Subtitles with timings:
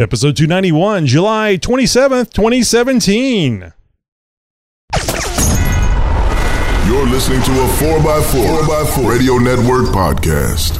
[0.00, 3.74] Episode 291, July 27th, 2017.
[6.86, 10.78] You're listening to a 4x4, 4x4 Radio Network podcast.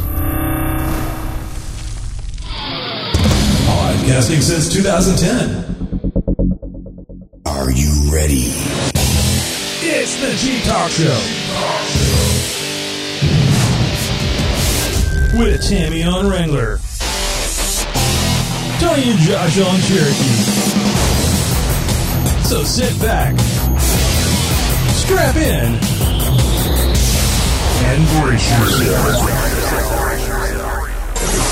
[3.67, 5.67] Podcasting since 2010.
[7.45, 8.55] Are you ready?
[9.83, 11.21] It's the Jeep Talk Show.
[15.39, 16.81] With Tammy on Wrangler.
[18.81, 20.41] Tony and Josh on Cherokee.
[22.45, 23.39] So sit back,
[24.97, 25.75] strap in,
[27.85, 29.51] and brace yourself.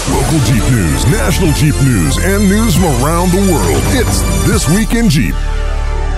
[0.09, 3.83] Local Jeep news, national Jeep news, and news from around the world.
[3.93, 5.35] It's This Week in Jeep.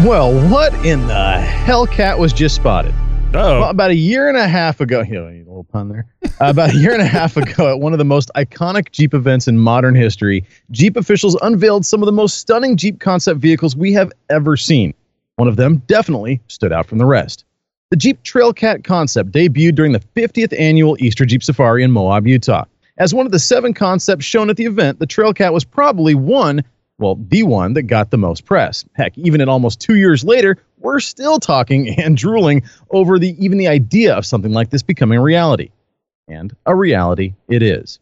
[0.06, 2.94] Well, what in the hellcat was just spotted?
[3.32, 6.06] Oh, about a year and a half ago, you know, a little pun there.
[6.24, 9.14] Uh, about a year and a half ago, at one of the most iconic Jeep
[9.14, 13.76] events in modern history, Jeep officials unveiled some of the most stunning Jeep concept vehicles
[13.76, 14.94] we have ever seen.
[15.36, 17.44] One of them definitely stood out from the rest.
[17.90, 22.64] The Jeep Trailcat concept debuted during the 50th annual Easter Jeep Safari in Moab, Utah.
[22.98, 26.62] As one of the seven concepts shown at the event, the Trailcat was probably one,
[27.00, 28.84] well, the one that got the most press.
[28.94, 33.58] Heck, even at almost two years later, we're still talking and drooling over the even
[33.58, 35.70] the idea of something like this becoming a reality.
[36.28, 37.98] And a reality it is.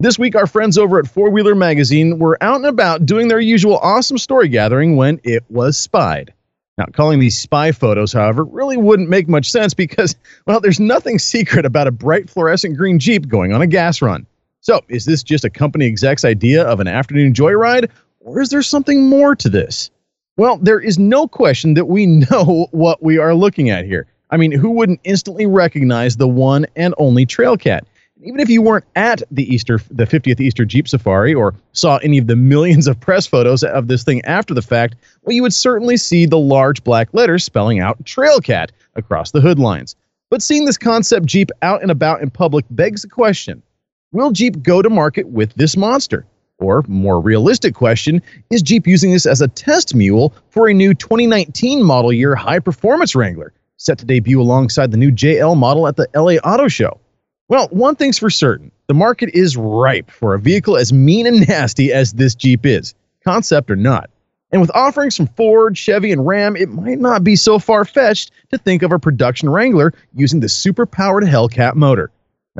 [0.00, 3.40] This week, our friends over at Four Wheeler Magazine were out and about doing their
[3.40, 6.32] usual awesome story gathering when it was spied.
[6.78, 11.18] Now, calling these spy photos, however, really wouldn't make much sense because, well, there's nothing
[11.18, 14.26] secret about a bright fluorescent green Jeep going on a gas run.
[14.62, 17.90] So, is this just a company exec's idea of an afternoon joyride,
[18.30, 19.90] or is there something more to this?
[20.36, 24.06] Well, there is no question that we know what we are looking at here.
[24.30, 27.80] I mean, who wouldn't instantly recognize the one and only Trailcat?
[28.22, 32.18] Even if you weren't at the Easter, the 50th Easter Jeep Safari, or saw any
[32.18, 35.54] of the millions of press photos of this thing after the fact, well, you would
[35.54, 39.96] certainly see the large black letters spelling out Trailcat across the hood lines.
[40.28, 43.62] But seeing this concept Jeep out and about in public begs the question
[44.12, 46.26] Will Jeep go to market with this monster?
[46.60, 50.92] Or, more realistic question, is Jeep using this as a test mule for a new
[50.92, 55.96] 2019 model year high performance Wrangler, set to debut alongside the new JL model at
[55.96, 57.00] the LA Auto Show?
[57.48, 61.48] Well, one thing's for certain the market is ripe for a vehicle as mean and
[61.48, 62.94] nasty as this Jeep is,
[63.24, 64.10] concept or not.
[64.52, 68.32] And with offerings from Ford, Chevy, and Ram, it might not be so far fetched
[68.50, 72.10] to think of a production Wrangler using the super powered Hellcat motor.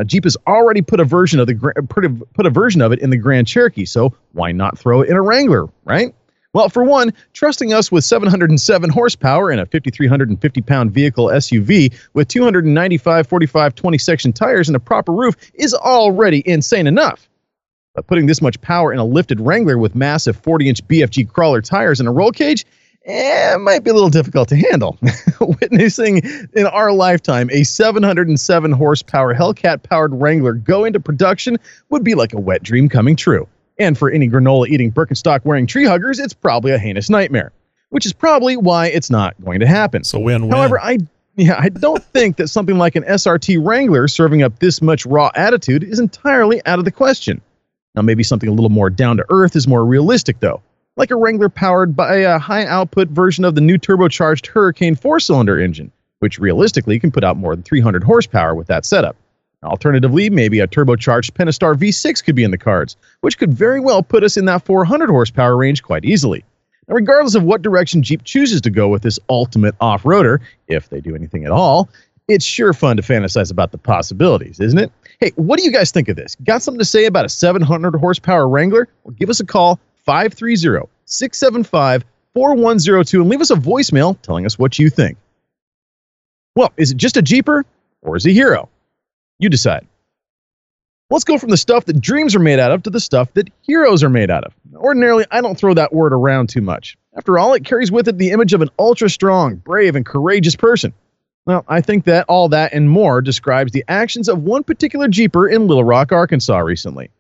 [0.01, 2.91] Now, Jeep has already put a version of the put a, put a version of
[2.91, 6.15] it in the Grand Cherokee, so why not throw it in a Wrangler, right?
[6.55, 12.29] Well, for one, trusting us with 707 horsepower in a 5,350 pound vehicle SUV with
[12.29, 17.29] 295 45 20 section tires and a proper roof is already insane enough.
[17.95, 21.61] But putting this much power in a lifted Wrangler with massive 40 inch BFG crawler
[21.61, 22.65] tires and a roll cage,
[23.05, 24.99] eh, might be a little difficult to handle.
[25.41, 26.23] Witnessing
[26.55, 32.33] in our lifetime a 707 horsepower Hellcat powered Wrangler go into production would be like
[32.33, 33.49] a wet dream coming true.
[33.79, 37.53] And for any granola eating Birkenstock wearing tree huggers, it's probably a heinous nightmare,
[37.89, 40.05] which is probably why it's not going to happen.
[40.05, 40.53] so win win.
[40.53, 40.99] However, I
[41.37, 45.31] yeah, I don't think that something like an SRT Wrangler serving up this much raw
[45.35, 47.41] attitude is entirely out of the question.
[47.95, 50.63] Now, maybe something a little more down to earth is more realistic, though,
[51.01, 55.19] like a Wrangler powered by a high output version of the new turbocharged Hurricane four
[55.19, 59.17] cylinder engine, which realistically can put out more than 300 horsepower with that setup.
[59.63, 64.03] Alternatively, maybe a turbocharged Pentastar V6 could be in the cards, which could very well
[64.03, 66.45] put us in that 400 horsepower range quite easily.
[66.87, 70.39] Now, regardless of what direction Jeep chooses to go with this ultimate off roader,
[70.69, 71.89] if they do anything at all,
[72.29, 74.93] it's sure fun to fantasize about the possibilities, isn't it?
[75.19, 76.37] Hey, what do you guys think of this?
[76.45, 78.87] Got something to say about a 700 horsepower Wrangler?
[79.05, 82.05] Well, give us a call 530 675
[82.35, 85.17] 4102 and leave us a voicemail telling us what you think.
[86.57, 87.65] Well, is it just a Jeeper
[88.03, 88.69] or is a hero?
[89.39, 89.87] You decide.
[91.11, 93.51] Let's go from the stuff that dreams are made out of to the stuff that
[93.63, 94.53] heroes are made out of.
[94.75, 96.99] Ordinarily, I don't throw that word around too much.
[97.17, 100.57] After all, it carries with it the image of an ultra strong, brave, and courageous
[100.57, 100.93] person.
[101.47, 105.49] Well, I think that all that and more describes the actions of one particular Jeeper
[105.49, 107.11] in Little Rock, Arkansas recently.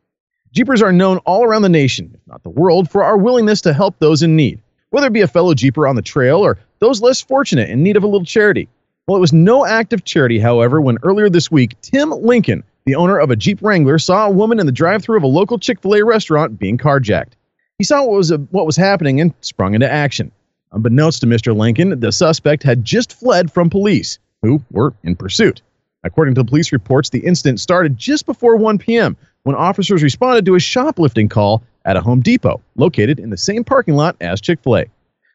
[0.52, 3.72] Jeepers are known all around the nation, if not the world, for our willingness to
[3.72, 4.60] help those in need,
[4.90, 7.96] whether it be a fellow Jeeper on the trail or those less fortunate in need
[7.96, 8.68] of a little charity.
[9.06, 12.96] Well, it was no act of charity, however, when earlier this week, Tim Lincoln, the
[12.96, 16.04] owner of a Jeep Wrangler, saw a woman in the drive-thru of a local Chick-fil-A
[16.04, 17.32] restaurant being carjacked.
[17.78, 20.32] He saw what was, uh, what was happening and sprung into action.
[20.72, 21.56] Unbeknownst to Mr.
[21.56, 25.62] Lincoln, the suspect had just fled from police, who were in pursuit.
[26.02, 29.16] According to police reports, the incident started just before 1 p.m.
[29.44, 33.64] when officers responded to a shoplifting call at a Home Depot located in the same
[33.64, 34.84] parking lot as Chick fil A.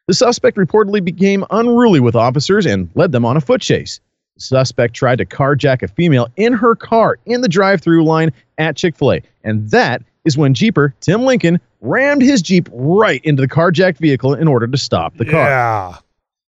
[0.06, 4.00] The suspect reportedly became unruly with officers and led them on a foot chase.
[4.36, 8.32] The suspect tried to carjack a female in her car in the drive through line
[8.58, 13.20] at Chick fil A, and that is when Jeeper Tim Lincoln rammed his Jeep right
[13.24, 15.48] into the carjacked vehicle in order to stop the car.
[15.48, 15.96] Yeah.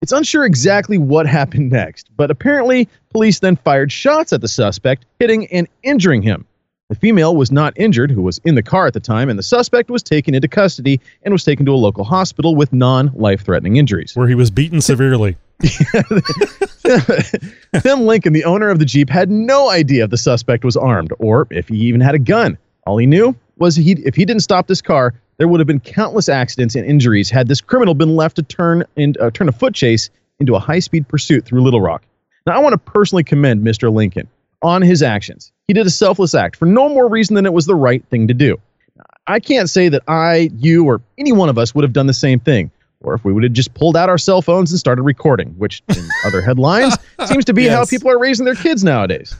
[0.00, 5.04] It's unsure exactly what happened next, but apparently police then fired shots at the suspect,
[5.18, 6.46] hitting and injuring him.
[6.88, 9.42] The female was not injured, who was in the car at the time, and the
[9.42, 13.42] suspect was taken into custody and was taken to a local hospital with non life
[13.42, 14.16] threatening injuries.
[14.16, 15.36] Where he was beaten severely.
[17.82, 21.12] Tim Lincoln, the owner of the Jeep, had no idea if the suspect was armed
[21.18, 22.56] or if he even had a gun.
[22.86, 25.80] All he knew was he, if he didn't stop this car, there would have been
[25.80, 28.86] countless accidents and injuries had this criminal been left to turn
[29.20, 30.08] uh, turn a foot chase
[30.40, 32.02] into a high-speed pursuit through Little Rock.
[32.46, 33.92] Now, I want to personally commend Mr.
[33.92, 34.26] Lincoln
[34.62, 35.52] on his actions.
[35.66, 38.28] He did a selfless act for no more reason than it was the right thing
[38.28, 38.58] to do.
[39.26, 42.14] I can't say that I, you, or any one of us would have done the
[42.14, 42.70] same thing,
[43.00, 45.82] or if we would have just pulled out our cell phones and started recording, which
[45.88, 46.96] in other headlines
[47.26, 49.36] seems to be how people are raising their kids nowadays.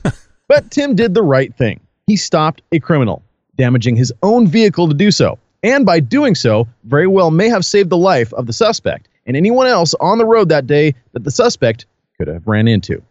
[0.47, 1.81] But Tim did the right thing.
[2.06, 3.23] He stopped a criminal,
[3.56, 5.38] damaging his own vehicle to do so.
[5.62, 9.37] And by doing so, very well may have saved the life of the suspect and
[9.37, 11.87] anyone else on the road that day that the suspect
[12.17, 13.03] could have ran into.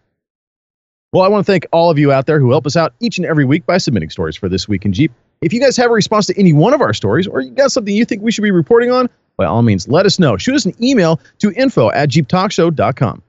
[1.13, 3.17] Well, I want to thank all of you out there who help us out each
[3.17, 5.11] and every week by submitting stories for This Week in Jeep.
[5.41, 7.71] If you guys have a response to any one of our stories or you got
[7.71, 9.07] something you think we should be reporting on,
[9.37, 10.35] by all means, let us know.
[10.35, 13.21] Shoot us an email to info at jeeptalkshow.com.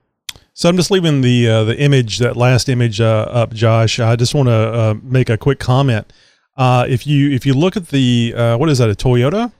[0.54, 4.00] So I'm just leaving the uh, the image, that last image uh, up, Josh.
[4.00, 6.12] I just want to uh, make a quick comment.
[6.56, 9.52] Uh, if you if you look at the uh, what is that a Toyota?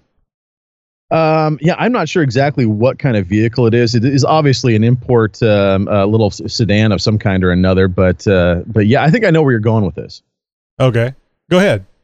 [1.11, 3.95] Um, yeah, I'm not sure exactly what kind of vehicle it is.
[3.95, 8.27] It is obviously an import um, uh, little sedan of some kind or another, but
[8.29, 10.23] uh, but yeah, I think I know where you're going with this.
[10.79, 11.15] Okay,
[11.51, 11.85] go ahead.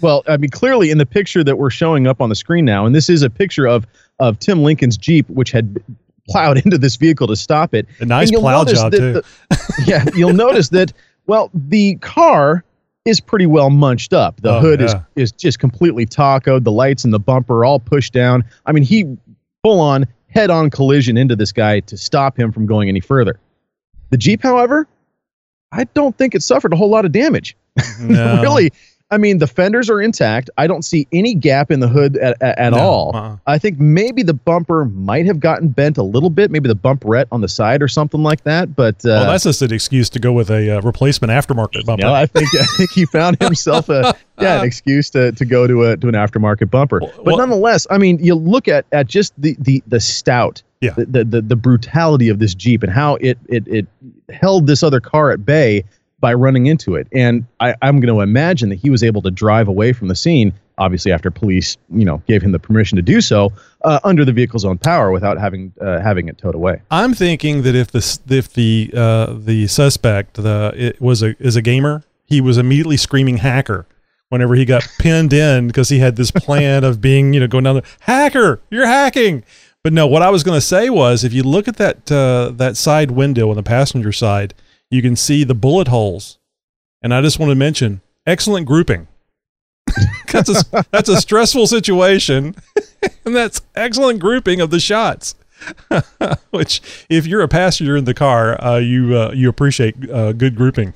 [0.00, 2.86] Well, I mean, clearly in the picture that we're showing up on the screen now,
[2.86, 3.86] and this is a picture of
[4.20, 5.82] of Tim Lincoln's Jeep, which had
[6.30, 7.86] plowed into this vehicle to stop it.
[8.00, 9.12] A nice plow job too.
[9.14, 9.24] the-
[9.86, 10.92] yeah, you'll notice that.
[11.26, 12.64] Well, the car
[13.06, 14.40] is pretty well munched up.
[14.42, 15.02] The Oh, hood is yeah.
[15.14, 16.64] is just completely tacoed.
[16.64, 18.44] The lights and the bumper are all pushed down.
[18.66, 19.16] I mean, he
[19.62, 23.38] full on head on collision into this guy to stop him from going any further.
[24.10, 24.86] The Jeep, however,
[25.72, 27.56] I don't think it suffered a whole lot of damage.
[28.00, 28.42] No.
[28.42, 28.70] really,
[29.08, 30.50] I mean, the fenders are intact.
[30.58, 33.16] I don't see any gap in the hood at, at, at No, all.
[33.16, 33.36] uh-uh.
[33.46, 37.26] I think maybe the bumper might have gotten bent a little bit, maybe the bumperette
[37.30, 38.74] on the side or something like that.
[38.74, 42.02] But uh, well, that's just an excuse to go with a uh, replacement aftermarket bumper.
[42.04, 45.68] know, I think I think he found himself a yeah an excuse to, to go
[45.68, 46.98] to a to an aftermarket bumper.
[47.00, 50.64] Well- But well- nonetheless, I mean, you look at at just the the the stout,
[50.80, 50.94] Yeah.
[50.96, 53.86] the, the the the brutality of this Jeep and how it it it
[54.30, 55.84] held this other car at bay
[56.20, 57.08] by running into it.
[57.12, 60.14] And I, I'm going to imagine that he was able to drive away from the
[60.14, 60.52] scene.
[60.78, 63.50] Obviously, after police, you know, gave him the permission to do so
[63.82, 66.82] uh, under the vehicle's own power without having uh, having it towed away.
[66.90, 71.56] I'm thinking that if the if the uh, the suspect the it was a is
[71.56, 73.86] a gamer, he was immediately screaming hacker
[74.28, 77.64] whenever he got pinned in because he had this plan of being you know going
[77.64, 79.44] down there hacker you're hacking.
[79.82, 82.50] But no, what I was going to say was if you look at that uh,
[82.56, 84.52] that side window on the passenger side,
[84.90, 86.38] you can see the bullet holes,
[87.02, 89.08] and I just want to mention excellent grouping.
[90.32, 92.54] that's a that's a stressful situation,
[93.24, 95.34] and that's excellent grouping of the shots.
[96.50, 100.54] Which, if you're a passenger in the car, uh, you uh, you appreciate uh, good
[100.54, 100.94] grouping.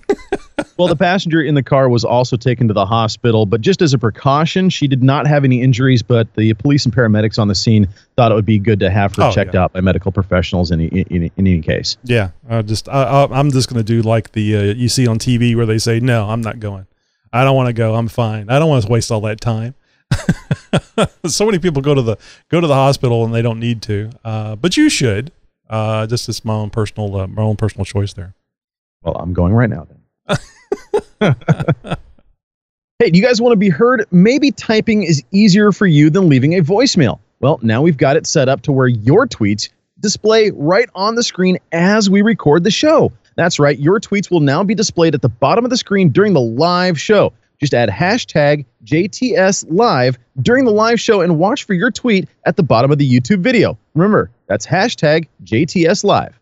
[0.81, 3.93] Well, the passenger in the car was also taken to the hospital, but just as
[3.93, 6.03] a precaution, she did not have any injuries.
[6.03, 9.15] But the police and paramedics on the scene thought it would be good to have
[9.17, 9.63] her Oh, checked yeah.
[9.65, 11.99] out by medical professionals in, in, in, in any case.
[12.05, 15.55] Yeah, I just I, I'm just gonna do like the uh, you see on TV
[15.55, 16.87] where they say, "No, I'm not going.
[17.33, 17.95] I don't want to go.
[17.95, 18.49] I'm fine.
[18.49, 19.75] I don't want to waste all that time."
[21.27, 22.17] so many people go to the
[22.49, 25.31] go to the hospital and they don't need to, uh, but you should.
[25.69, 28.35] Uh, just as my own personal uh, my own personal choice there.
[29.03, 30.37] Well, I'm going right now then.
[32.99, 34.07] hey, do you guys want to be heard?
[34.11, 37.19] Maybe typing is easier for you than leaving a voicemail.
[37.41, 39.71] Well, now we've got it set up to where your tweets
[40.01, 43.13] display right on the screen as we record the show.
[43.37, 46.33] That's right, your tweets will now be displayed at the bottom of the screen during
[46.33, 47.33] the live show.
[47.61, 52.57] Just add hashtag JTS Live during the live show and watch for your tweet at
[52.57, 53.79] the bottom of the YouTube video.
[53.95, 56.40] Remember, that's hashtag JTS Live.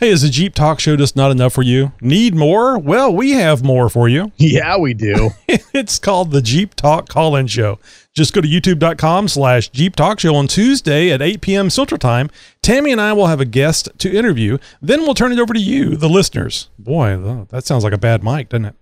[0.00, 1.92] Hey, is the Jeep Talk Show just not enough for you?
[2.00, 2.78] Need more?
[2.78, 4.32] Well, we have more for you.
[4.38, 5.28] Yeah, we do.
[5.46, 7.78] it's called the Jeep Talk Call-In Show.
[8.14, 11.68] Just go to youtube.com slash Jeep Talk Show on Tuesday at 8 p.m.
[11.68, 12.30] Central Time.
[12.62, 14.56] Tammy and I will have a guest to interview.
[14.80, 16.70] Then we'll turn it over to you, the listeners.
[16.78, 18.74] Boy, that sounds like a bad mic, doesn't it?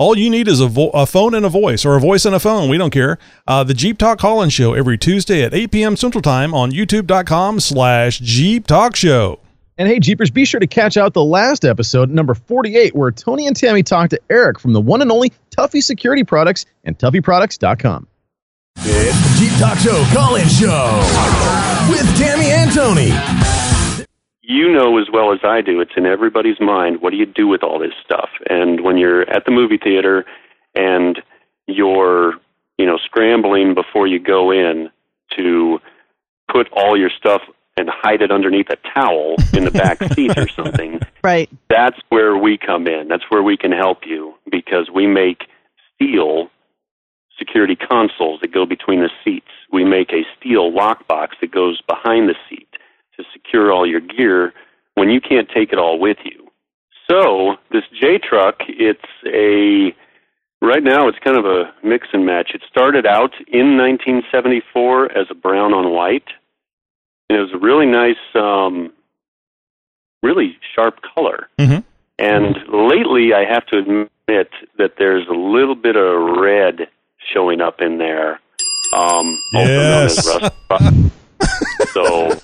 [0.00, 2.34] All you need is a, vo- a phone and a voice, or a voice and
[2.34, 2.70] a phone.
[2.70, 3.18] We don't care.
[3.46, 5.94] Uh, the Jeep Talk Call-In Show every Tuesday at 8 p.m.
[5.94, 9.40] Central Time on YouTube.com slash Jeep Talk Show.
[9.76, 13.46] And hey, Jeepers, be sure to catch out the last episode, number 48, where Tony
[13.46, 18.06] and Tammy talked to Eric from the one and only Tuffy Security Products and TuffyProducts.com.
[18.78, 20.96] It's the Jeep Talk Show call-in show
[21.90, 23.69] with Tammy and Tony.
[24.50, 27.00] You know as well as I do, it's in everybody's mind.
[27.00, 28.28] What do you do with all this stuff?
[28.48, 30.24] And when you're at the movie theater
[30.74, 31.20] and
[31.66, 32.34] you're,
[32.76, 34.90] you know, scrambling before you go in
[35.36, 35.78] to
[36.52, 37.42] put all your stuff
[37.76, 41.48] and hide it underneath a towel in the back seat or something, Right.
[41.68, 43.06] that's where we come in.
[43.08, 45.44] That's where we can help you because we make
[45.94, 46.48] steel
[47.38, 49.46] security consoles that go between the seats.
[49.72, 52.66] We make a steel lockbox that goes behind the seat
[53.44, 54.52] secure all your gear
[54.94, 56.46] when you can't take it all with you.
[57.10, 59.94] So, this J truck, it's a
[60.62, 62.50] right now it's kind of a mix and match.
[62.54, 66.28] It started out in 1974 as a brown on white.
[67.28, 68.92] And it was a really nice um
[70.22, 71.48] really sharp color.
[71.58, 71.82] Mhm.
[72.18, 76.88] And lately I have to admit that there's a little bit of red
[77.32, 78.38] showing up in there.
[78.94, 80.52] Um also known as Yes.
[80.70, 81.12] rust
[81.94, 82.40] so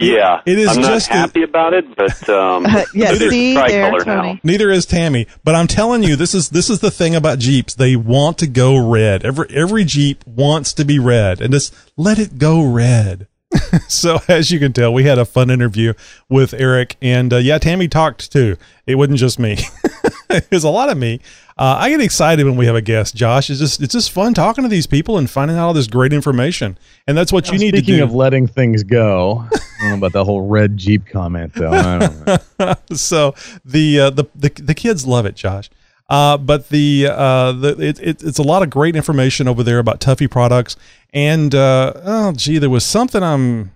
[0.00, 3.22] yeah, It is I'm not just a- happy about it, but um, Uh, yeah, it
[3.22, 4.34] is see there, Tony.
[4.34, 4.40] now.
[4.42, 7.74] Neither is Tammy, but I'm telling you, this is this is the thing about Jeeps.
[7.74, 9.24] They want to go red.
[9.24, 13.28] Every every Jeep wants to be red, and just let it go red.
[13.88, 15.92] so as you can tell, we had a fun interview
[16.28, 18.56] with Eric, and uh, yeah, Tammy talked too.
[18.86, 19.56] It wasn't just me;
[20.30, 21.20] it was a lot of me.
[21.58, 23.14] Uh, I get excited when we have a guest.
[23.14, 25.86] Josh, it's just it's just fun talking to these people and finding out all this
[25.86, 26.76] great information,
[27.06, 30.12] and that's what you need to Speaking of letting things go, I don't know about
[30.12, 31.70] the whole red Jeep comment, though.
[31.70, 32.26] I don't
[32.58, 32.74] know.
[32.96, 35.70] so the, uh, the the the kids love it, Josh.
[36.08, 39.78] Uh, but the uh, the it, it, it's a lot of great information over there
[39.78, 40.76] about Tuffy products.
[41.12, 43.72] And uh, oh, gee, there was something I'm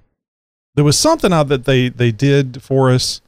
[0.74, 3.20] there was something out that they they did for us.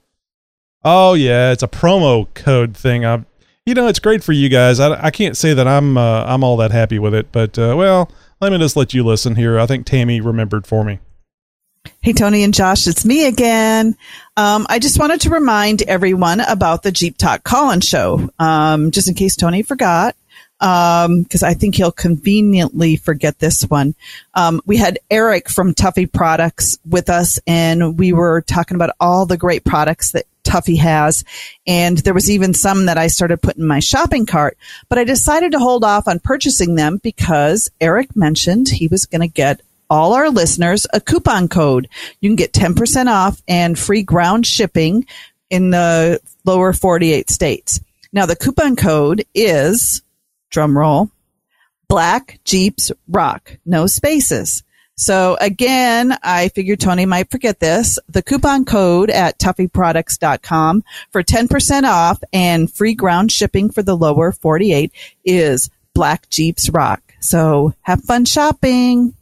[0.84, 3.04] Oh yeah, it's a promo code thing.
[3.04, 3.24] I,
[3.66, 4.80] you know, it's great for you guys.
[4.80, 7.74] I, I can't say that I'm uh, I'm all that happy with it, but uh,
[7.76, 8.10] well,
[8.40, 9.58] let me just let you listen here.
[9.58, 11.00] I think Tammy remembered for me.
[12.00, 13.96] Hey, Tony and Josh, it's me again.
[14.36, 19.08] Um, I just wanted to remind everyone about the Jeep Talk call-in show, um, just
[19.08, 20.16] in case Tony forgot,
[20.58, 23.94] because I think he'll conveniently forget this one.
[24.34, 29.26] Um, we had Eric from Tuffy Products with us, and we were talking about all
[29.26, 31.24] the great products that Tuffy has.
[31.66, 34.56] And there was even some that I started putting in my shopping cart,
[34.88, 39.20] but I decided to hold off on purchasing them because Eric mentioned he was going
[39.20, 39.62] to get
[39.92, 41.86] all our listeners a coupon code.
[42.22, 45.04] You can get 10% off and free ground shipping
[45.50, 47.78] in the lower 48 states.
[48.10, 50.00] Now the coupon code is
[50.50, 51.10] drum roll
[51.88, 53.58] black jeeps rock.
[53.66, 54.62] No spaces.
[54.96, 57.98] So again i figured tony might forget this.
[58.08, 64.32] The coupon code at tuffyproducts.com for 10% off and free ground shipping for the lower
[64.32, 64.90] 48
[65.22, 67.02] is black jeeps rock.
[67.20, 69.14] So have fun shopping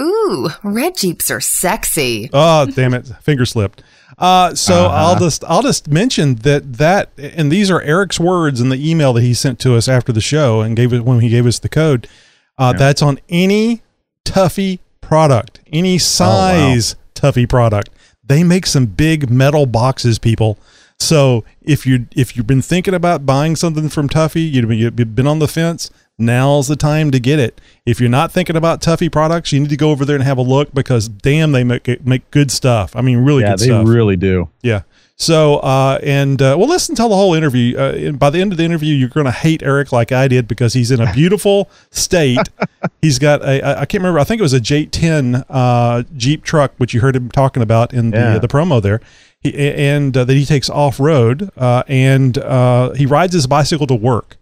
[0.00, 2.28] Ooh, red Jeeps are sexy.
[2.32, 3.06] Oh, damn it.
[3.22, 3.82] Finger slipped.
[4.18, 8.68] Uh, so I'll just I'll just mention that that and these are Eric's words in
[8.70, 11.28] the email that he sent to us after the show and gave it when he
[11.28, 12.08] gave us the code.
[12.56, 13.82] Uh, That's on any
[14.24, 17.90] Tuffy product, any size Tuffy product.
[18.24, 20.58] They make some big metal boxes, people.
[20.98, 25.14] So if you if you've been thinking about buying something from Tuffy, you've been, you've
[25.14, 25.90] been on the fence.
[26.18, 27.60] Now's the time to get it.
[27.84, 30.38] If you're not thinking about Tuffy products, you need to go over there and have
[30.38, 32.96] a look because damn, they make make good stuff.
[32.96, 33.68] I mean, really yeah, good stuff.
[33.70, 34.48] Yeah, they really do.
[34.62, 34.82] Yeah.
[35.18, 37.76] So, uh, and uh, well, listen to the whole interview.
[37.78, 40.28] Uh, and by the end of the interview, you're going to hate Eric like I
[40.28, 42.50] did because he's in a beautiful state.
[43.02, 46.44] He's got a, I I can't remember, I think it was a J10 uh, Jeep
[46.44, 48.38] truck, which you heard him talking about in the, Yeah.
[48.38, 49.00] the promo there.
[49.40, 53.86] He, and uh, that he takes off road uh, and uh, he rides his bicycle
[53.86, 54.36] to work.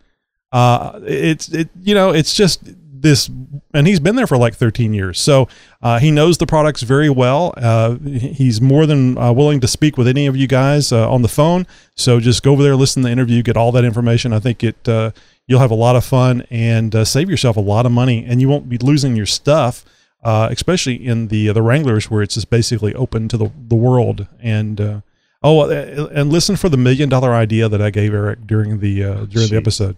[0.55, 3.29] Uh, it's it you know it's just this
[3.75, 5.21] and he's been there for like 13 years.
[5.21, 5.49] So
[5.83, 7.53] uh, he knows the products very well.
[7.57, 11.23] Uh, he's more than uh, willing to speak with any of you guys uh, on
[11.23, 11.67] the phone.
[11.97, 14.33] So just go over there listen to the interview get all that information.
[14.33, 15.11] I think it uh,
[15.49, 18.25] you'll have a lot of fun and uh, save yourself a lot of money.
[18.25, 19.85] And you won't be losing your stuff
[20.25, 24.27] uh, especially in the the wranglers where it's just basically open to the, the world.
[24.41, 25.01] And uh,
[25.43, 29.25] oh and listen for the million dollar idea that i gave eric during the uh,
[29.27, 29.95] during the episode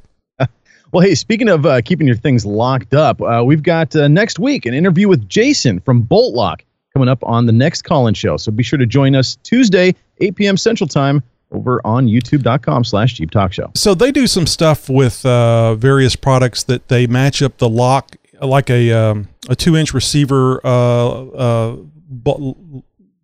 [0.93, 4.39] Well, hey, speaking of uh, keeping your things locked up, uh, we've got uh, next
[4.39, 8.15] week an interview with Jason from Bolt Lock coming up on the next call in
[8.15, 8.37] show.
[8.37, 10.57] So be sure to join us Tuesday, 8 p.m.
[10.57, 13.71] Central Time, over on youtube.com slash Jeep Talk Show.
[13.75, 18.17] So they do some stuff with uh, various products that they match up the lock
[18.41, 20.61] like a um, a two inch receiver.
[20.65, 21.77] Uh, uh,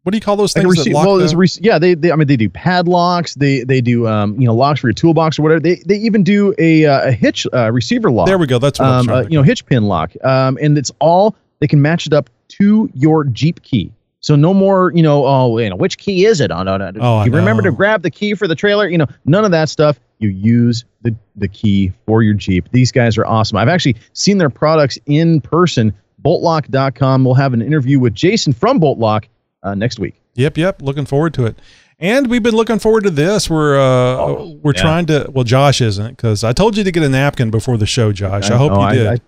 [0.03, 0.85] what do you call those Like things?
[0.85, 3.65] that rece- lock well, the- rec- yeah, they, they I mean they do padlocks, they
[3.65, 5.61] they do um, you know locks for your toolbox or whatever.
[5.61, 8.27] They they even do a uh, a hitch uh, receiver lock.
[8.27, 8.59] there we go.
[8.59, 10.13] That's what um, uh, you know hitch pin lock.
[10.25, 13.93] Um, and it's all they can match it up to your Jeep key.
[14.21, 16.53] So no more, you know, oh, you know, which key is it?
[16.53, 16.93] Oh, no, no.
[17.01, 18.89] Oh, I you remember to grab the key for the trailer.
[18.89, 19.99] You know, none of that stuff.
[20.21, 22.69] You use the the key for your Jeep.
[22.71, 23.57] These guys are awesome.
[23.59, 25.93] I've actually seen their products in person.
[26.25, 27.25] Boltlock.com.
[27.25, 29.25] We'll have an interview with Jason from Boltlock
[29.63, 30.21] uh, next week.
[30.35, 30.83] Yep, yep.
[30.83, 31.59] Looking forward to it.
[31.99, 33.49] And we've been looking forward to this.
[33.49, 34.81] We're uh, Oh, we're yeah.
[34.83, 35.31] trying to.
[35.33, 38.51] Well, Josh isn't because I told you to get a napkin before the show, Josh.
[38.51, 39.23] I, hope oh, you did.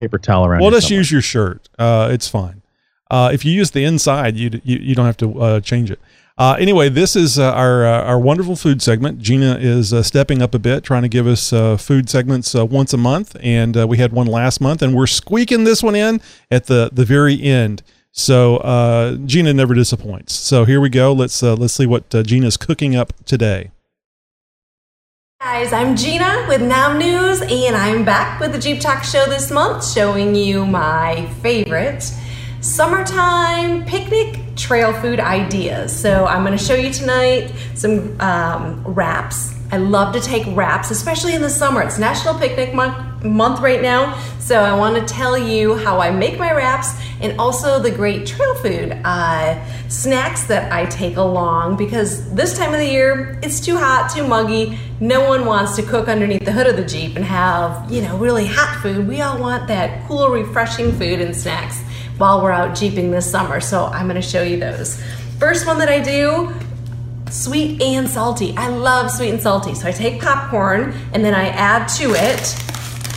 [0.00, 0.60] paper towel around.
[0.60, 1.00] well, just somewhere.
[1.00, 1.68] use your shirt.
[1.78, 2.62] Uh, it's fine.
[3.10, 6.00] Uh, if you use the inside, you you, you don't have to uh, change it.
[6.38, 9.18] Uh, anyway, this is uh, our uh, our wonderful food segment.
[9.20, 12.66] Gina is uh, stepping up a bit, trying to give us uh, food segments uh,
[12.66, 15.94] once a month, and uh, we had one last month, and we're squeaking this one
[15.94, 16.20] in
[16.50, 17.82] at the the very end.
[18.16, 20.32] So uh, Gina never disappoints.
[20.34, 21.12] So here we go.
[21.12, 23.70] Let's uh, let's see what uh, Gina's cooking up today.
[25.42, 29.50] Guys, I'm Gina with Nom News, and I'm back with the Jeep Talk Show this
[29.50, 32.10] month, showing you my favorite
[32.62, 35.94] summertime picnic trail food ideas.
[35.94, 39.55] So I'm going to show you tonight some um, wraps.
[39.72, 41.82] I love to take wraps, especially in the summer.
[41.82, 46.10] It's National Picnic Month, month right now, so I want to tell you how I
[46.12, 51.76] make my wraps and also the great trail food uh, snacks that I take along
[51.76, 54.78] because this time of the year it's too hot, too muggy.
[55.00, 58.16] No one wants to cook underneath the hood of the Jeep and have, you know,
[58.18, 59.08] really hot food.
[59.08, 61.82] We all want that cool, refreshing food and snacks
[62.18, 63.60] while we're out Jeeping this summer.
[63.60, 65.02] So I'm going to show you those.
[65.38, 66.54] First one that I do
[67.30, 68.54] sweet and salty.
[68.56, 69.74] I love sweet and salty.
[69.74, 72.44] So I take popcorn and then I add to it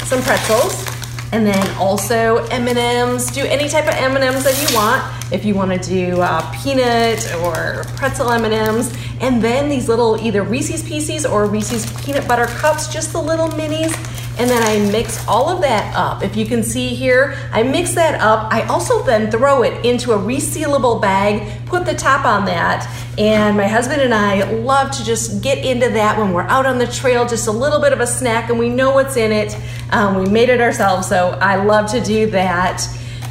[0.07, 0.85] some pretzels
[1.31, 3.31] and then also M&Ms.
[3.31, 5.03] Do any type of M&Ms that you want.
[5.31, 10.41] If you want to do uh, peanut or pretzel M&Ms, and then these little either
[10.41, 13.93] Reese's Pieces or Reese's peanut butter cups, just the little minis.
[14.39, 16.23] And then I mix all of that up.
[16.23, 18.53] If you can see here, I mix that up.
[18.53, 23.57] I also then throw it into a resealable bag, put the top on that, and
[23.57, 26.87] my husband and I love to just get into that when we're out on the
[26.87, 29.57] trail, just a little bit of a snack, and we know what's in it.
[29.91, 32.81] Um, we made it ourselves, so I love to do that.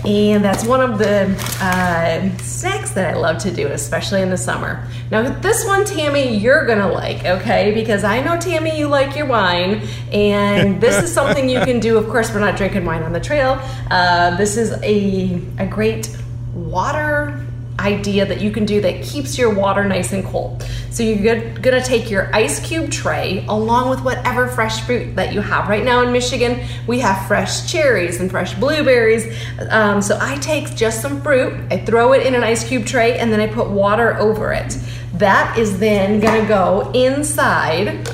[0.07, 1.27] And that's one of the
[1.61, 4.87] uh, snacks that I love to do, especially in the summer.
[5.11, 7.75] Now, this one, Tammy, you're gonna like, okay?
[7.75, 9.83] Because I know, Tammy, you like your wine,
[10.13, 11.99] and this is something you can do.
[11.99, 13.61] Of course, we're not drinking wine on the trail.
[13.91, 16.17] Uh, this is a, a great
[16.55, 17.45] water
[17.79, 20.65] idea that you can do that keeps your water nice and cold.
[20.91, 25.41] So you're gonna take your ice cube tray along with whatever fresh fruit that you
[25.41, 25.69] have.
[25.69, 29.27] Right now in Michigan, we have fresh cherries and fresh blueberries.
[29.71, 33.19] Um, so I take just some fruit, I throw it in an ice cube tray,
[33.19, 34.77] and then I put water over it.
[35.15, 38.09] That is then gonna go inside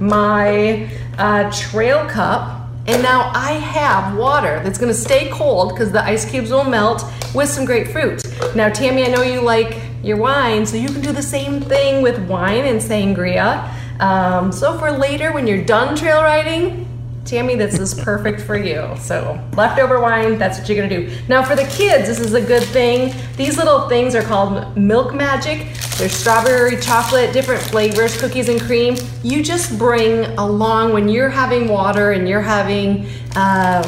[0.00, 2.55] my uh, trail cup
[2.88, 7.04] and now I have water that's gonna stay cold because the ice cubes will melt
[7.34, 8.22] with some grapefruit.
[8.54, 12.02] Now, Tammy, I know you like your wine, so you can do the same thing
[12.02, 13.68] with wine and sangria.
[14.00, 16.85] Um, so for later, when you're done trail riding,
[17.26, 18.88] Tammy, this is perfect for you.
[19.00, 21.12] So leftover wine, that's what you're gonna do.
[21.28, 23.12] Now for the kids, this is a good thing.
[23.36, 25.66] These little things are called Milk Magic.
[25.98, 28.96] They're strawberry, chocolate, different flavors, cookies and cream.
[29.24, 33.84] You just bring along when you're having water and you're having um,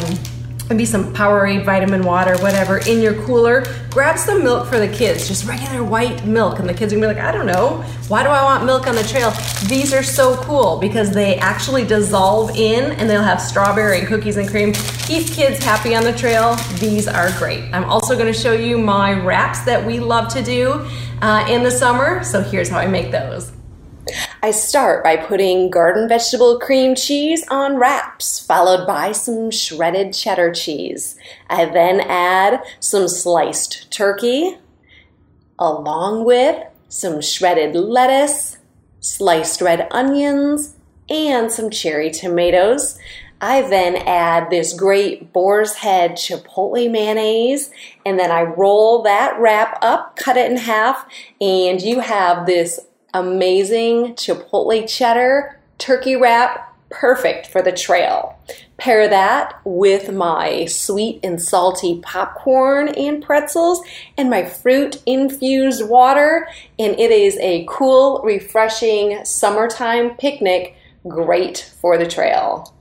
[0.70, 3.64] maybe some Powerade vitamin water, whatever, in your cooler.
[3.90, 6.59] Grab some milk for the kids, just regular white milk.
[6.59, 8.87] And the kids are gonna be like, I don't know, why do I want milk
[8.87, 9.33] on the trail?
[9.66, 14.48] These are so cool because they actually dissolve in and they'll have strawberry cookies and
[14.48, 14.72] cream.
[14.72, 16.57] Keep kids happy on the trail.
[16.78, 17.64] These are great.
[17.72, 20.87] I'm also gonna show you my wraps that we love to do
[21.22, 22.22] uh, in the summer.
[22.24, 23.58] So here's how I make those.
[24.42, 30.53] I start by putting garden vegetable cream cheese on wraps, followed by some shredded cheddar
[30.53, 31.16] cheese.
[31.49, 34.59] I then add some sliced turkey,
[35.59, 38.59] along with some shredded lettuce,
[39.01, 40.77] sliced red onions,
[41.09, 42.99] and some cherry tomatoes.
[43.40, 47.71] I then add this great boar's head chipotle mayonnaise,
[48.05, 51.07] and then I roll that wrap up, cut it in half,
[51.40, 52.81] and you have this
[53.14, 58.38] amazing chipotle cheddar turkey wrap, perfect for the trail.
[58.77, 63.81] Pair that with my sweet and salty popcorn and pretzels
[64.16, 71.99] and my fruit infused water, and it is a cool, refreshing summertime picnic great for
[71.99, 72.73] the trail.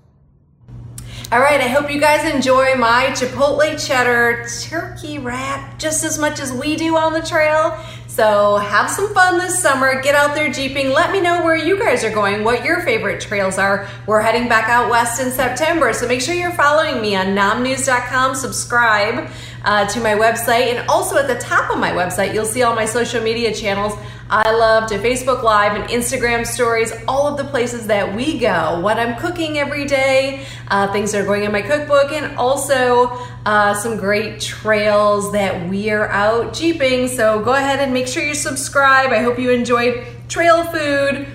[1.29, 6.39] All right, I hope you guys enjoy my Chipotle cheddar turkey wrap just as much
[6.39, 7.77] as we do on the trail.
[8.17, 10.01] So have some fun this summer.
[10.01, 10.89] Get out there jeeping.
[10.89, 13.87] Let me know where you guys are going, what your favorite trails are.
[14.07, 18.33] We're heading back out west in September, so make sure you're following me on nomnews.com.
[18.33, 19.29] Subscribe
[19.67, 22.73] uh, to my website, and also at the top of my website, you'll see all
[22.73, 23.93] my social media channels.
[24.29, 28.79] I love to Facebook Live and Instagram stories, all of the places that we go,
[28.79, 33.09] what I'm cooking every day, uh, things that are going in my cookbook, and also
[33.45, 37.09] uh, some great trails that we are out jeeping.
[37.09, 39.11] So go ahead and make sure you subscribe.
[39.11, 41.27] I hope you enjoyed trail food,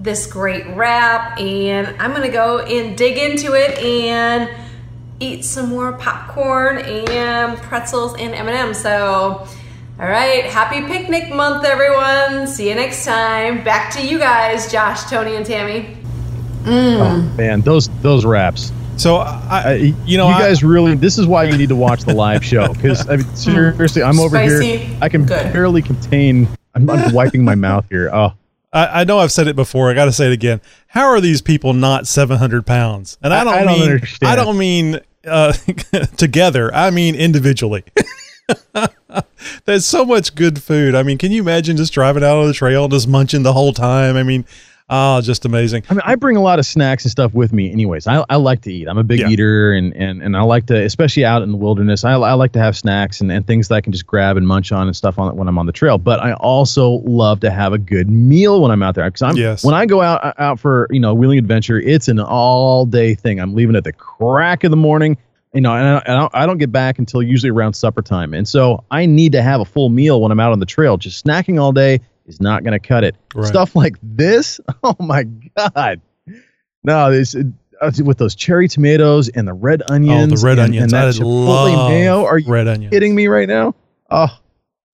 [0.00, 4.63] this great wrap, and I'm gonna go and dig into it and
[5.24, 8.80] eat some more popcorn and pretzels and M&M's.
[8.80, 9.46] So.
[9.96, 12.48] All right, happy picnic month, everyone.
[12.48, 13.62] See you next time.
[13.62, 15.96] Back to you guys, Josh, Tony, and Tammy.
[16.64, 16.98] Mm.
[16.98, 18.72] Oh, man, those those wraps.
[18.96, 20.96] So I, you know, you I- guys really.
[20.96, 23.34] This is why you need to watch the live show because I mean, hmm.
[23.36, 24.78] seriously, I'm over Spicy.
[24.78, 24.98] here.
[25.00, 25.52] I can Good.
[25.52, 26.48] barely contain.
[26.74, 28.10] I'm, I'm wiping my mouth here.
[28.12, 28.32] Oh,
[28.72, 29.90] I, I know I've said it before.
[29.92, 30.60] I got to say it again.
[30.88, 33.16] How are these people not 700 pounds?
[33.22, 34.32] And I I- don't I don't mean understand.
[34.32, 35.52] I don't mean uh,
[36.16, 36.74] together.
[36.74, 37.84] I mean individually.
[39.64, 40.94] There's so much good food.
[40.94, 43.72] I mean, can you imagine just driving out on the trail, just munching the whole
[43.72, 44.16] time?
[44.16, 44.44] I mean,
[44.90, 45.82] oh, just amazing.
[45.88, 48.06] I mean, I bring a lot of snacks and stuff with me, anyways.
[48.06, 48.86] I, I like to eat.
[48.88, 49.28] I'm a big Yeah.
[49.28, 52.04] eater, and, and and I like to, especially out in the wilderness.
[52.04, 54.46] I, I like to have snacks and, and things that I can just grab and
[54.46, 55.98] munch on and stuff on when I'm on the trail.
[55.98, 59.36] But I also love to have a good meal when I'm out there because I'm
[59.36, 59.64] Yes.
[59.64, 63.14] when I go out uh, out for you know wheeling adventure, it's an all day
[63.14, 63.40] thing.
[63.40, 65.16] I'm leaving at the crack of the morning.
[65.54, 68.34] You know, and I, I don't I don't get back until usually around supper time,
[68.34, 70.96] and so I need to have a full meal when I'm out on the trail.
[70.96, 73.16] Just snacking all day is not going to cut it.
[73.34, 73.46] Right.
[73.46, 75.24] Stuff like this, oh my
[75.56, 76.00] god,
[76.82, 77.34] no, this
[77.80, 80.32] uh, with those cherry tomatoes and the red onions.
[80.32, 80.82] oh, the red and, onions.
[80.84, 82.24] and that I chipotle love mayo.
[82.24, 82.92] Are you red onions.
[82.92, 83.74] kidding me right now?
[84.10, 84.28] Oh,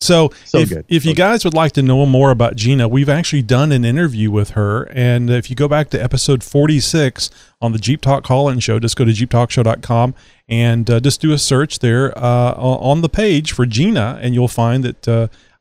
[0.01, 0.85] So, So if, good.
[0.89, 4.31] if you guys would like to know more about Gina, we've actually done an interview
[4.31, 4.85] with her.
[4.95, 7.29] And if you go back to episode 46
[7.61, 10.15] on the Jeep Talk call in show, just go to jeeptalkshow.com
[10.49, 14.49] and uh, just do a search there uh, on the page for Gina, and you'll
[14.49, 15.07] find that.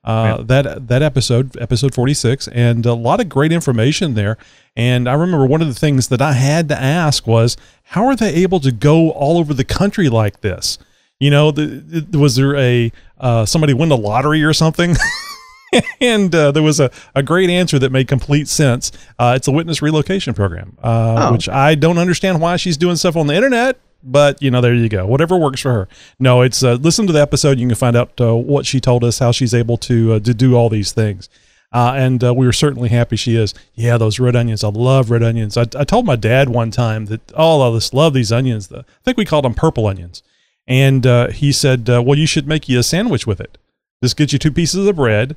[0.03, 4.37] Uh, that that episode, episode forty six, and a lot of great information there.
[4.75, 8.15] And I remember one of the things that I had to ask was, how are
[8.15, 10.77] they able to go all over the country like this?
[11.19, 14.95] You know, the, the, was there a uh, somebody win the lottery or something?
[16.01, 18.91] and uh, there was a, a great answer that made complete sense.
[19.19, 21.31] Uh, it's a witness relocation program, uh, Oh.
[21.33, 23.79] which I don't understand why she's doing stuff on the internet.
[24.03, 25.05] But you know, there you go.
[25.05, 25.87] Whatever works for her.
[26.19, 27.59] No, it's uh, listen to the episode.
[27.59, 30.33] You can find out uh, what she told us, how she's able to uh, to
[30.33, 31.29] do all these things.
[31.71, 33.53] Uh, and uh, we were certainly happy she is.
[33.75, 34.63] Yeah, those red onions.
[34.63, 35.55] I love red onions.
[35.55, 38.69] I, I told my dad one time that oh, I just love these onions.
[38.69, 40.23] The, I think we called them purple onions.
[40.65, 43.57] And uh, he said, well, you should make you a sandwich with it.
[44.03, 45.35] Just get you two pieces of bread,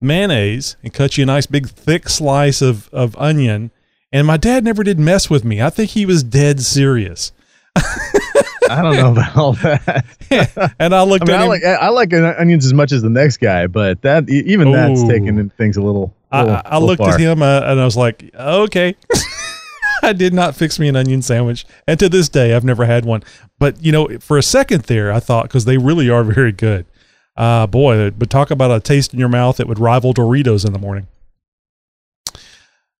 [0.00, 3.70] mayonnaise, and cut you a nice big thick slice of, of onion.
[4.12, 5.62] And my dad never did mess with me.
[5.62, 7.32] I think he was dead serious.
[7.76, 10.04] I don't know about all that.
[10.78, 11.48] And I I looked mean, at I him.
[11.50, 15.08] like I like onions as much as the next guy, but that even that's Ooh.
[15.08, 16.14] taking things a little.
[16.30, 17.14] I, little- I- I little looked far.
[17.14, 18.96] at him uh, and I was like, okay.
[20.04, 21.64] I did not fix me an onion sandwich.
[21.86, 23.22] And to this day, I've never had one.
[23.60, 26.86] But, you know, for a second there, I thought, because they really are very good.
[27.36, 30.72] Uh, boy, but talk about a taste in your mouth that would rival Doritos in
[30.72, 31.06] the morning.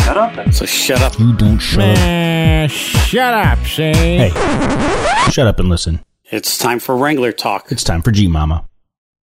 [0.05, 0.55] Shut up.
[0.55, 1.19] So shut up.
[1.19, 1.97] You don't shut up.
[1.97, 3.93] Man, shut up, say.
[4.31, 6.03] Hey, shut up and listen.
[6.25, 7.71] It's time for Wrangler talk.
[7.71, 8.65] It's time for G Mama.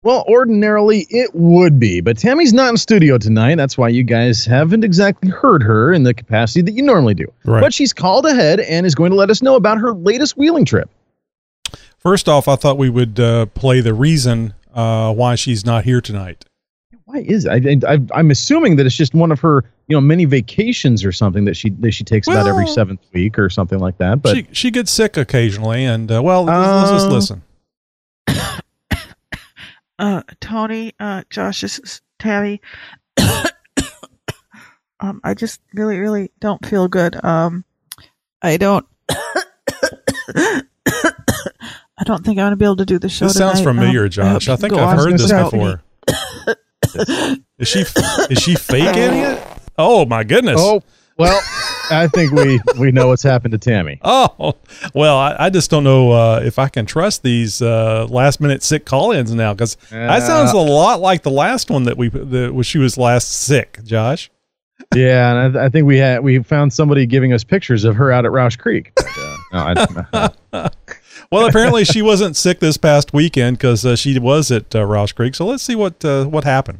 [0.03, 3.55] Well, ordinarily it would be, but Tammy's not in studio tonight.
[3.55, 7.25] That's why you guys haven't exactly heard her in the capacity that you normally do.
[7.43, 7.59] Right.
[7.59, 10.63] But she's called ahead and is going to let us know about her latest wheeling
[10.63, 10.89] trip.
[11.97, 15.99] First off, I thought we would uh, play the reason uh, why she's not here
[15.99, 16.45] tonight.
[17.05, 17.83] Why is it?
[17.85, 21.11] I, I, I'm assuming that it's just one of her, you know, many vacations or
[21.11, 24.21] something that she that she takes about every seventh week or something like that.
[24.21, 27.41] But she she gets sick occasionally, and uh, well, let's, let's just
[28.27, 28.61] Uh, listen.
[29.99, 32.59] uh, Tony, uh, Josh, this is Tammy.
[34.99, 37.23] um, I just really, really don't feel good.
[37.23, 37.63] Um,
[38.41, 38.85] I don't.
[41.97, 43.25] I don't think I'm gonna be able to do the show.
[43.25, 44.49] This sounds familiar, Um, Josh.
[44.49, 45.81] I think I've heard this before.
[47.57, 47.79] Is she
[48.29, 49.41] is she faking it?
[49.77, 50.57] Oh my goodness!
[50.59, 50.81] oh
[51.17, 51.41] well,
[51.89, 53.99] I think we we know what's happened to Tammy.
[54.07, 54.55] Oh,
[54.93, 58.63] well, I, I just don't know uh, if I can trust these uh, last minute
[58.63, 62.09] sick call ins now because that sounds a lot like the last one that we
[62.09, 64.29] the, she was last sick, Josh.
[64.93, 68.11] yeah, and I, I think we had we found somebody giving us pictures of her
[68.11, 68.91] out at Rausch Creek.
[68.95, 70.69] But, uh, no, I,
[71.31, 75.13] Well, apparently she wasn't sick this past weekend because uh, she was at uh, Rausch
[75.13, 75.35] Creek.
[75.35, 76.79] So let's see what uh, what happened.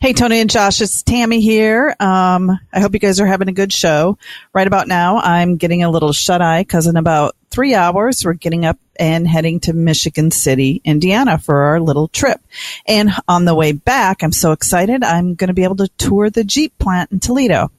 [0.00, 1.94] Hey, Tony and Josh, it's Tammy here.
[2.00, 4.18] Um, I hope you guys are having a good show.
[4.52, 8.34] Right about now, I'm getting a little shut eye because in about three hours, we're
[8.34, 12.40] getting up and heading to Michigan City, Indiana for our little trip.
[12.86, 15.02] And on the way back, I'm so excited.
[15.02, 17.70] I'm going to be able to tour the Jeep plant in Toledo.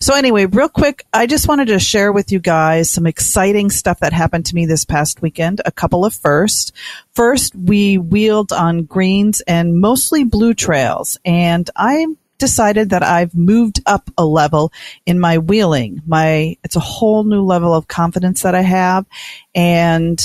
[0.00, 4.00] So anyway, real quick, I just wanted to share with you guys some exciting stuff
[4.00, 5.60] that happened to me this past weekend.
[5.64, 6.72] A couple of firsts.
[7.12, 12.06] First, we wheeled on greens and mostly blue trails, and I
[12.38, 14.72] decided that I've moved up a level
[15.04, 16.02] in my wheeling.
[16.06, 19.06] My it's a whole new level of confidence that I have,
[19.54, 20.18] and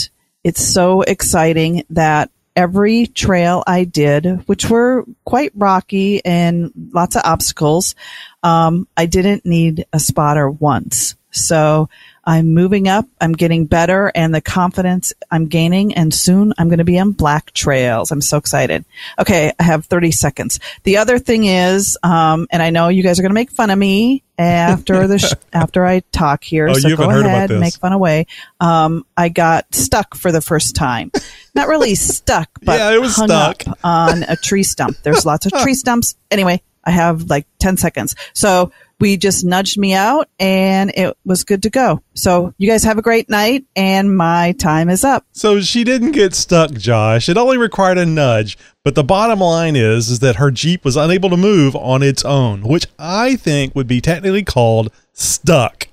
[0.44, 7.24] it's so exciting that every trail I did, which were quite rocky and lots of
[7.26, 7.96] obstacles,
[8.44, 11.16] um, I didn't need a spotter once.
[11.32, 11.90] So
[12.24, 16.78] I'm moving up, I'm getting better, and the confidence I'm gaining, and soon I'm going
[16.78, 18.12] to be on black trails.
[18.12, 18.86] I'm so excited.
[19.20, 20.60] Okay, I have 30 seconds.
[20.84, 23.72] The other thing is, um, and I know you guys are going to make fun
[23.72, 27.26] of me after the sh- after I talk here, Oh, so you go haven't heard
[27.26, 27.60] about ahead, this.
[27.60, 28.26] make fun away.
[28.60, 31.12] Um, I got stuck for the first time.
[31.56, 33.68] Not really stuck, but Yeah, it was hung stuck.
[33.68, 34.98] up on a tree stump.
[35.04, 36.16] There's lots of tree stumps.
[36.32, 38.16] Anyway, I have like 10 seconds.
[38.34, 42.02] So we just nudged me out and it was good to go.
[42.14, 45.26] So you guys have a great night and my time is up.
[45.32, 47.28] So she didn't get stuck, Josh.
[47.30, 48.58] It only required a nudge.
[48.84, 52.26] But the bottom line is, is that her Jeep was unable to move on its
[52.26, 55.88] own, which I think would be technically called stuck.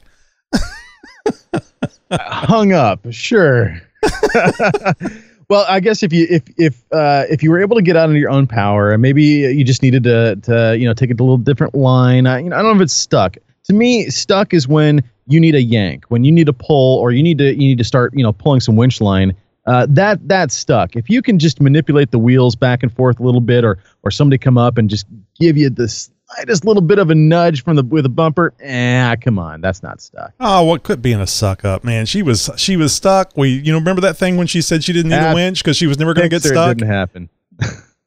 [2.11, 3.07] hung up.
[3.11, 3.81] Sure.
[5.51, 8.09] well, I guess if you if if uh, if you were able to get out
[8.09, 11.19] of your own power, and maybe you just needed to to you know take it
[11.19, 12.29] a little different line.
[12.29, 13.37] I, you know, I don't know if it's stuck.
[13.65, 17.11] To me, stuck is when you need a yank, when you need a pull, or
[17.11, 19.35] you need to you need to start you know pulling some winch line.
[19.67, 20.95] Uh, that that's stuck.
[20.95, 24.13] If you can just manipulate the wheels back and forth a little bit, or or
[24.13, 25.05] somebody come up and just
[25.41, 25.89] give you the
[26.35, 29.83] slightest little bit of a nudge from the with a bumper, Ah, come on, that's
[29.83, 30.33] not stuck.
[30.41, 32.07] Oh, what quit being a suck up, man.
[32.07, 33.37] She was she was stuck.
[33.37, 35.63] We you know remember that thing when she said she didn't need Ah, a winch
[35.63, 36.77] because she was never going to get it stuck.
[36.77, 37.29] Didn't happen.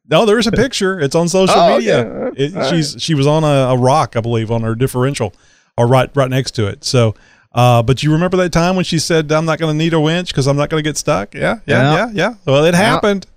[0.09, 0.99] No, there is a picture.
[0.99, 1.99] It's on social Oh, media.
[2.05, 2.43] okay.
[2.45, 5.33] It, she's she was on a, a rock, I believe, on her differential,
[5.77, 6.83] or right right next to it.
[6.83, 7.15] So,
[7.53, 9.99] uh, but you remember that time when she said, "I'm not going to need a
[10.01, 11.93] winch because I'm not going to get stuck." Yeah, yeah, Yeah.
[11.95, 12.33] yeah, yeah.
[12.45, 13.27] Well, it happened.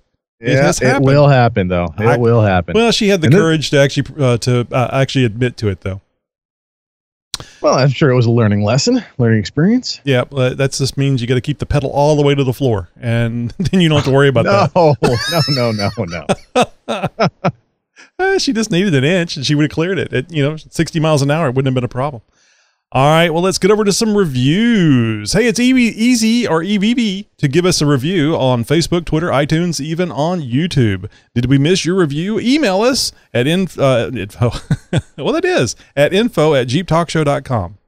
[0.40, 1.94] It Yeah, has it will happen though.
[1.98, 2.74] It I- will happen.
[2.74, 5.68] Well, she had the And it- courage to actually uh, to uh, actually admit to
[5.68, 6.00] it, though.
[7.60, 10.00] Well, I'm sure it was a learning lesson, learning experience.
[10.04, 12.44] Yeah, but that just means you got to keep the pedal all the way to
[12.44, 14.72] the floor, and then you don't have to worry about that.
[15.54, 16.26] No, no, no,
[16.88, 17.28] no,
[18.18, 18.38] no.
[18.38, 20.12] She just needed an inch and she would have cleared it.
[20.12, 22.22] At, you know, 60 miles an hour, it wouldn't have been a problem.
[22.92, 25.32] All right, well, let's get over to some reviews.
[25.32, 30.12] Hey, it's easy or EVB to give us a review on Facebook, Twitter, iTunes, even
[30.12, 31.10] on YouTube.
[31.34, 32.38] Did we miss your review?
[32.38, 34.52] Email us at inf- uh, info.
[35.18, 37.78] well, it is at info at jeeptalkshow.com.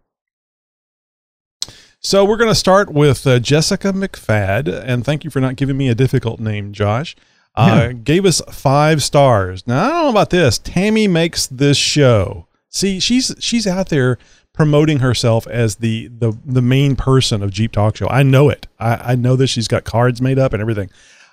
[2.00, 5.76] So we're going to start with uh, Jessica McFad, and thank you for not giving
[5.76, 7.14] me a difficult name, Josh.
[7.54, 9.64] Uh, Gave us five stars.
[9.66, 10.58] Now I don't know about this.
[10.58, 12.46] Tammy makes this show.
[12.68, 14.18] See, she's she's out there
[14.58, 18.08] promoting herself as the the the main person of Jeep Talk Show.
[18.08, 18.66] I know it.
[18.80, 20.90] I, I know that she's got cards made up and everything.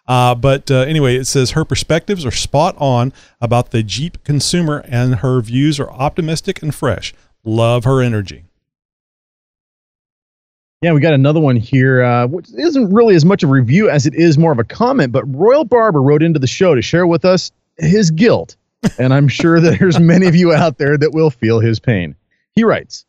[0.08, 3.12] Uh, but uh, anyway, it says her perspectives are spot on
[3.42, 7.16] about the Jeep consumer, and her views are optimistic and fresh.
[7.44, 8.44] Love her energy.
[10.84, 13.90] Yeah, we got another one here, uh, which isn't really as much of a review
[13.90, 15.12] as it is more of a comment.
[15.12, 18.56] But Royal Barber wrote into the show to share with us his guilt,
[19.00, 22.16] and I'm sure that there's many of you out there that will feel his pain.
[22.54, 23.04] He writes,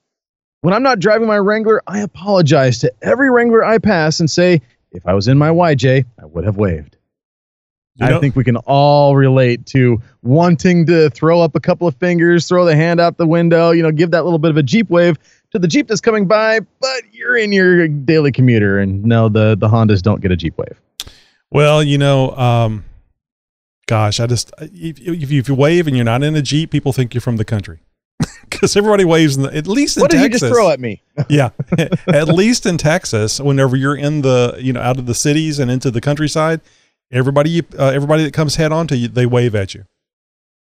[0.67, 4.61] "When I'm not driving my Wrangler, I apologize to every Wrangler I pass and say,
[4.91, 6.97] if I was in my YJ, I would have waved.
[8.01, 11.95] I know- think we can all relate to wanting to throw up a couple of
[11.95, 14.63] fingers, throw the hand out the window, you know, give that little bit of a
[14.65, 15.17] Jeep wave
[15.53, 19.57] to the Jeep that's coming by, but you're in your daily commuter, and no, the
[19.57, 20.83] the Hondas don't get a Jeep wave.
[21.49, 22.85] Well, you know, um,
[23.87, 26.93] gosh, I just if, if, if you wave and you're not in a jeep, people
[26.93, 27.79] think you're from the country
[28.49, 29.37] because everybody waves.
[29.37, 31.03] In the, at least in Texas What did you just throw at me?
[31.29, 31.51] yeah,
[32.07, 35.71] at least in Texas, whenever you're in the you know out of the cities and
[35.71, 36.61] into the countryside,
[37.11, 39.85] everybody uh, everybody that comes head on to you, they wave at you.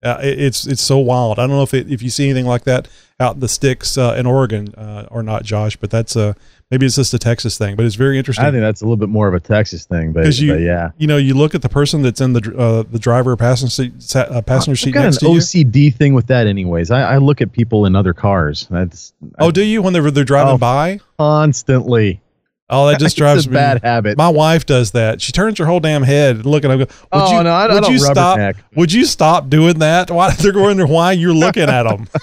[0.04, 1.38] Uh, it- it's it's so wild.
[1.38, 2.88] I don't know if it, if you see anything like that
[3.20, 5.76] out in the sticks uh, in Oregon uh, or not, Josh.
[5.76, 6.34] But that's uh
[6.70, 7.76] maybe it's just a Texas thing.
[7.76, 8.44] But it's very interesting.
[8.44, 10.60] I think that's a little bit more of a Texas thing, but, Because you, but
[10.60, 10.90] yeah.
[10.98, 14.16] you know, you look at the person that's in the uh, the driver passenger seat,
[14.16, 15.38] uh, passenger I've seat got an next to you.
[15.38, 16.90] OCD thing with that, anyways.
[16.90, 18.66] I, I look at people in other cars.
[18.70, 21.00] That's Oh, do you when they're they're driving Oh, by?
[21.18, 22.20] constantly.
[22.70, 23.54] Oh, that just drives a me.
[23.54, 24.16] bad habit.
[24.16, 25.20] My wife does that.
[25.20, 27.50] She turns her whole damn head and look and I go, would Oh, you, no,
[27.52, 28.38] I- I would don't you stop?
[28.38, 28.54] rubberneck.
[28.76, 30.10] Would you stop doing that?
[30.10, 32.08] Why they're wondering why you're looking at them.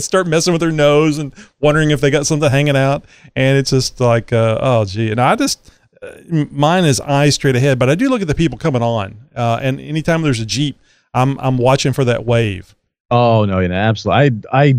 [0.00, 3.04] Start messing with their nose and wondering if they got something hanging out,
[3.36, 5.12] and it's just like, uh, oh, gee.
[5.12, 5.70] And I just,
[6.02, 6.10] uh,
[6.50, 9.60] mine is eyes straight ahead, but I do look at the people coming on, uh,
[9.62, 10.76] and anytime there's a jeep,
[11.14, 12.74] I'm I'm watching for that wave.
[13.12, 14.40] Oh no, you know, absolutely.
[14.52, 14.74] I I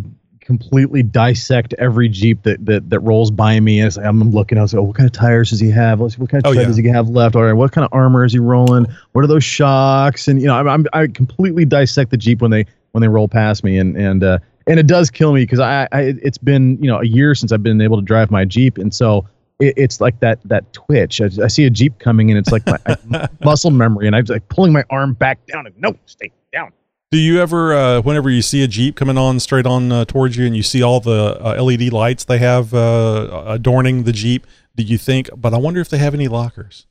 [0.48, 3.84] completely dissect every Jeep that that, that rolls by me.
[3.84, 4.58] Like, I'm looking.
[4.58, 6.00] I was like, oh, what kind of tires does he have?
[6.00, 6.68] Let's see, What kind of Oh, tread yeah.
[6.68, 7.36] does he have left?
[7.36, 8.88] All right, what kind of armor is he rolling?
[9.12, 10.30] What are those shocks?
[10.30, 13.28] And you know, I'm, I'm I completely dissect the Jeep when they when they roll
[13.28, 16.82] past me, and and uh, and it does kill me because I, I it's been
[16.82, 19.28] you know a year since I've been able to drive my Jeep, and so.
[19.60, 21.20] It's like that that twitch.
[21.20, 24.24] I, I see a jeep coming, and it's like my I, muscle memory, and I'm
[24.26, 26.72] like pulling my arm back down, and no, stay down.
[27.10, 30.36] Do you ever, uh, whenever you see a Jeep coming on straight on uh, towards
[30.36, 34.46] you and you see all the uh, LED lights they have uh, adorning the Jeep,
[34.76, 36.86] do you think, but I wonder if they have any lockers?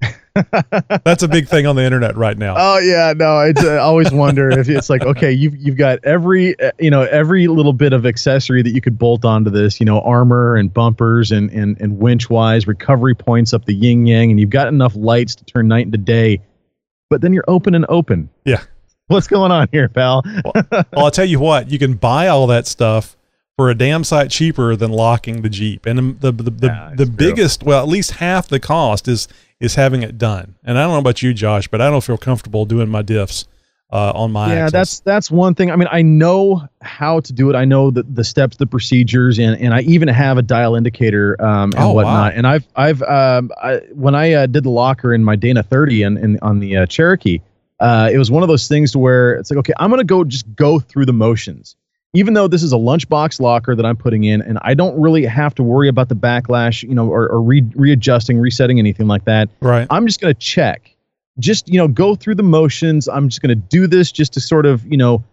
[1.04, 2.54] That's a big thing on the internet right now.
[2.58, 6.60] Oh yeah, no, it's, I always wonder if it's like okay, you've you've got every
[6.60, 9.86] uh, you know every little bit of accessory that you could bolt onto this, you
[9.86, 14.30] know, armor and bumpers and and and winch wise, recovery points up the yin yang,
[14.30, 16.40] and you've got enough lights to turn night into day,
[17.10, 18.28] but then you're open and open.
[18.44, 18.62] Yeah.
[19.08, 20.22] What's going on here, pal?
[20.44, 23.16] well, I'll tell you what, you can buy all that stuff
[23.56, 25.84] for a damn sight cheaper than locking the Jeep.
[25.86, 29.26] And the the the, Yeah, the biggest, well, at least half the cost is
[29.60, 30.54] is having it done.
[30.62, 33.46] And I don't know about you, Josh, but I don't feel comfortable doing my diffs
[33.90, 37.48] uh, on my yeah that's that's one thing i mean i know how to do
[37.48, 40.74] it i know the, the steps the procedures and and i even have a dial
[40.74, 41.94] indicator um and Oh, wow.
[41.94, 45.62] whatnot and i've i've um I, when i uh, did the locker in my dana
[45.62, 47.40] 30 and, and on the uh, cherokee
[47.80, 50.24] uh it was one of those things to where it's like okay i'm gonna go
[50.24, 51.76] just go through the motions
[52.14, 55.24] even though this is a lunchbox locker that i'm putting in and i don't really
[55.24, 59.24] have to worry about the backlash you know or, or re- readjusting resetting anything like
[59.24, 59.86] that right.
[59.90, 60.94] I'm just going to check,
[61.38, 63.08] just you know, go through the motions.
[63.08, 65.24] I'm just going to do this just to sort of you know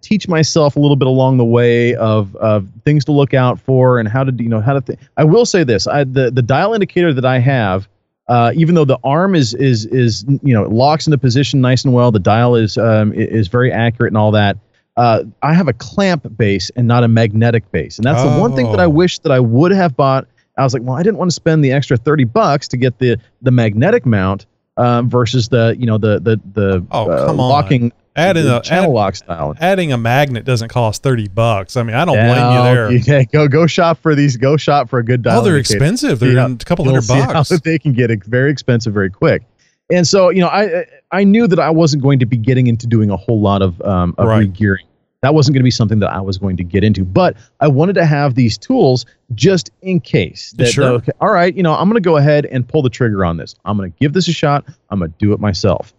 [0.00, 3.98] teach myself a little bit along the way of of things to look out for
[3.98, 4.80] and how to you know how to.
[4.80, 7.88] Th- I will say this: I, the the dial indicator that I have.
[8.26, 11.84] Uh, even though the arm is is is you know it locks into position nice
[11.84, 14.56] and well, the dial is um, is very accurate and all that.
[14.96, 18.54] Uh, I have a clamp base and not a magnetic base, and that's the one
[18.54, 18.90] thing that I Oh.
[18.90, 20.26] wish that I would have bought.
[20.56, 22.98] I was like, well, I didn't want to spend the extra thirty bucks to get
[22.98, 27.92] the the magnetic mount um, versus the you know the the the Oh, uh, locking
[28.16, 29.54] Add in the a channel add- lock style.
[29.60, 31.76] adding a magnet doesn't cost 30 bucks.
[31.76, 32.92] I mean, I don't blame you there.
[32.92, 34.36] Yeah, go go shop for these.
[34.36, 35.40] Go shop for a good dial.
[35.40, 35.78] Oh, they're indicator.
[35.84, 36.18] expensive.
[36.20, 37.48] They're how- a couple hundred bucks.
[37.64, 39.42] they can get it very expensive very quick.
[39.90, 42.86] And so, you know, I I knew that I wasn't going to be getting into
[42.86, 44.38] doing a whole lot of um, of Right.
[44.40, 44.86] re-gearing.
[45.22, 47.02] That wasn't going to be something that I was going to get into.
[47.02, 50.52] But I wanted to have these tools just in case.
[50.58, 50.84] That, Sure.
[50.84, 53.24] that, okay, all right, you know, I'm going to go ahead and pull the trigger
[53.24, 53.54] on this.
[53.64, 54.66] I'm going to give this a shot.
[54.90, 55.94] I'm going to do it myself.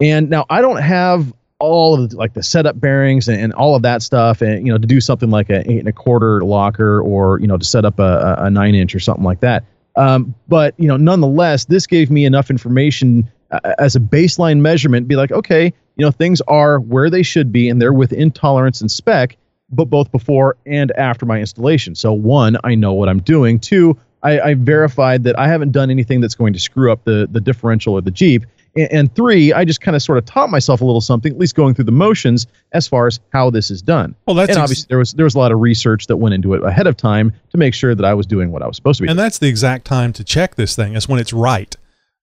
[0.00, 1.32] And now I don't have
[1.64, 4.72] all of the, like the setup bearings and, and all of that stuff, and you
[4.72, 7.64] know, to do something like a eight and a quarter locker, or you know, to
[7.64, 9.64] set up a, a, a nine inch or something like that.
[9.96, 15.08] Um, but you know, nonetheless, this gave me enough information uh, as a baseline measurement.
[15.08, 18.80] Be like, okay, you know, things are where they should be, and they're within tolerance
[18.80, 19.36] and spec,
[19.70, 21.94] but both before and after my installation.
[21.94, 23.60] So one, I know what I'm doing.
[23.60, 27.28] Two, I, I verified that I haven't done anything that's going to screw up the
[27.30, 28.44] the differential or the Jeep.
[28.76, 31.38] And, and three, I just kind of sort of taught myself a little something, at
[31.38, 34.14] least going through the motions as far as how this is done.
[34.26, 36.34] Well, that's and ex- obviously there was there was a lot of research that went
[36.34, 38.76] into it ahead of time to make sure that I was doing what I was
[38.76, 39.08] supposed to be.
[39.08, 40.94] And that's the exact time to check this thing.
[40.94, 41.74] Is when it's right.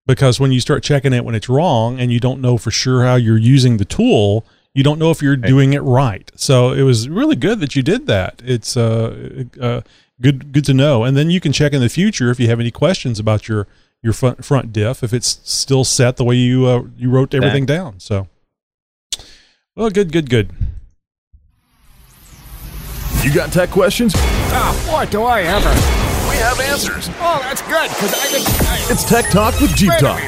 [0.07, 3.03] Because when you start checking it when it's wrong and you don't know for sure
[3.03, 6.31] how you're using the tool, you don't know if you're doing it right.
[6.35, 8.41] So it was really good that you did that.
[8.43, 9.81] It's uh, uh
[10.19, 11.03] good good to know.
[11.03, 13.67] And then you can check in the future if you have any questions about your
[14.03, 17.65] your front front diff if it's still set the way you uh, you wrote everything
[17.65, 17.99] down.
[17.99, 18.27] So,
[19.75, 20.51] well, good, good, good.
[23.23, 24.13] You got tech questions?
[24.15, 25.69] Oh, what do I ever.
[26.29, 27.09] We have answers.
[27.19, 28.47] Oh, that's good, because I think.
[28.67, 30.19] I, It's Tech Talk with Jeep wait Talk.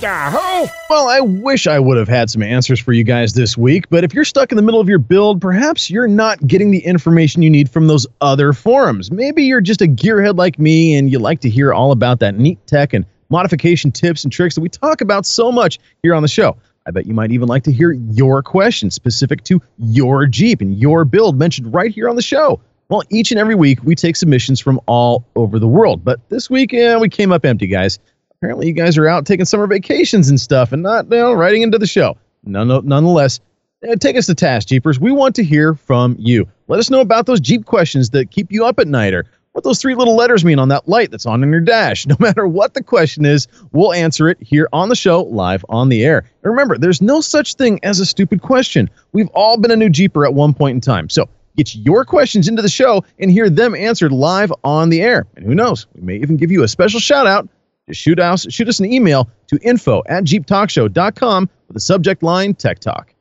[0.00, 0.66] Yahoo!
[0.88, 4.04] Well, I wish I would have had some answers for you guys this week, but
[4.04, 7.42] if you're stuck in the middle of your build, perhaps you're not getting the information
[7.42, 9.10] you need from those other forums.
[9.10, 12.36] Maybe you're just a gearhead like me and you like to hear all about that
[12.36, 16.22] neat tech and modification tips and tricks that we talk about so much here on
[16.22, 16.56] the show.
[16.86, 20.78] I bet you might even like to hear your questions specific to your Jeep and
[20.78, 22.60] your build mentioned right here on the show.
[22.88, 26.48] Well, each and every week we take submissions from all over the world, but this
[26.48, 27.98] week eh, we came up empty, guys
[28.38, 31.62] apparently you guys are out taking summer vacations and stuff and not you know, writing
[31.62, 32.16] into the show.
[32.44, 33.40] None, nonetheless,
[33.88, 35.00] uh, take us to task, Jeepers.
[35.00, 36.48] We want to hear from you.
[36.68, 39.24] Let us know about those Jeep questions that keep you up at night or
[39.58, 42.06] what those three little letters mean on that light that's on in your dash.
[42.06, 45.88] No matter what the question is, we'll answer it here on the show, live on
[45.88, 46.18] the air.
[46.42, 48.88] And remember, there's no such thing as a stupid question.
[49.12, 51.10] We've all been a new Jeeper at one point in time.
[51.10, 55.26] So get your questions into the show and hear them answered live on the air.
[55.34, 57.48] And who knows, we may even give you a special shout out
[57.88, 62.54] just shoot us, shoot us an email to info at jeeptalkshow.com with the subject line
[62.54, 63.12] Tech Talk.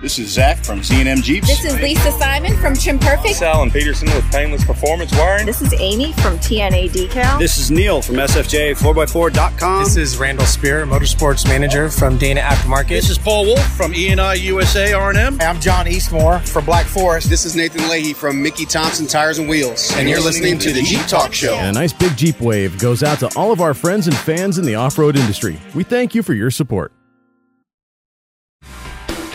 [0.00, 1.48] This is Zach from Z&M Jeeps.
[1.48, 3.24] This is Lisa Simon from Trim Perfect.
[3.24, 5.44] This is Alan Peterson with Painless Performance Wiring.
[5.44, 7.40] This is Amy from TNA Decal.
[7.40, 9.82] This is Neil from SFJ4x4.com.
[9.82, 12.90] This is Randall Spear, Motorsports Manager from Dana Aftermarket.
[12.90, 15.38] This is Paul Wolf from ENI USA R&M.
[15.40, 17.28] I'm John Eastmore from Black Forest.
[17.28, 19.90] This is Nathan Leahy from Mickey Thompson Tires and Wheels.
[19.96, 21.54] And, you're listening, to the Jeep Talk Show.
[21.54, 24.58] And a nice big Jeep wave goes out to all of our friends and fans
[24.58, 25.58] in the off-road industry.
[25.74, 26.92] We thank you for your support.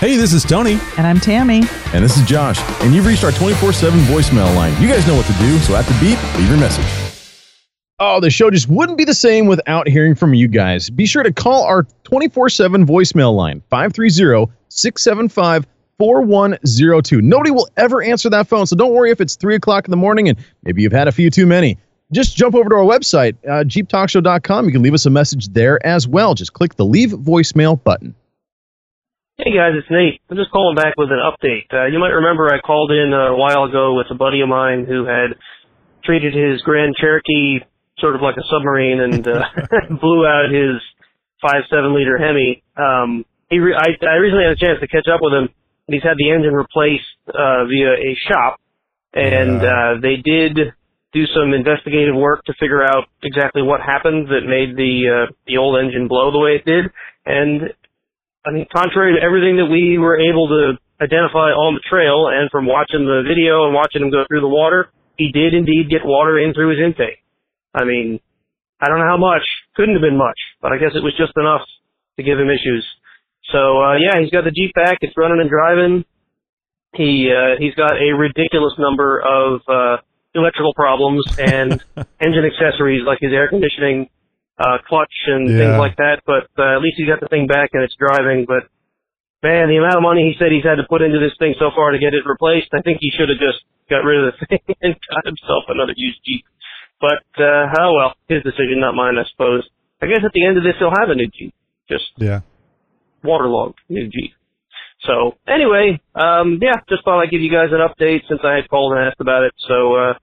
[0.04, 0.80] Hey, this is Tony.
[0.98, 1.62] And I'm Tammy.
[1.94, 2.60] And this is Josh.
[2.82, 4.74] And you've reached our 24-7 voicemail line.
[4.82, 6.86] You guys know what to do, so at the beep, leave your message.
[8.00, 10.90] Oh, the show just wouldn't be the same without hearing from you guys.
[10.90, 15.66] Be sure to call our 24 7 voicemail line, 530 675
[15.98, 17.22] 4102.
[17.22, 19.96] Nobody will ever answer that phone, so don't worry if it's 3 o'clock in the
[19.96, 21.78] morning and maybe you've had a few too many.
[22.12, 24.66] Just jump over to our website, uh, jeeptalkshow.com.
[24.66, 26.34] You can leave us a message there as well.
[26.34, 28.14] Just click the leave voicemail button.
[29.44, 30.22] Hey guys, it's Nate.
[30.32, 31.68] I'm just calling back with an update.
[31.68, 34.86] Uh, you might remember I called in a while ago with a buddy of mine
[34.88, 35.36] who had
[36.06, 37.60] treated his Grand Cherokee
[38.00, 39.44] sort of like a submarine and uh,
[40.00, 40.80] blew out his
[41.42, 42.64] five seven liter Hemi.
[42.80, 45.92] Um, he re- I, I recently had a chance to catch up with him, and
[45.92, 48.62] he's had the engine replaced uh, via a shop,
[49.12, 50.72] and uh, they did
[51.12, 55.58] do some investigative work to figure out exactly what happened that made the uh, the
[55.58, 56.88] old engine blow the way it did,
[57.26, 57.76] and
[58.46, 62.52] I mean, contrary to everything that we were able to identify on the trail and
[62.52, 66.04] from watching the video and watching him go through the water, he did indeed get
[66.04, 67.24] water in through his intake.
[67.74, 68.20] I mean,
[68.80, 69.44] I don't know how much.
[69.76, 71.64] Couldn't have been much, but I guess it was just enough
[72.18, 72.86] to give him issues.
[73.52, 75.00] So, uh, yeah, he's got the Jeep back.
[75.02, 76.06] It's running and driving.
[76.96, 79.98] He, uh, he's got a ridiculous number of, uh,
[80.36, 81.84] electrical problems and
[82.20, 84.10] engine accessories like his air conditioning
[84.60, 85.58] uh, clutch and Yeah.
[85.58, 86.22] things like that.
[86.26, 88.46] But uh, at least he's got the thing back and it's driving.
[88.46, 88.70] But
[89.42, 91.72] man, the amount of money he said he's had to put into this thing so
[91.76, 94.46] far to get it replaced, I think he should have just got rid of the
[94.48, 96.46] thing and got himself another used Jeep.
[97.02, 99.68] But uh, oh well, his decision, not mine, I suppose.
[100.02, 101.54] I guess at the end of this, he'll have a new Jeep,
[101.90, 102.42] just Yeah.
[103.24, 104.32] waterlogged new Jeep.
[105.02, 108.70] So anyway, um, yeah, just thought I'd give you guys an update since I had
[108.70, 109.54] called and asked about it.
[109.68, 110.14] So uh,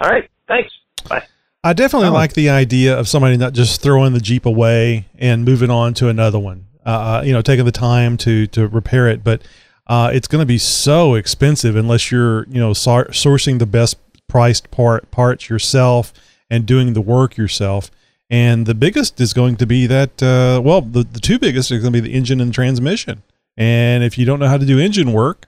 [0.00, 0.72] all right, thanks.
[1.08, 1.24] Bye.
[1.64, 5.70] I definitely like the idea of somebody not just throwing the Jeep away and moving
[5.70, 6.66] on to another one.
[6.84, 9.42] Uh, you know, taking the time to to repair it, but
[9.86, 13.96] uh, it's going to be so expensive unless you're you know sor- sourcing the best
[14.26, 16.12] priced part parts yourself
[16.50, 17.90] and doing the work yourself.
[18.28, 21.78] And the biggest is going to be that uh, well, the the two biggest are
[21.78, 23.22] going to be the engine and transmission.
[23.56, 25.46] And if you don't know how to do engine work,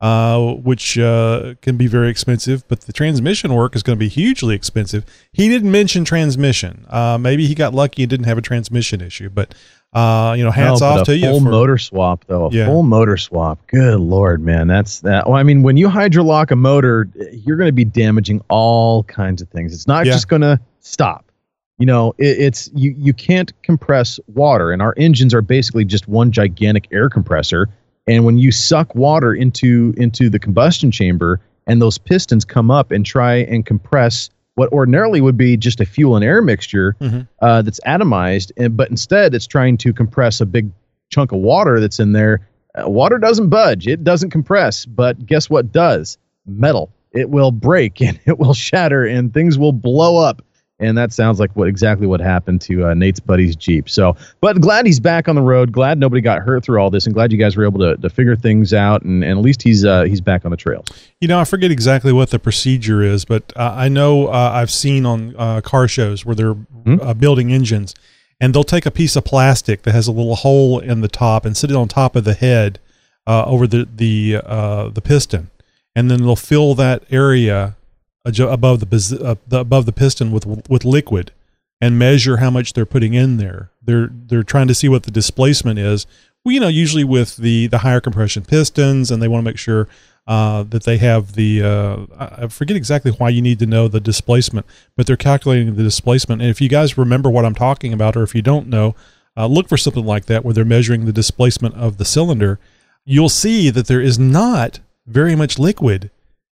[0.00, 4.08] uh, which uh, can be very expensive, but the transmission work is going to be
[4.08, 5.04] hugely expensive.
[5.32, 6.84] He didn't mention transmission.
[6.88, 9.54] Uh, maybe he got lucky and didn't have a transmission issue, but
[9.92, 11.28] uh, you know, hats No, off to you.
[11.30, 12.46] Full motor swap, though.
[12.46, 12.66] A Yeah.
[12.66, 13.64] full motor swap.
[13.68, 14.66] Good lord, man.
[14.66, 15.28] That's that.
[15.28, 19.40] Well, I mean, when you hydrolock a motor, you're going to be damaging all kinds
[19.40, 19.72] of things.
[19.72, 20.14] It's not Yeah.
[20.14, 21.30] just going to stop.
[21.78, 22.92] You know, it, it's you.
[22.98, 27.68] You can't compress water, and our engines are basically just one gigantic air compressor.
[28.06, 32.90] And when you suck water into into the combustion chamber, and those pistons come up
[32.90, 37.26] and try and compress what ordinarily would be just a fuel and air mixture Mhm.
[37.40, 40.70] uh, that's atomized, and but instead it's trying to compress a big
[41.10, 42.46] chunk of water that's in there.
[42.74, 44.84] Uh, water doesn't budge; it doesn't compress.
[44.84, 46.18] But guess what does?
[46.46, 46.90] Metal.
[47.12, 50.42] It will break and it will shatter and things will blow up.
[50.80, 53.88] And that sounds like what exactly what happened to uh, Nate's buddy's Jeep.
[53.88, 55.70] So, but glad he's back on the road.
[55.70, 58.10] Glad nobody got hurt through all this, and glad you guys were able to, to
[58.10, 59.02] figure things out.
[59.02, 60.86] And, and at least he's uh, he's back on the trails.
[61.20, 64.70] You know, I forget exactly what the procedure is, but uh, I know uh, I've
[64.70, 66.56] seen on uh, car shows where they're
[66.86, 67.94] uh, building engines,
[68.40, 71.44] and they'll take a piece of plastic that has a little hole in the top
[71.44, 72.80] and sit it on top of the head
[73.28, 75.50] uh, over the the uh, the piston,
[75.94, 77.76] and then they'll fill that area
[78.24, 81.32] above the, uh, above the piston with with liquid,
[81.80, 83.70] and measure how much they're putting in there.
[83.82, 86.06] They're they're trying to see what the displacement is.
[86.44, 89.58] Well, you know, usually with the the higher compression pistons, and they want to make
[89.58, 89.88] sure
[90.26, 94.00] uh, that they have the uh, I forget exactly why you need to know the
[94.00, 94.66] displacement,
[94.96, 96.40] but they're calculating the displacement.
[96.40, 98.94] And if you guys remember what I'm talking about, or if you don't know,
[99.36, 102.58] uh, look for something like that where they're measuring the displacement of the cylinder.
[103.04, 106.10] You'll see that there is not very much liquid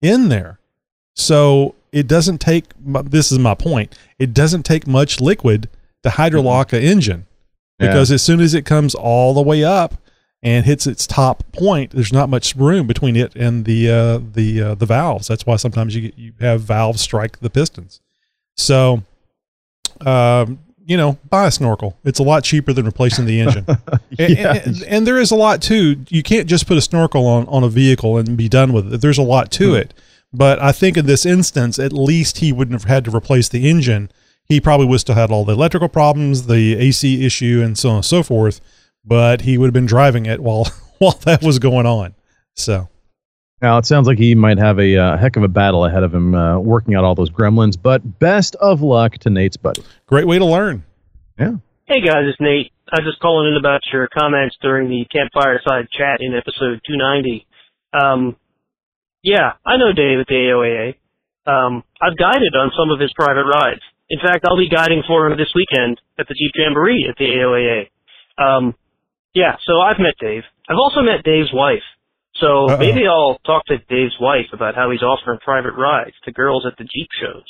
[0.02, 0.58] in there.
[1.14, 2.64] So it doesn't take.
[2.84, 3.96] This is my point.
[4.18, 5.68] It doesn't take much liquid
[6.02, 7.26] to hydrolock an engine
[7.78, 7.88] Yeah.
[7.88, 9.94] because as soon as it comes all the way up
[10.42, 14.60] and hits its top point, there's not much room between it and the uh, the
[14.62, 15.28] uh, the valves.
[15.28, 18.00] That's why sometimes you get, you have valves strike the pistons.
[18.56, 19.02] So,
[20.04, 21.96] um, you know, buy a snorkel.
[22.04, 23.66] It's a lot cheaper than replacing the engine.
[24.16, 26.04] And- and, and, and there is a lot too.
[26.08, 29.00] You can't just put a snorkel on on a vehicle and be done with it.
[29.00, 29.92] There's a lot to it.
[30.36, 33.70] But I think in this instance, at least he wouldn't have had to replace the
[33.70, 34.10] engine.
[34.44, 37.94] He probably would still had all the electrical problems, the AC issue, and so on
[37.96, 38.60] and so forth.
[39.04, 40.66] But he would have been driving it while
[40.98, 42.14] while that was going on.
[42.54, 42.88] So
[43.62, 46.12] Now it sounds like he might have a uh, heck of a battle ahead of
[46.14, 47.76] him uh, working out all those gremlins.
[47.80, 49.82] But best of luck to Nate's buddy.
[50.06, 50.84] great way to learn.
[51.38, 51.56] Yeah.
[51.86, 52.72] Hey guys, it's Nate.
[52.92, 56.80] I was just calling in about your comments during the campfire side chat in episode
[56.86, 57.46] 290.
[57.92, 58.36] Um,
[59.24, 60.94] yeah, I know Dave at the AOAA.
[61.48, 63.80] Um, I've guided on some of his private rides.
[64.10, 67.24] In fact, I'll be guiding for him this weekend at the Jeep Jamboree at the
[67.24, 67.88] AOAA.
[68.36, 68.74] Um,
[69.34, 70.44] yeah, so I've met Dave.
[70.68, 71.82] I've also met Dave's wife.
[72.36, 72.78] So Uh-oh.
[72.78, 76.76] maybe I'll talk to Dave's wife about how he's offering private rides to girls at
[76.76, 77.48] the Jeep shows.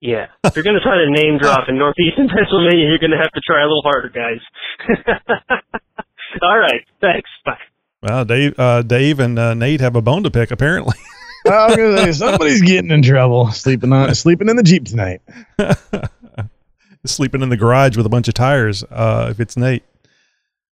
[0.00, 0.26] Yeah.
[0.44, 3.32] If you're going to try to name drop in northeastern Pennsylvania, you're going to have
[3.32, 4.42] to try a little harder, guys.
[6.42, 6.82] All right.
[7.00, 7.30] Thanks.
[7.44, 7.58] Bye.
[8.06, 10.94] Well, Dave, uh, Dave and uh, Nate have a bone to pick apparently.
[11.46, 15.22] Say, somebody's getting in trouble sleeping on sleeping in the jeep tonight.
[17.04, 19.82] sleeping in the garage with a bunch of tires uh, if it's Nate.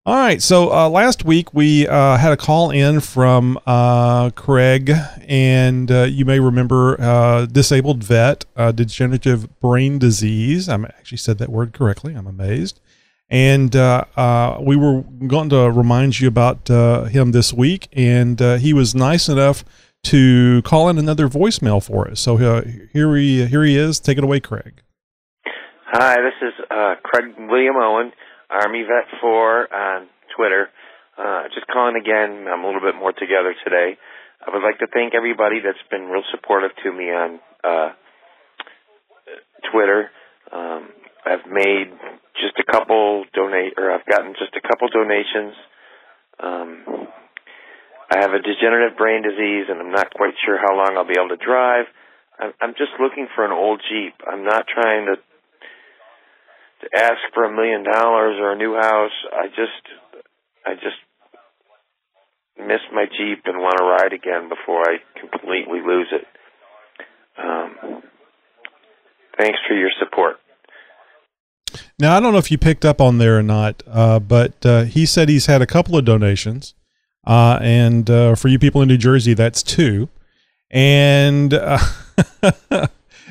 [0.04, 0.40] All right.
[0.40, 4.92] So uh, last week we uh, had a call in from uh, Craig,
[5.26, 10.68] and uh, you may remember uh, disabled vet, uh, degenerative brain disease.
[10.68, 12.14] I actually said that word correctly.
[12.14, 12.78] I'm amazed.
[13.28, 18.40] And uh, uh, we were going to remind you about uh, him this week, and
[18.40, 19.64] uh, he was nice enough
[20.04, 22.20] to call in another voicemail for us.
[22.20, 22.62] So uh,
[22.92, 23.98] here he here he is.
[23.98, 24.80] Take it away, Craig.
[25.86, 28.12] Hi, this is uh, Craig William Owen,
[28.50, 30.06] Army Vet 4 on
[30.36, 30.68] Twitter.
[31.54, 32.46] Just calling again.
[32.52, 33.96] I'm a little bit more together today.
[34.46, 37.40] I would like to thank everybody that's been real supportive to me on
[39.72, 40.10] Twitter.
[40.52, 40.90] Um,
[41.24, 41.90] I've made
[42.40, 45.54] just a couple donate, or I've gotten just a couple donations.
[46.38, 47.08] Um,
[48.10, 51.18] I have a degenerative brain disease, and I'm not quite sure how long I'll be
[51.18, 51.86] able to drive.
[52.38, 54.14] I'm, I'm just looking for an old Jeep.
[54.26, 55.16] I'm not trying to
[56.82, 59.16] to ask for a million dollars or a new house.
[59.32, 59.82] I just,
[60.66, 61.00] I just
[62.58, 66.26] miss my Jeep and want to ride again before I completely lose it.
[67.38, 68.02] Um,
[69.38, 70.36] thanks for your support.
[71.98, 74.84] Now I don't know if you picked up on there or not, uh, but uh,
[74.84, 76.74] he said he's had a couple of donations,
[77.26, 80.08] uh, and uh, for you people in New Jersey, that's two.
[80.70, 81.78] And uh,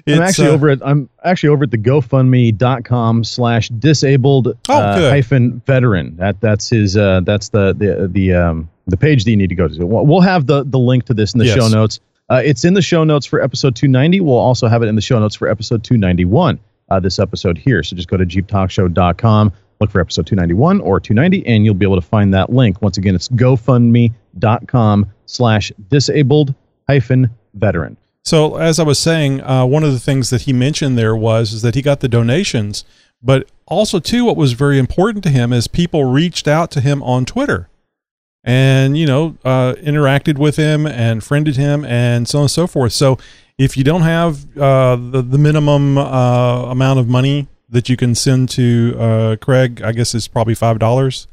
[0.07, 5.61] I'm actually uh, over at I'm actually over at the GoFundMe.com slash disabled Oh, hyphen
[5.65, 6.15] veteran.
[6.17, 9.55] That that's his uh, that's the the the um the page that you need to
[9.55, 9.85] go to.
[9.85, 11.55] We'll we'll have the the link to this in the Yes.
[11.57, 11.99] show notes.
[12.29, 14.19] Uh, it's in the show notes for episode 290.
[14.21, 16.59] We'll also have it in the show notes for episode 291.
[16.89, 17.81] Uh, this episode here.
[17.81, 21.99] So just go to jeeptalkshow.com, look for episode 291 or 290, and you'll be able
[21.99, 22.81] to find that link.
[22.81, 26.53] Once again, it's GoFundMe.com slash disabled
[26.87, 27.97] hyphen veteran.
[28.23, 31.53] So as I was saying, uh, one of the things that he mentioned there was
[31.53, 32.83] is that he got the donations,
[33.21, 37.03] but also too, what was very important to him is people reached out to him
[37.03, 37.69] on Twitter,
[38.43, 42.67] and you know uh, interacted with him and friended him and so on and so
[42.67, 42.93] forth.
[42.93, 43.17] So
[43.57, 48.13] if you don't have uh, the the minimum uh, amount of money that you can
[48.15, 51.27] send to uh, Craig, I guess it's probably five dollars.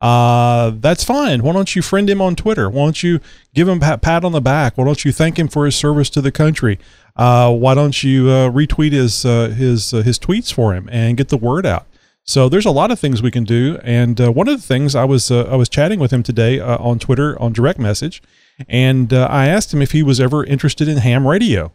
[0.00, 1.42] uh, that's fine.
[1.42, 2.68] Why don't you friend him on Twitter?
[2.68, 3.20] Why don't you
[3.54, 4.76] give him a pat on the back?
[4.76, 6.78] Why don't you thank him for his service to the country?
[7.16, 11.38] Uh, why don't you uh, retweet his his his tweets for him and get the
[11.38, 11.86] word out?
[12.24, 13.78] So there's a lot of things we can do.
[13.84, 17.40] And one of the things I was I was chatting with him today on Twitter
[17.40, 18.20] on direct message,
[18.68, 21.72] and uh, I asked him if he was ever interested in ham radio,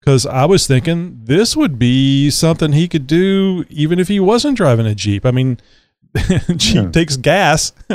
[0.00, 4.56] because I was thinking this would be something he could do even if he wasn't
[4.56, 5.24] driving a jeep.
[5.26, 5.58] I mean.
[6.56, 6.90] Jeep Yeah.
[6.90, 7.72] takes gas,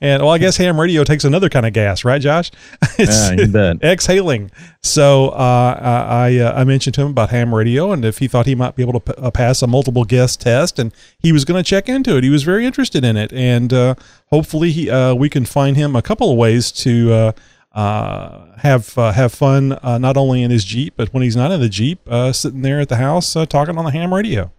[0.00, 2.50] and well, I guess ham radio takes another kind of gas, right, Josh?
[2.98, 3.82] Yeah, you bet.
[3.84, 4.50] exhaling.
[4.82, 5.76] So uh,
[6.08, 8.76] I uh, I mentioned to him about ham radio and if he thought he might
[8.76, 11.68] be able to p- uh, pass a multiple guest test, and he was going to
[11.68, 12.24] check into it.
[12.24, 13.94] He was very interested in it, and uh,
[14.26, 17.12] hopefully he, uh, we can find him a couple of ways to.
[17.12, 17.32] Uh,
[17.78, 21.50] uh, have uh, have fun uh, not only in his jeep but when he's not
[21.50, 24.52] in the jeep uh, sitting there at the house uh, talking on the ham radio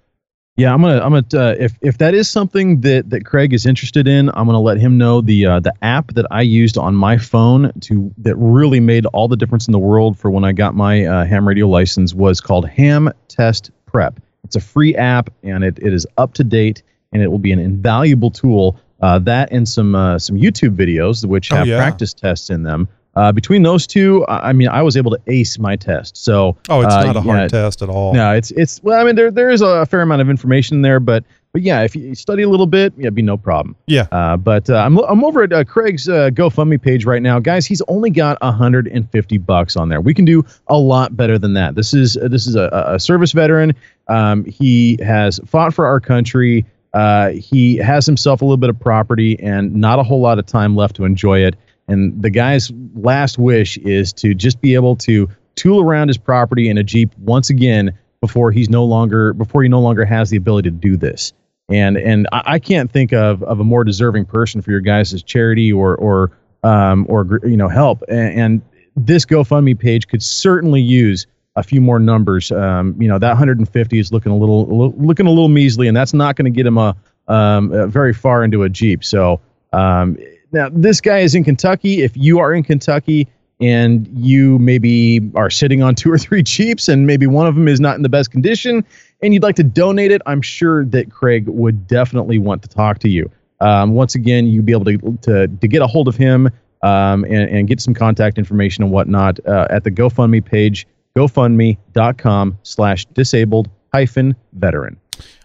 [0.58, 3.66] Yeah, I'm gonna, I'm gonna, uh, if if that is something that that Craig is
[3.66, 6.95] interested in, I'm gonna let him know the uh, the app that I used on
[6.95, 10.53] my phone to that really made all the difference in the world for when I
[10.53, 14.22] got my uh, ham radio license was called Ham Test Prep.
[14.45, 17.51] It's a free app and it, it is up to date and it will be
[17.51, 18.80] an invaluable tool.
[19.01, 21.78] Uh, that and some uh, some YouTube videos which Oh, have yeah.
[21.78, 22.88] practice tests in them.
[23.16, 26.18] Uh, between those two, I mean, I was able to ace my test.
[26.18, 28.99] So oh it's uh, not a hard yeah, test at all no, it's it's well,
[28.99, 31.24] I mean, there there is a fair amount of information there, but
[31.55, 33.78] but yeah, if you study a little bit, yeah, it'd be no problem.
[33.88, 34.07] Yeah.
[34.11, 37.66] Uh, but uh, I'm I'm over at uh, Craig's uh, GoFundMe page right now, guys.
[37.66, 40.01] He's only got 150 bucks on there.
[40.01, 41.76] We can do a lot better than that.
[41.76, 43.74] This is uh, this is a, a service veteran.
[44.09, 46.66] Um, he has fought for our country.
[46.93, 50.45] Uh, he has himself a little bit of property and not a whole lot of
[50.45, 51.55] time left to enjoy it.
[51.88, 56.69] And the guy's last wish is to just be able to tool around his property
[56.69, 60.38] in a Jeep once again before he's no longer before he no longer has the
[60.38, 61.33] ability to do this.
[61.69, 65.21] And and I, I can't think of, of a more deserving person for your guys'
[65.23, 66.31] charity or or
[66.63, 68.03] um, or you know help.
[68.07, 68.61] And, and
[68.95, 72.51] this GoFundMe page could certainly use a few more numbers.
[72.51, 76.13] Um, you know that 150 is looking a little, looking a little measly, and that's
[76.13, 76.95] not going to get him a,
[77.27, 79.03] um, uh very far into a Jeep.
[79.03, 79.39] So
[79.73, 80.17] um,
[80.56, 82.01] now this guy is in Kentucky.
[82.01, 83.28] If you are in Kentucky
[83.62, 87.68] and you maybe are sitting on two or three Jeeps and maybe one of them
[87.68, 88.84] is not in the best condition
[89.22, 92.99] and you'd like to donate it, I'm sure that Craig would definitely want to talk
[92.99, 93.30] to you.
[93.62, 96.49] Um, once again, you'd be able to, to, to get a hold of him
[96.84, 102.58] um, and, and get some contact information and whatnot uh, at the GoFundMe page, gofundme.com
[102.64, 104.97] slash disabled hyphen veteran.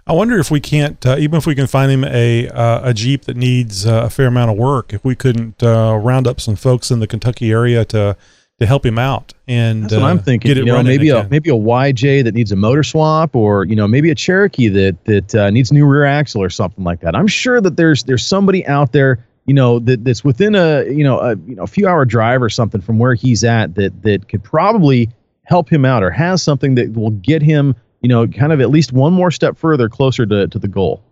[0.07, 2.95] I wonder if we can't, uh, even if we can find him a uh, a
[2.95, 6.41] Jeep that needs uh, a fair amount of work, if we couldn't uh, round up
[6.41, 8.17] some folks in the Kentucky area to
[8.61, 10.49] to help him out and That's what I'm uh, thinking.
[10.51, 13.65] Get it you know, maybe a maybe a YJ that needs a motor swap, or
[13.65, 17.01] you know, maybe a Cherokee that that uh, needs new rear axle or something like
[17.01, 17.17] that.
[17.17, 21.03] I'm sure that there's there's somebody out there, you know, that that's within a you
[21.03, 24.03] know a you know a few hour drive or something from where he's at that
[24.03, 25.11] that could probably
[25.45, 28.71] help him out or has something that will get him, you know, kind of at
[28.71, 31.03] least one more step further closer to to the goal.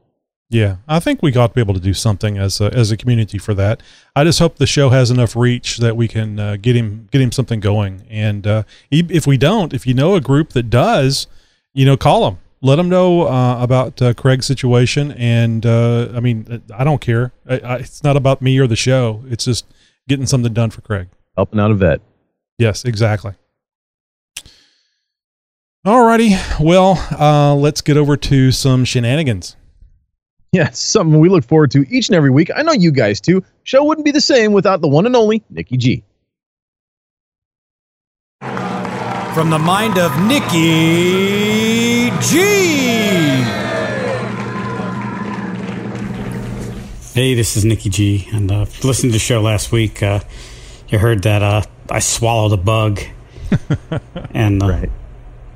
[0.51, 2.97] Yeah, I think we ought to be able to do something as a, as a
[2.97, 3.82] community for that.
[4.16, 7.20] I just hope the show has enough reach that we can uh, get him get
[7.20, 8.07] him something going.
[8.09, 11.26] And uh, if we don't, if you know a group that does,
[11.74, 15.12] you know, call them, let them know uh, about uh, Craig's situation.
[15.12, 17.32] And uh, I mean, I don't care.
[17.47, 19.22] I, I, it's not about me or the show.
[19.28, 19.66] It's just
[20.09, 21.09] getting something done for Craig.
[21.36, 22.01] Helping out a vet.
[22.57, 23.34] Yes, exactly.
[25.87, 29.55] Alrighty, well, uh, let's get over to some shenanigans.
[30.51, 32.51] Yeah, it's something we look forward to each and every week.
[32.55, 33.45] I know you guys too.
[33.62, 36.03] Show wouldn't be the same without the one and only Nikki G.
[38.41, 42.39] From the mind of Nikki G.
[47.14, 48.29] Hey, this is Nikki G.
[48.33, 50.20] And uh, listening to the show last week, uh,
[50.89, 53.01] you heard that uh, I swallowed a bug.
[54.33, 54.87] and uh,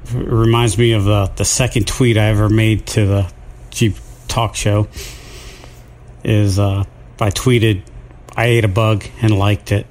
[0.04, 3.32] it reminds me of uh, the second tweet I ever made to the
[3.70, 3.96] Jeep
[4.28, 4.88] Talk Show.
[6.24, 6.84] Is uh,
[7.20, 7.82] I tweeted,
[8.36, 9.86] I ate a bug and liked it.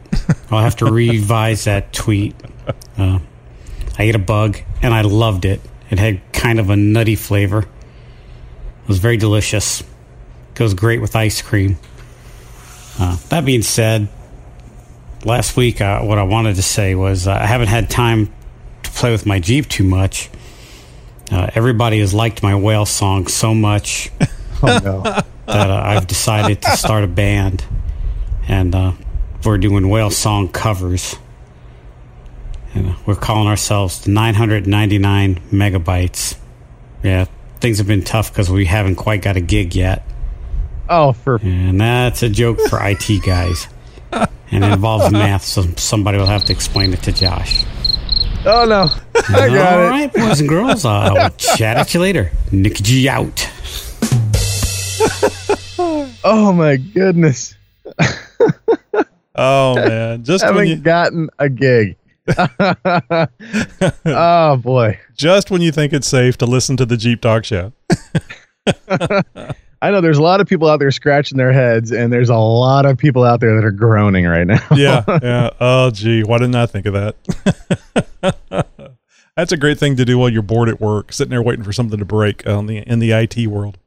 [0.50, 2.36] I'll have to revise that tweet.
[2.98, 3.20] Uh,
[3.98, 5.62] I ate a bug and I loved it.
[5.90, 7.60] It had kind of a nutty flavor.
[7.60, 9.84] It was very delicious.
[10.54, 11.78] Goes great with ice cream.
[13.00, 14.08] Uh, that being said,
[15.26, 18.34] last week uh, what I wanted to say was uh, I haven't had time
[19.02, 20.30] play with my Jeep too much.
[21.32, 24.12] Uh, everybody has liked my whale song so much
[24.62, 27.66] that uh, I've decided to start a band,
[28.48, 28.92] and uh,
[29.44, 31.16] we're doing whale song covers.
[32.76, 36.38] And uh, we're calling ourselves the 999 megabytes.
[37.02, 37.26] Yeah,
[37.60, 40.06] things have been tough because we haven't quite got a gig yet.
[40.88, 43.68] Oh, for and that's a joke for IT guys,
[44.12, 47.66] and it involves math, so somebody will have to explain it to Josh.
[48.44, 48.88] Oh no,
[49.38, 49.90] I got All it.
[49.90, 52.32] right, boys and girls, uh, we'll chat at you later.
[52.52, 53.48] Nick G out.
[56.24, 57.56] Oh my goodness.
[59.36, 61.98] Oh man, just haven't when you gotten a gig.
[64.06, 65.00] oh boy.
[65.16, 67.74] just when you think it's safe to listen to the Jeep Talk Show.
[69.82, 72.36] I know there's a lot of people out there scratching their heads, and there's a
[72.36, 74.62] lot of people out there that are groaning right now.
[74.76, 75.50] yeah, yeah.
[75.60, 78.86] Oh, gee, why didn't I think of that?
[79.36, 81.74] That's a great thing to do while you're bored at work, sitting there waiting for
[81.74, 83.80] something to break on the in the IT world.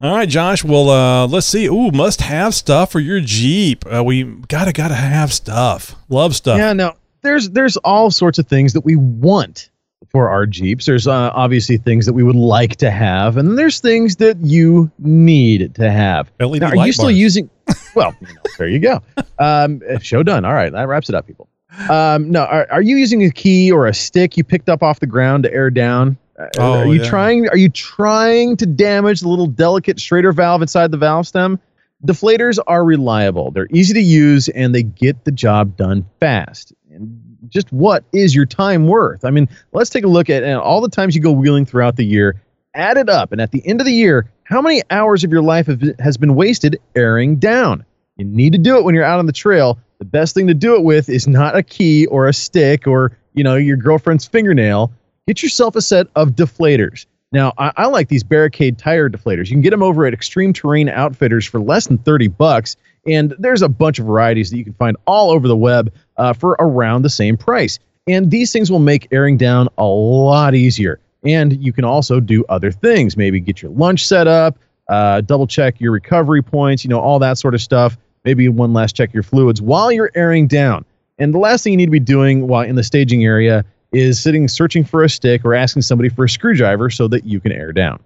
[0.00, 0.64] All right, Josh.
[0.64, 1.66] Well, uh, let's see.
[1.66, 3.84] Ooh, must have stuff for your Jeep.
[3.86, 5.94] Uh, we gotta gotta have stuff.
[6.08, 6.58] Love stuff.
[6.58, 9.70] Yeah, no, there's there's all sorts of things that we want
[10.10, 10.86] for our Jeeps.
[10.86, 14.90] There's uh, obviously things that we would like to have, and there's things that you
[14.98, 16.30] need to have.
[16.40, 17.16] LED Now, are you still bars.
[17.18, 17.50] using?
[17.94, 19.00] Well, you know, there you go.
[19.38, 20.44] Um, show done.
[20.44, 21.48] All right, that wraps it up, people.
[21.88, 24.98] Um, no, are, are you using a key or a stick you picked up off
[24.98, 26.18] the ground to air down?
[26.36, 27.08] Uh, Oh, are you yeah.
[27.08, 27.48] trying?
[27.50, 31.60] Are you trying to damage the little delicate Schrader valve inside the valve stem?
[32.04, 33.52] Deflators are reliable.
[33.52, 36.72] They're easy to use and they get the job done fast.
[36.92, 37.22] And
[37.54, 39.24] just what is your time worth?
[39.24, 41.96] I mean, let's take a look at uh, all the times you go wheeling throughout
[41.96, 42.42] the year.
[42.74, 45.42] Add it up, and at the end of the year, how many hours of your
[45.42, 47.84] life have, has been wasted airing down?
[48.16, 49.78] You need to do it when you're out on the trail.
[49.98, 53.16] The best thing to do it with is not a key or a stick or
[53.32, 54.92] you know your girlfriend's fingernail.
[55.26, 57.06] Get yourself a set of deflators.
[57.32, 59.48] Now, I, I like these barricade tire deflators.
[59.48, 62.76] You can get them over at Extreme Terrain Outfitters for less than 30 bucks.
[63.06, 66.32] And there's a bunch of varieties that you can find all over the web uh,
[66.32, 67.78] for around the same price.
[68.06, 71.00] And these things will make airing down a lot easier.
[71.24, 73.16] And you can also do other things.
[73.16, 74.58] Maybe get your lunch set up,
[74.88, 77.96] uh, double check your recovery points, you know, all that sort of stuff.
[78.24, 80.84] Maybe one last check your fluids while you're airing down.
[81.18, 84.20] And the last thing you need to be doing while in the staging area is
[84.20, 87.52] sitting searching for a stick or asking somebody for a screwdriver so that you can
[87.52, 88.02] air down.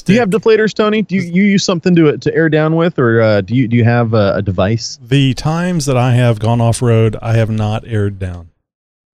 [0.00, 1.02] Do you have deflators, Tony?
[1.02, 3.76] Do you, you use something to to air down with, or uh, do you do
[3.76, 4.98] you have a, a device?
[5.02, 8.50] The times that I have gone off road, I have not aired down.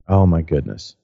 [0.07, 0.95] Oh my goodness!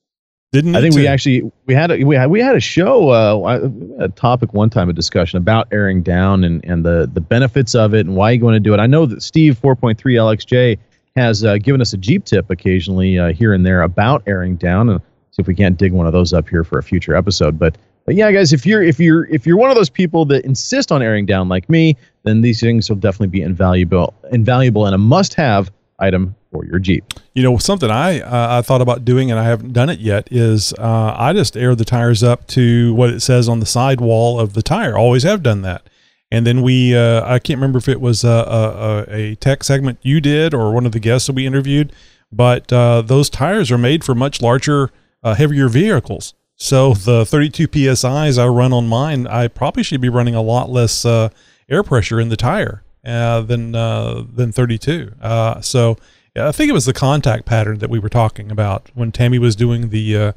[0.52, 3.10] Didn't I think need we actually we had a, we had we had a show
[3.10, 6.84] uh, I- we had a topic one time a discussion about airing down and and
[6.84, 8.78] the the benefits of it and why you want to do it.
[8.78, 10.78] I know that Steve 4.3 LXJ
[11.16, 14.88] has uh, given us a Jeep tip occasionally uh, here and there about airing down
[14.88, 15.00] and
[15.32, 17.58] see if we can't dig one of those up here for a future episode.
[17.58, 20.44] But but yeah, guys, if you're if you're if you're one of those people that
[20.44, 24.94] insist on airing down like me, then these things will definitely be invaluable invaluable and
[24.94, 27.04] a must-have item for your Jeep.
[27.34, 30.28] You know, something I uh, I thought about doing and I haven't done it yet
[30.30, 34.00] is uh, I just air the tires up to what it says on the side
[34.00, 34.96] wall of the tire.
[34.98, 35.88] Always have done that.
[36.30, 40.00] And then we, uh, I can't remember if it was a, a, a tech segment
[40.02, 41.92] you did or one of the guests that we interviewed,
[42.32, 44.90] but uh, those tires are made for much larger,
[45.22, 46.34] uh, heavier vehicles.
[46.64, 50.70] So the 32 psi's I run on mine, I probably should be running a lot
[50.70, 51.28] less uh,
[51.68, 55.12] air pressure in the tire uh, than uh, than 32.
[55.20, 55.98] Uh, so
[56.34, 59.54] I think it was the contact pattern that we were talking about when Tammy was
[59.54, 60.32] doing the uh,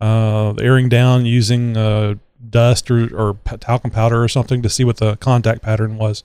[0.00, 2.14] uh, airing down using uh,
[2.48, 6.22] dust or, or talcum powder or something to see what the contact pattern was.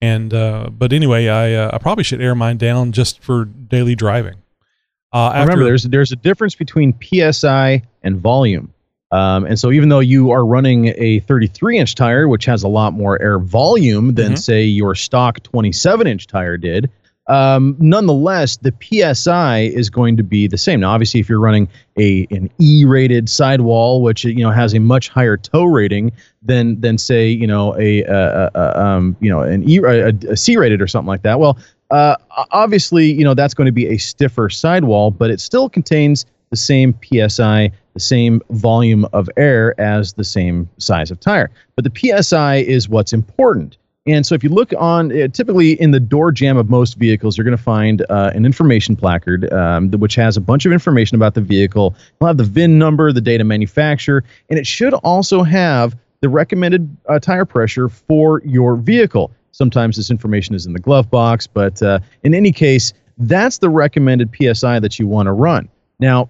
[0.00, 3.96] And uh, but anyway, I uh, I probably should air mine down just for daily
[3.96, 4.36] driving.
[5.12, 8.71] Uh, after, Remember, there's there's a difference between psi and volume.
[9.12, 12.68] Um, and so, even though you are running a 33 inch tire, which has a
[12.68, 14.38] lot more air volume than, Mhm.
[14.38, 16.88] say, your stock 27 inch tire did,
[17.28, 18.72] um, nonetheless, the
[19.14, 20.80] psi is going to be the same.
[20.80, 24.80] Now, obviously, if you're running a an E rated sidewall, which you know has a
[24.80, 26.10] much higher tow rating
[26.42, 30.36] than than say you know a, uh uh um, you know an E a, a
[30.36, 31.58] C rated or something like that, well,
[31.90, 32.16] uh,
[32.50, 36.56] obviously, you know that's going to be a stiffer sidewall, but it still contains the
[36.56, 41.50] same psi, the same volume of air as the same size of tire.
[41.76, 43.76] But the psi is what's important.
[44.04, 47.38] And so, if you look on, uh, typically in the door jamb of most vehicles,
[47.38, 51.14] you're going to find uh, an information placard, um, which has a bunch of information
[51.14, 51.94] about the vehicle.
[52.16, 56.28] It'll have the VIN number, the date of manufacture, and it should also have the
[56.28, 59.30] recommended uh, tire pressure for your vehicle.
[59.52, 63.68] Sometimes this information is in the glove box, but uh, in any case, that's the
[63.68, 65.68] recommended PSI that you want to run.
[66.00, 66.28] Now,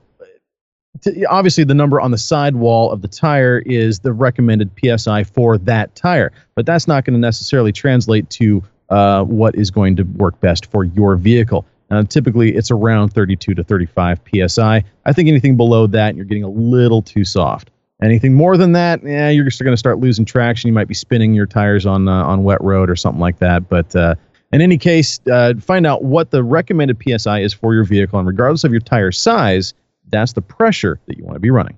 [1.28, 5.58] obviously, the number on the side wall of the tire is the recommended PSI for
[5.58, 10.02] that tire, but that's not going to necessarily translate to uh, what is going to
[10.02, 11.64] work best for your vehicle.
[11.90, 14.84] Uh, typically, it's around 32 to 35 PSI.
[15.04, 17.70] I think anything below that, you're getting a little too soft.
[18.02, 20.68] Anything more than that, yeah, you're just going to start losing traction.
[20.68, 23.68] You might be spinning your tires on uh, on wet road or something like that.
[23.68, 24.16] But uh,
[24.52, 28.26] in any case, uh, find out what the recommended psi is for your vehicle, and
[28.26, 29.72] regardless of your tire size,
[30.12, 31.76] that's the pressure that you want to be running.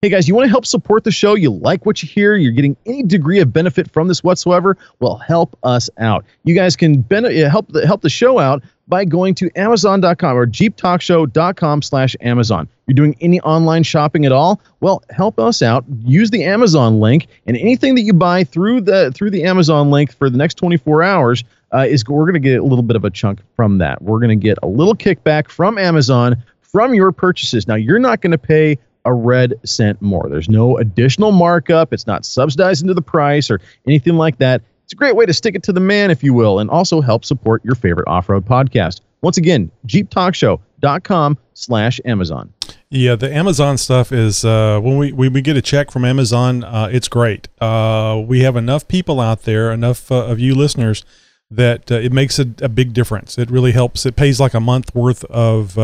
[0.00, 1.34] Hey guys, you want to help support the show?
[1.34, 2.36] You like what you hear?
[2.36, 4.76] You're getting any degree of benefit from this whatsoever?
[5.00, 6.24] Well, help us out.
[6.44, 11.82] You guys can help the, help the show out by going to Amazon.com or JeepTalkShow.com
[11.82, 12.68] slash Amazon.
[12.86, 14.60] You're doing any online shopping at all?
[14.78, 15.84] Well, help us out.
[16.04, 20.12] Use the Amazon link, and anything that you buy through the through the Amazon link
[20.12, 21.42] for the next 24 hours
[21.74, 24.00] uh, is we're going to get a little bit of a chunk from that.
[24.00, 27.66] We're going to get a little kickback from Amazon from your purchases.
[27.66, 30.28] Now, you're not going to pay a red cent more.
[30.28, 31.92] There's no additional markup.
[31.92, 34.62] It's not subsidized into the price or anything like that.
[34.84, 37.00] It's a great way to stick it to the man, if you will, and also
[37.00, 39.00] help support your favorite off-road podcast.
[39.20, 42.52] Once again, jeeptalkshow.com slash Amazon.
[42.90, 46.64] Yeah, the Amazon stuff is uh, when we when we get a check from Amazon,
[46.64, 47.48] uh, it's great.
[47.60, 51.04] Uh, we have enough people out there, enough uh, of you listeners,
[51.50, 53.36] that uh, it makes a, a, big difference.
[53.36, 54.06] It really helps.
[54.06, 55.76] It pays like a month worth of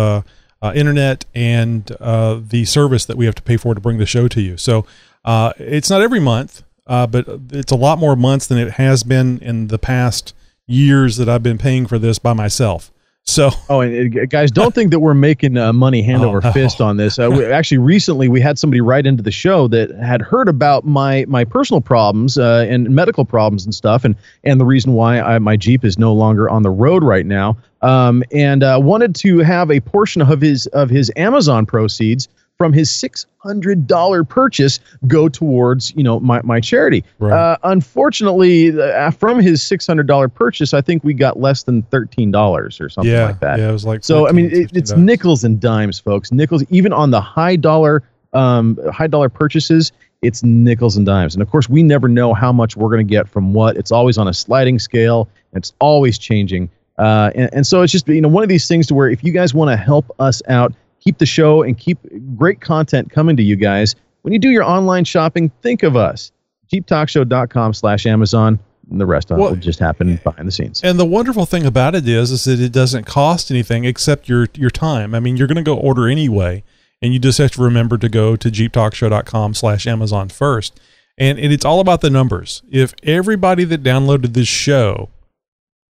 [0.64, 4.06] uh, internet and uh, the service that we have to pay for to bring the
[4.06, 4.56] show to you.
[4.56, 4.86] So
[5.22, 9.02] uh, it's not every month, uh, but it's a lot more months than it has
[9.02, 10.34] been in the past
[10.66, 12.90] years that I've been paying for this by myself.
[13.26, 16.40] So, oh, and uh, guys, don't think that we're making uh, money hand oh, over
[16.42, 16.52] no.
[16.52, 17.18] fist on this.
[17.18, 20.84] Uh, we, actually, recently we had somebody write into the show that had heard about
[20.84, 24.14] my my personal problems uh, and medical problems and stuff, and
[24.44, 27.56] and the reason why I, my Jeep is no longer on the road right now,
[27.80, 32.28] um, and uh, wanted to have a portion of his of his Amazon proceeds
[32.58, 37.04] from his six hundred dollar purchase go towards you know my, my charity.
[37.18, 37.32] Right.
[37.32, 41.82] Uh, unfortunately, uh, from his six hundred dollar purchase, I think we got less than
[41.82, 43.58] thirteen dollars or something yeah, like that.
[43.58, 44.28] Yeah, it was like so.
[44.28, 46.32] I mean, it, it's nickels and dimes, folks.
[46.32, 48.02] Nickels, even on the high dollar
[48.32, 49.92] um, high dollar purchases.
[50.22, 53.10] It's nickels and dimes, and of course, we never know how much we're going to
[53.10, 53.76] get from what.
[53.76, 55.28] It's always on a sliding scale.
[55.52, 56.70] It's always changing.
[56.96, 59.22] Uh, and, and so it's just you know one of these things to where if
[59.22, 60.72] you guys want to help us out,
[61.04, 61.98] keep the show and keep
[62.36, 63.94] great content coming to you guys.
[64.22, 66.32] When you do your online shopping, think of us.
[66.72, 68.58] JeepTalkShow.com slash Amazon.
[68.90, 70.82] And the rest of well, it will just happen behind the scenes.
[70.82, 74.48] And the wonderful thing about it is, is that it doesn't cost anything except your
[74.54, 75.14] your time.
[75.14, 76.64] I mean, you're going to go order anyway,
[77.00, 80.78] and you just have to remember to go to JeepTalkShow.com slash Amazon first.
[81.16, 82.62] And, and it's all about the numbers.
[82.70, 85.08] If everybody that downloaded this show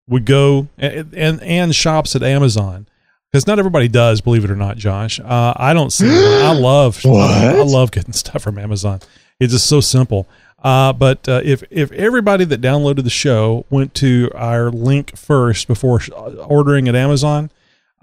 [0.06, 2.86] would go and, and, and shops at Amazon,
[3.34, 5.18] because not everybody does, believe it or not, Josh.
[5.18, 6.06] Uh, I don't see.
[6.06, 7.04] I love.
[7.04, 7.32] What?
[7.32, 9.00] I love getting stuff from Amazon.
[9.40, 10.28] It's just so simple.
[10.62, 15.66] Uh, but uh, if if everybody that downloaded the show went to our link first
[15.66, 16.00] before
[16.46, 17.50] ordering at Amazon,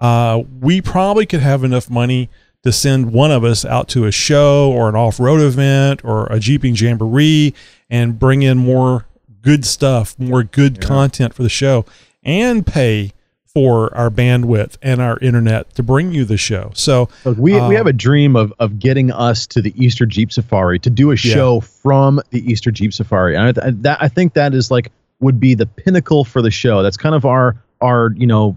[0.00, 2.28] uh, we probably could have enough money
[2.62, 6.38] to send one of us out to a show or an off-road event or a
[6.38, 7.54] jeeping jamboree
[7.88, 9.06] and bring in more
[9.40, 10.86] good stuff, more good yeah.
[10.86, 11.86] content for the show,
[12.22, 13.12] and pay
[13.54, 16.70] for our bandwidth and our internet to bring you the show.
[16.74, 20.06] So Look, we um, we have a dream of of getting us to the Easter
[20.06, 21.60] Jeep Safari to do a show yeah.
[21.60, 23.36] from the Easter Jeep Safari.
[23.36, 24.90] And I, that I think that is like
[25.20, 26.82] would be the pinnacle for the show.
[26.82, 28.56] That's kind of our our you know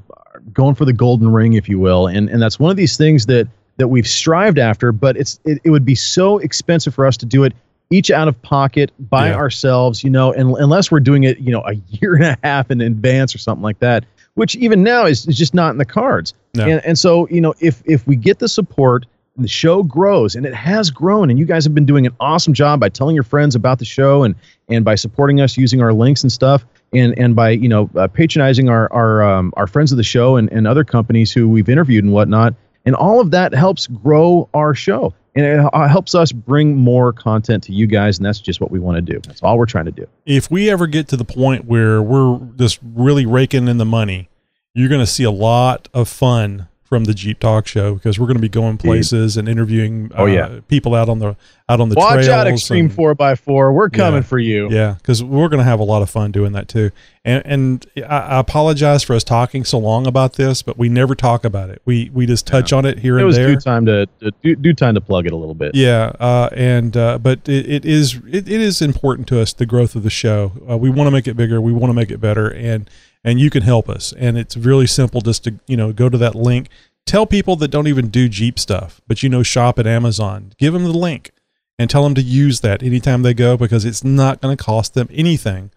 [0.53, 2.07] going for the golden ring, if you will.
[2.07, 4.93] And and that's one of these things that that we've strived after.
[4.93, 7.53] But it's it, it would be so expensive for us to do it
[7.91, 9.35] each out of pocket by yeah.
[9.35, 12.71] ourselves, you know, and unless we're doing it, you know, a year and a half
[12.71, 15.85] in advance or something like that which even now is, is just not in the
[15.85, 16.33] cards.
[16.53, 16.65] No.
[16.65, 19.05] And, and so, you know, if if we get the support
[19.35, 22.15] and the show grows, and it has grown, and you guys have been doing an
[22.19, 24.35] awesome job by telling your friends about the show and
[24.69, 28.07] and by supporting us using our links and stuff, and and by you know uh,
[28.07, 31.69] patronizing our our um, our friends of the show and, and other companies who we've
[31.69, 32.53] interviewed and whatnot,
[32.85, 37.11] and all of that helps grow our show and it uh, helps us bring more
[37.11, 39.19] content to you guys and that's just what we want to do.
[39.27, 40.07] That's all we're trying to do.
[40.25, 44.29] If we ever get to the point where we're just really raking in the money
[44.75, 48.27] you're going to see a lot of fun from the Jeep Talk Show because we're
[48.27, 50.59] going to be going places and interviewing uh, oh, yeah.
[50.67, 51.35] people out on the
[51.67, 52.29] out on the Watch trails.
[52.29, 53.73] out, Extreme Four x Four.
[53.73, 54.69] We're coming yeah, for you.
[54.69, 56.91] Yeah, because we're going to have a lot of fun doing that too.
[57.23, 61.15] And and I, I, apologize for us talking so long about this, but we never
[61.15, 61.81] talk about it.
[61.85, 62.77] We we just touch yeah.
[62.77, 63.47] on it here it and was there.
[63.47, 64.07] Due time to,
[64.43, 65.73] do, time to plug it a little bit.
[65.73, 69.65] Yeah, uh, and uh, but it, it is it, it is important to us the
[69.65, 70.51] growth of the show.
[70.69, 71.59] Uh, we want to make it bigger.
[71.59, 72.87] We want to make it better, and
[73.25, 74.13] and you can help us.
[74.13, 76.69] And it's really simple just to, you know, go to that link.
[77.05, 80.53] Tell people that don't even do Jeep stuff, but you know, shop at Amazon.
[80.57, 81.31] Give them the link
[81.77, 84.93] and tell them to use that anytime they go because it's not going to cost
[84.93, 85.71] them anything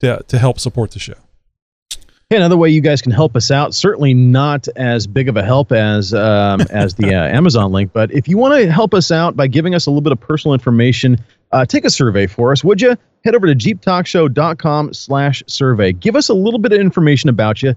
[0.00, 1.14] to, to help support the show.
[2.32, 5.72] Another way you guys can help us out, certainly not as big of a help
[5.72, 9.36] as um, as the uh, Amazon link, but if you want to help us out
[9.36, 11.18] by giving us a little bit of personal information,
[11.50, 12.96] uh, take a survey for us, would you?
[13.24, 15.92] Head over to jeeptalkshow.com slash survey.
[15.92, 17.74] Give us a little bit of information about you.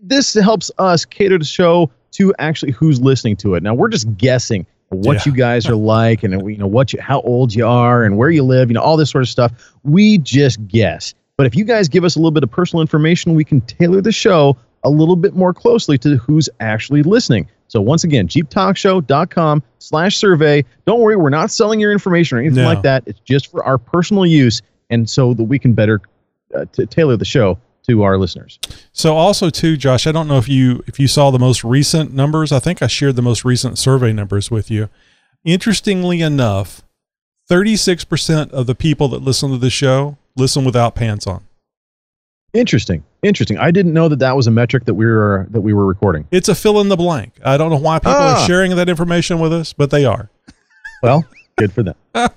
[0.00, 3.62] This helps us cater the show to actually who's listening to it.
[3.64, 5.32] Now, we're just guessing what Yeah.
[5.32, 8.30] you guys are like and you know what you how old you are and where
[8.30, 9.52] you live you know all this sort of stuff
[9.84, 13.34] we just guess but if you guys give us a little bit of personal information
[13.34, 17.80] we can tailor the show a little bit more closely to who's actually listening so
[17.80, 22.66] once again jeeptalkshow.com slash survey don't worry we're not selling your information or anything No.
[22.66, 24.60] like that it's just for our personal use
[24.90, 26.02] and so that we can better
[26.54, 28.58] uh, t- tailor the show to our listeners
[28.92, 32.12] So also too, Josh, I don't know if you if you saw the most recent
[32.12, 32.52] numbers.
[32.52, 34.90] I think I shared the most recent survey numbers with you.
[35.44, 36.82] Interestingly enough,
[37.50, 41.42] 36% of the people that listen to the show listen without pants on.
[42.54, 45.72] interesting interesting i didn't know that that was a metric that we were that we
[45.72, 47.32] were recording It's a fill in the blank.
[47.44, 48.42] I don't know why people Ah.
[48.42, 50.30] are sharing that information with us, but they are.
[51.02, 51.24] well
[51.56, 51.94] good for them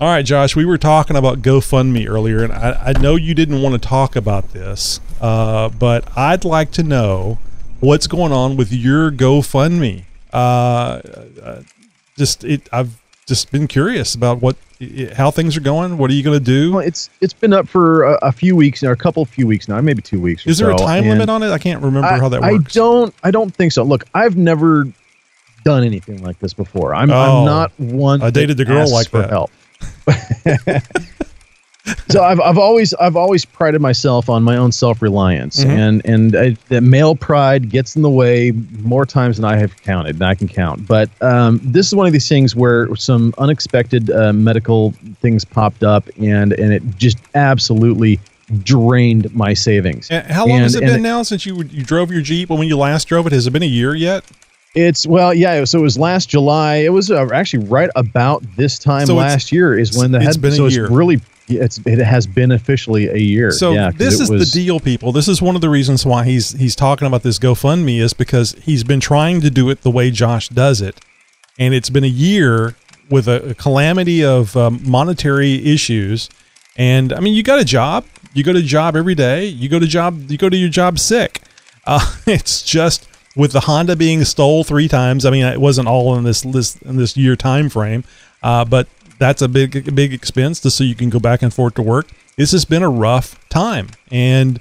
[0.00, 3.62] All right, Josh, we were talking about GoFundMe earlier, and I, I know you didn't
[3.62, 7.38] want to talk about this, uh, but I'd like to know
[7.80, 10.04] what's going on with your GoFundMe.
[10.32, 11.62] Uh, uh,
[12.18, 14.56] just it, I've just been curious about what
[15.14, 15.96] how things are going.
[15.98, 16.72] What are you going to do?
[16.72, 19.68] Well, it's it's been up for a, a few weeks now, a couple few weeks
[19.68, 20.46] now, maybe two weeks.
[20.46, 21.50] Or Is there a time limit on it?
[21.50, 22.76] I can't remember I, how that works.
[22.76, 23.14] I don't.
[23.22, 23.82] I don't think so.
[23.82, 24.86] Look, I've never
[25.64, 26.94] done anything like this before.
[26.94, 28.22] I'm, Oh, I'm not one.
[28.22, 29.30] I dated the girl like for that.
[29.30, 29.50] Help.
[32.08, 35.68] so I've, I've always I've always prided myself on my own self reliance, Mhm.
[35.68, 39.76] and and I, that male pride gets in the way more times than I have
[39.82, 40.86] counted, than I can count.
[40.86, 45.82] But um, this is one of these things where some unexpected uh, medical things popped
[45.82, 48.18] up, and and it just absolutely
[48.62, 50.08] drained my savings.
[50.10, 52.48] And how long has it And- and been now since you you drove your Jeep?
[52.50, 54.24] When you last drove it, has it been a year yet?
[54.74, 55.62] It's well, yeah.
[55.64, 56.76] So it was last July.
[56.76, 60.26] It was uh, actually right about this time So last year is when the it's
[60.34, 60.40] head.
[60.42, 60.84] been a so year.
[60.86, 63.50] it's really it's it has been officially a year.
[63.50, 65.12] So yeah, this is was- the deal, people.
[65.12, 68.52] This is one of the reasons why he's he's talking about this GoFundMe is because
[68.62, 71.00] he's been trying to do it the way Josh does it,
[71.58, 72.76] and it's been a year
[73.10, 76.30] with a, a calamity of um, monetary issues.
[76.76, 78.04] And I mean, you got a job.
[78.32, 79.44] You go to job every day.
[79.44, 80.30] You go to job.
[80.30, 81.42] You go to your job sick.
[81.86, 85.24] Uh, it's just with the Honda being stole three times.
[85.24, 88.04] I mean, it wasn't all in this this in this year time frame,
[88.42, 88.88] uh, but
[89.18, 92.08] that's a big big expense just so you can go back and forth to work.
[92.36, 94.60] This has been a rough time, and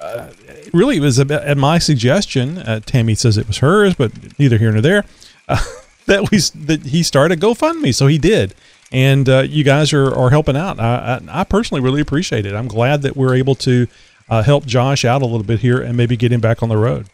[0.00, 0.30] uh,
[0.72, 2.58] really, it was at my suggestion.
[2.58, 5.04] Uh, Tammy says it was hers, but neither here nor there.
[5.48, 5.62] Uh,
[6.06, 8.54] that we that he started GoFundMe, so he did,
[8.90, 10.80] and uh, you guys are, are helping out.
[10.80, 12.54] I, I, I personally really appreciate it.
[12.54, 13.86] I'm glad that we're able to
[14.28, 16.76] uh, help Josh out a little bit here and maybe get him back on the
[16.76, 17.06] road.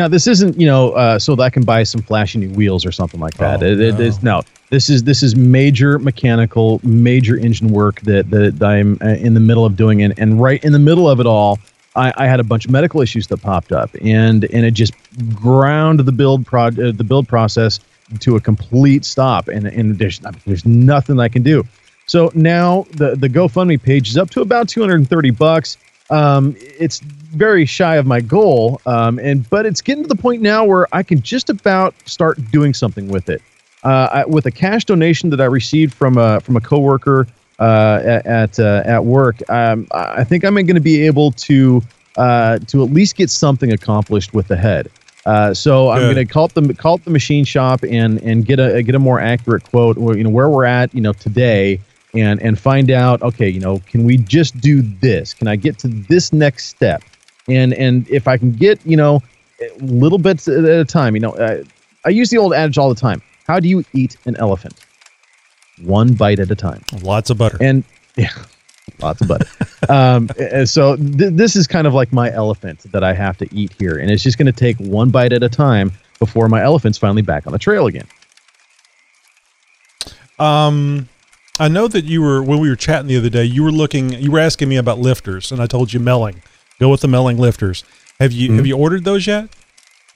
[0.00, 2.84] Now this isn't you know uh, so that I can buy some flashy new wheels
[2.86, 3.62] or something like that.
[3.62, 8.30] Oh, It- it is- no, this is this is major mechanical, major engine work that
[8.30, 11.20] that I'm uh, in the middle of doing, and and right in the middle of
[11.20, 11.58] it all.
[11.96, 14.92] I, I had a bunch of medical issues that popped up, and and it just
[15.34, 17.80] ground the build pro uh, the build process
[18.20, 21.64] to a complete stop, and and there's there's nothing I can do.
[22.06, 25.76] So now the the GoFundMe page is up to about 230 bucks.
[26.10, 30.42] Um, it's very shy of my goal, um, and but it's getting to the point
[30.42, 33.42] now where I can just about start doing something with it.
[33.82, 37.26] Uh, I, with a cash donation that I received from a from a coworker
[37.58, 41.82] uh, at at, uh, at work, um, I think I'm going to be able to
[42.16, 44.90] uh, to at least get something accomplished with the head.
[45.26, 48.44] Uh, so I'm going to call up the call up the machine shop and and
[48.44, 49.98] get a get a more accurate quote.
[49.98, 51.80] Where, you know where we're at, you know today,
[52.14, 53.22] and and find out.
[53.22, 55.34] Okay, you know, can we just do this?
[55.34, 57.02] Can I get to this next step?
[57.50, 59.22] And and if I can get you know
[59.80, 61.62] little bits at a time, you know, uh,
[62.04, 63.22] I use the old adage all the time.
[63.46, 64.74] How do you eat an elephant?
[65.82, 66.82] One bite at a time.
[67.02, 67.58] Lots of butter.
[67.60, 67.84] And
[68.16, 68.30] yeah,
[69.00, 69.46] lots of butter.
[69.88, 70.28] um,
[70.66, 73.98] so th- this is kind of like my elephant that I have to eat here,
[73.98, 77.22] and it's just going to take one bite at a time before my elephant's finally
[77.22, 78.06] back on the trail again.
[80.38, 81.08] Um,
[81.58, 83.44] I know that you were when we were chatting the other day.
[83.44, 84.12] You were looking.
[84.12, 86.42] You were asking me about lifters, and I told you Melling.
[86.80, 87.84] Go with the Melling lifters.
[88.18, 89.48] Have you have you ordered those yet?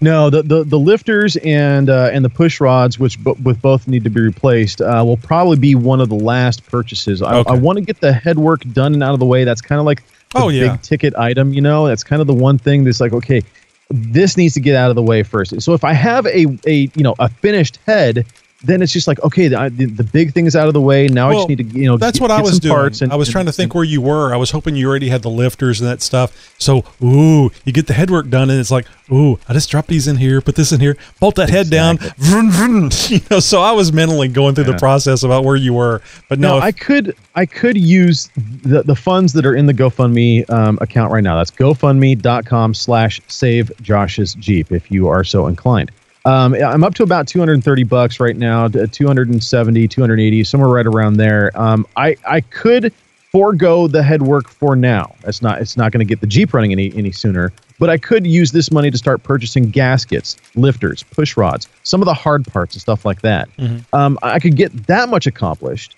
[0.01, 3.87] No, the the, the lifters and uh, and the push rods, which b- with both
[3.87, 7.23] need to be replaced, uh, will probably be one of the last purchases.
[7.23, 7.53] I, Okay.
[7.53, 9.45] I want to get the head work done and out of the way.
[9.45, 10.03] That's kind of like
[10.33, 10.73] the Oh, yeah.
[10.73, 11.87] big ticket item, you know.
[11.87, 13.43] That's kind of the one thing that's like, okay,
[13.91, 15.63] this needs to get out of the way first.
[15.63, 18.27] So if I have a a you know a finished head,
[18.65, 21.07] then it's just like okay, the, the, the big thing is out of the way.
[21.09, 22.93] Now I just need to you know That's get- what I was doing.
[23.01, 24.33] and- I was and- trying to think where you were.
[24.35, 26.55] I was hoping you already had the lifters and that stuff.
[26.59, 30.07] So, ooh, you get the headwork done, and it's like, ooh, I just drop these
[30.09, 31.99] in here, put this in here, bolt that head down.
[32.19, 32.91] Vroom, vroom.
[33.09, 36.01] You know, so I was mentally going through the process about where you were.
[36.29, 38.31] But no, Now, if- I could I could use
[38.63, 41.37] the, the funds that are in the GoFundMe um, account right now.
[41.37, 45.91] That's GoFundMe.com slash save Josh's Jeep if you are so inclined.
[46.27, 51.51] Um, I'm up to about 230 bucks right now, 270, 280, somewhere right around there.
[51.55, 52.93] Um, I I could
[53.31, 55.15] forego the headwork for now.
[55.27, 57.53] It's not it's not going to get the Jeep running any any sooner.
[57.79, 62.07] But I could use this money to start purchasing gaskets, lifters, push rods, some of
[62.07, 63.49] the hard parts and stuff like that.
[63.59, 63.85] Mhm.
[63.93, 65.95] Um, I could get that much accomplished,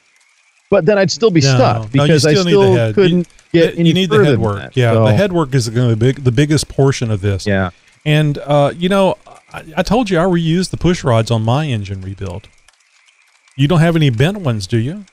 [0.70, 3.74] but then I'd still be No, stuck because I still the still couldn't you, get
[3.74, 4.56] you any need the head work.
[4.56, 4.76] that.
[4.76, 7.46] Yeah, So- the head work is going to be big, the biggest portion of this.
[7.46, 7.70] Yeah.
[8.06, 9.18] And uh, you know,
[9.56, 12.48] I, I told you I reused the push rods on my engine rebuild.
[13.56, 15.04] You don't have any bent ones, do you?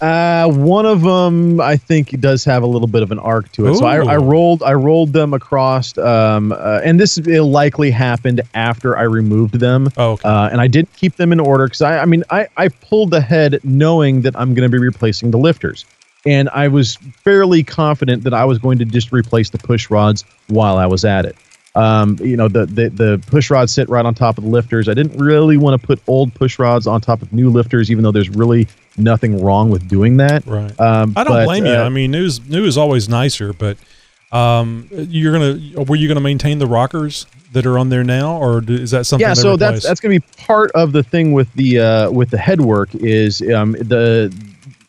[0.00, 3.66] Uh, one of them I think does have a little bit of an arc to
[3.66, 3.74] it.
[3.74, 8.96] So I, I rolled I rolled them across, um, uh, and this likely happened after
[8.96, 9.88] I removed them.
[9.96, 10.28] Oh, okay.
[10.28, 13.10] uh, and I didn't keep them in order because I I mean I I pulled
[13.10, 15.84] the head knowing that I'm going to be replacing the lifters,
[16.24, 16.94] and I was
[17.24, 21.04] fairly confident that I was going to just replace the push rods while I was
[21.04, 21.34] at it.
[21.78, 24.88] Um, you know the, the the push rods sit right on top of the lifters.
[24.88, 28.02] I didn't really want to put old push rods on top of new lifters, even
[28.02, 28.66] though there's really
[28.96, 30.44] nothing wrong with doing that.
[30.44, 30.78] Right.
[30.80, 31.72] Um, I don't but, blame you.
[31.72, 33.76] uh, I mean, new is new is always nicer, but
[34.32, 38.60] um, you're gonna were you gonna maintain the rockers that are on there now, or
[38.60, 39.26] do, is that something?
[39.26, 42.28] yeah so that's that's going to be part of the thing with the uh with
[42.28, 44.30] the head work is um the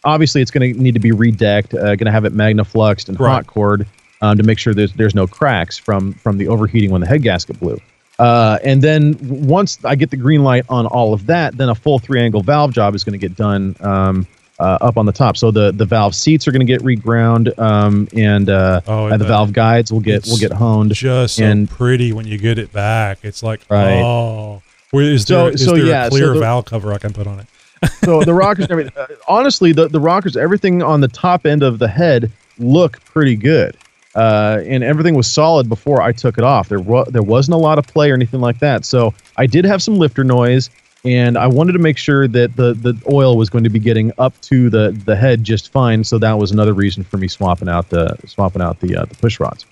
[0.04, 3.18] obviously it's going to need to be redecked uh, going to have it magnafluxed and
[3.20, 3.30] Right.
[3.36, 3.86] hot cored
[4.22, 7.22] um, to make sure there's there's no cracks from from the overheating when the head
[7.24, 7.80] gasket blew
[8.20, 11.76] uh, and then once I get the green light on all of that, then a
[11.76, 14.28] full three angle valve job is going to get done um,
[14.60, 15.38] uh, up on the top.
[15.38, 19.16] So the the valve seats are going to get reground, um, and uh, Oh, uh,
[19.16, 20.94] the valve guides will get will get honed.
[20.94, 23.20] just so and pretty when you get it back.
[23.24, 24.02] It's like Right.
[24.02, 24.62] oh,
[24.92, 26.98] where is So- there is so there yeah, a so clear the- valve cover I
[26.98, 27.48] can put on it?
[28.04, 28.92] so the rockers and everything.
[28.98, 33.38] Uh, honestly, the the rockers, everything on the top end of the head look pretty
[33.38, 33.78] good,
[34.16, 36.70] uh, and everything was solid before I took it off.
[36.70, 38.86] There wa- there wasn't a lot of play or anything like that.
[38.86, 40.70] So I did have some lifter noise,
[41.06, 44.12] and I wanted to make sure that the the oil was going to be getting
[44.18, 46.04] up to the the head just fine.
[46.04, 49.16] So that was another reason for me swapping out the swapping out the uh, the
[49.16, 49.66] push rods.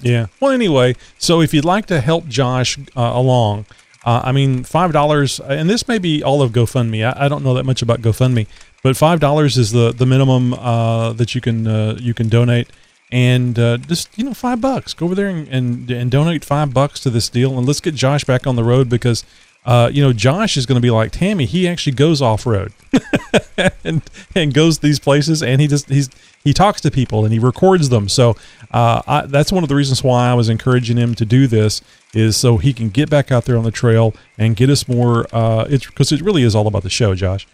[0.00, 0.26] Yeah.
[0.40, 3.66] Well, anyway, so if you'd like to help Josh uh, along,
[4.04, 7.06] uh, I mean, five dollars, and this may be all of GoFundMe.
[7.06, 8.46] I, I don't know that much about GoFundMe,
[8.82, 12.68] but five dollars is the the minimum uh, that you can uh, you can donate,
[13.12, 14.94] and uh, just you know five bucks.
[14.94, 17.94] Go over there and, and and donate five bucks to this deal, and let's get
[17.94, 19.24] Josh back on the road because.
[19.64, 21.44] Uh, you know, Josh is going to be like Tammy.
[21.46, 22.72] He actually goes off road
[23.84, 24.02] and
[24.34, 26.10] and goes these places, and he just he's
[26.42, 28.08] he talks to people and he records them.
[28.08, 28.34] So
[28.72, 31.80] uh, I, that's one of the reasons why I was encouraging him to do this
[32.12, 35.26] is so he can get back out there on the trail and get us more.
[35.32, 37.46] Uh, it's because it really is all about the show, Josh.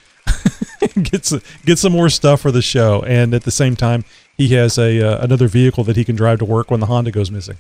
[1.03, 4.05] get some, get some more stuff for the show, and at the same time,
[4.39, 7.11] he has a uh, another vehicle that he can drive to work when the Honda
[7.11, 7.59] goes missing.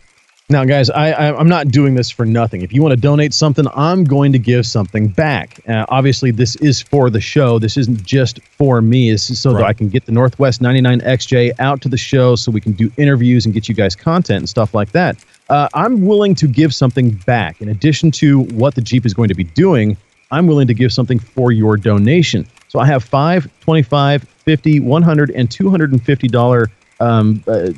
[0.50, 2.62] Now, guys, I, I I'm not doing this for nothing.
[2.62, 5.60] If you want to donate something, I'm going to give something back.
[5.68, 7.58] Uh, obviously, this is for the show.
[7.58, 9.10] This isn't just for me.
[9.10, 12.34] This is so that I can get the Northwest 99 XJ out to the show,
[12.34, 15.22] so we can do interviews and get you guys content and stuff like that.
[15.50, 19.28] Uh, I'm willing to give something back in addition to what the Jeep is going
[19.28, 19.98] to be doing.
[20.30, 22.46] I'm willing to give something for your donation.
[22.68, 26.70] So I have five, 25, 50, 100, and 250 dollar
[27.00, 27.68] um, uh,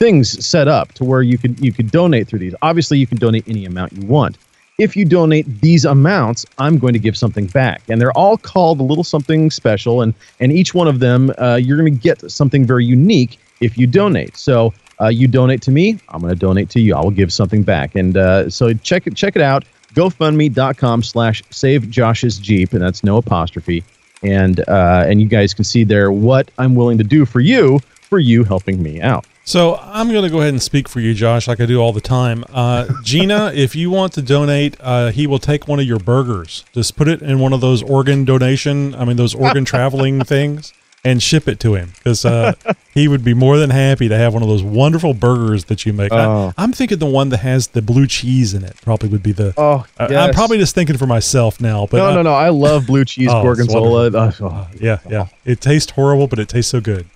[0.00, 2.54] things set up to where you could you could donate through these.
[2.62, 4.38] Obviously, you can donate any amount you want.
[4.78, 8.80] If you donate these amounts, I'm going to give something back, and they're all called
[8.80, 12.28] a little something special, and and each one of them, uh, you're going to get
[12.28, 14.36] something very unique if you donate.
[14.36, 14.74] So.
[15.00, 16.96] Uh, you donate to me, I'm going to donate to you.
[16.96, 19.64] I will give something back, and uh, so check it check it out.
[19.94, 23.84] GoFundMe.com slash Save Josh's Jeep, and that's no apostrophe.
[24.22, 27.80] And uh, and you guys can see there what I'm willing to do for you
[28.08, 29.26] for you helping me out.
[29.44, 31.92] So I'm going to go ahead and speak for you, Josh, like I do all
[31.92, 32.44] the time.
[32.52, 36.66] Uh, Gina, if you want to donate, uh, he will take one of your burgers.
[36.74, 40.74] Just put it in one of those organ donation, I mean, those organ traveling things,
[41.08, 42.52] and ship it to him because uh,
[42.94, 45.92] he would be more than happy to have one of those wonderful burgers that you
[45.94, 46.12] make.
[46.12, 46.52] Oh.
[46.56, 49.32] I, am thinking the one that has the blue cheese in it probably would be
[49.32, 49.54] the.
[49.56, 52.34] Oh, I- I'm probably just thinking for myself now, but no, I- no, no.
[52.34, 54.10] I love blue cheese Oh, gorgonzola.
[54.14, 54.68] Oh.
[54.80, 55.28] yeah, yeah.
[55.46, 57.06] It tastes horrible, but it tastes so good.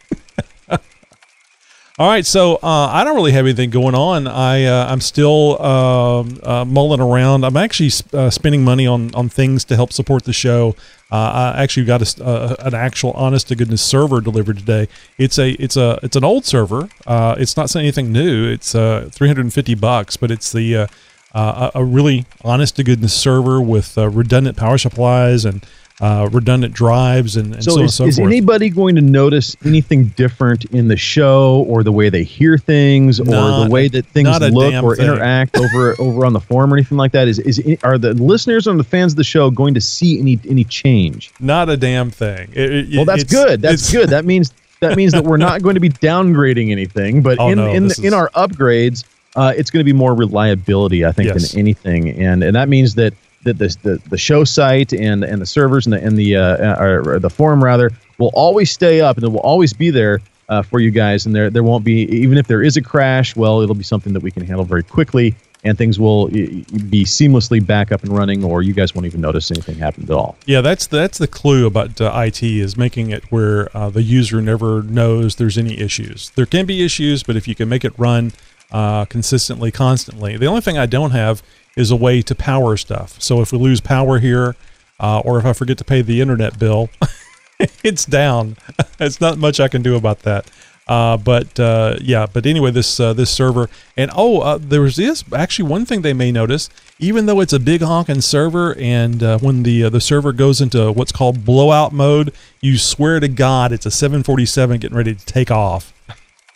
[2.02, 4.26] All right, so uh, I don't really have anything going on.
[4.26, 7.44] I uh, I'm still um uh, mulling around.
[7.44, 10.74] I'm actually uh, spending money on on things to help support the show.
[11.12, 14.88] Uh, I actually got a, uh, an actual honest to goodness server delivered today.
[15.16, 16.88] It's a it's a it's an old server.
[17.06, 18.50] It's not anything new.
[18.50, 20.88] It's uh, 350 bucks, but it's the
[21.34, 25.64] a really honest to goodness server with redundant power supplies and
[26.02, 28.26] uh, redundant drives and, and so, So, on and is, so is forth.
[28.26, 33.20] anybody going to notice anything different in the show, or the way they hear things,
[33.20, 35.06] or Not the way that things look or thing.
[35.06, 37.28] interact over over on the forum or anything like that?
[37.28, 40.38] Is is are the listeners or the fans of the show going to see any
[40.48, 41.30] any change?
[41.38, 42.50] not a damn thing.
[42.52, 43.62] It- it- Well, that's good.
[43.62, 44.08] That's good.
[44.16, 47.22] That means that means that we're not going to be downgrading anything.
[47.22, 49.04] But Oh, in no, in this in our upgrades,
[49.36, 51.52] uh, it's going to be more reliability, I think, Yes.
[51.52, 52.08] than anything.
[52.10, 53.14] And and that means that
[53.44, 57.14] the the, the show site and and the servers and the and the uh, or,
[57.14, 60.20] or the forum rather will always stay up and it will always be there.
[60.48, 63.34] Uh, for you guys, and there there won't be even if there is a crash.
[63.34, 67.64] Well, it'll be something that we can handle very quickly, and things will be seamlessly
[67.64, 70.36] back up and running, or you guys won't even notice anything happened at all.
[70.44, 74.42] Yeah, that's that's the clue about uh, IT is making it where uh, the user
[74.42, 76.30] never knows there's any issues.
[76.30, 78.32] There can be issues, but if you can make it run
[78.72, 81.42] uh, consistently, constantly, the only thing I don't have
[81.76, 83.20] is a way to power stuff.
[83.20, 84.56] So if we lose power here,
[85.00, 86.90] uh, or if I forget to pay the internet bill,
[87.82, 88.56] it's down.
[89.00, 90.48] It's not much I can do about that.
[90.86, 95.24] Uh, but uh, yeah, but anyway, this uh, this server and oh, uh, there's this
[95.32, 96.68] actually one thing they may notice.
[96.98, 100.60] Even though it's a big honking server, and uh, when the uh, the server goes
[100.60, 105.24] into what's called blowout mode, you swear to God it's a 747 getting ready to
[105.24, 105.92] take off.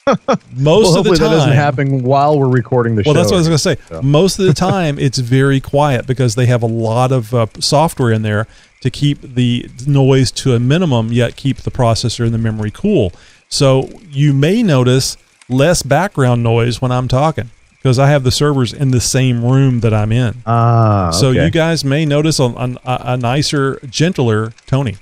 [0.53, 3.19] Most well, of the time, that doesn't happen while we're recording the well, show.
[3.19, 3.77] that's what I was going to say.
[3.89, 4.03] So.
[4.03, 8.13] Most of the time, it's very quiet because they have a lot of uh, software
[8.13, 8.47] in there
[8.83, 13.13] to keep the noise to a minimum, yet keep the processor and the memory cool.
[13.49, 15.17] So you may notice
[15.49, 19.81] less background noise when I'm talking because I have the servers in the same room
[19.81, 20.43] that I'm in.
[20.47, 21.45] Ah, so okay.
[21.45, 24.99] you guys may notice a, a, a nicer, gentler Tony.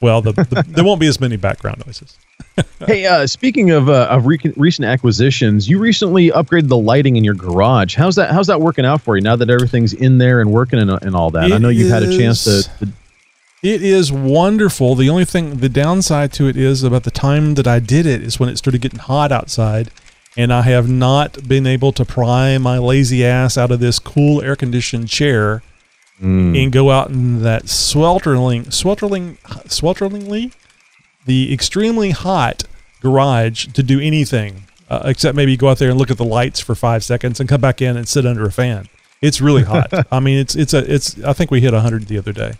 [0.00, 2.18] Well, the, the, there won't be as many background noises.
[2.86, 7.24] hey, uh, speaking of uh, of rec- recent acquisitions, you recently upgraded the lighting in
[7.24, 7.94] your garage.
[7.96, 8.30] How's that?
[8.30, 11.14] How's that working out for you now that everything's in there and working and, and
[11.14, 11.52] all that?
[11.52, 12.62] I know you've had a chance to.
[12.78, 12.92] to
[13.62, 14.94] It is wonderful.
[14.94, 18.22] The only thing, the downside to it is about the time that I did it
[18.22, 19.90] is when it started getting hot outside,
[20.36, 24.42] and I have not been able to pry my lazy ass out of this cool
[24.42, 25.62] air conditioned chair
[26.20, 26.62] Mm.
[26.62, 29.36] and go out in that sweltering, sweltering,
[29.68, 30.54] swelteringly,
[31.26, 32.64] the extremely hot
[33.02, 36.60] garage to do anything uh, except maybe go out there and look at the lights
[36.60, 38.88] for five seconds and come back in and sit under a fan.
[39.20, 39.92] It's really hot.
[40.12, 41.22] I mean, it's it's a it's.
[41.24, 42.54] I think we hit hundred the other day.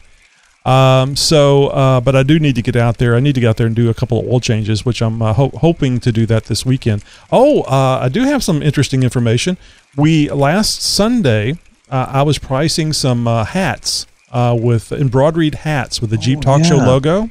[0.64, 3.14] Um, so, uh, but I do need to get out there.
[3.14, 5.22] I need to get out there and do a couple of oil changes, which I'm
[5.22, 7.04] uh, ho- hoping to do that this weekend.
[7.30, 9.58] Oh, uh, I do have some interesting information.
[9.96, 11.54] We last Sunday,
[11.90, 16.64] uh, I was pricing some uh, hats uh, with embroidered hats with the Jeep Talk
[16.64, 17.30] Show logo,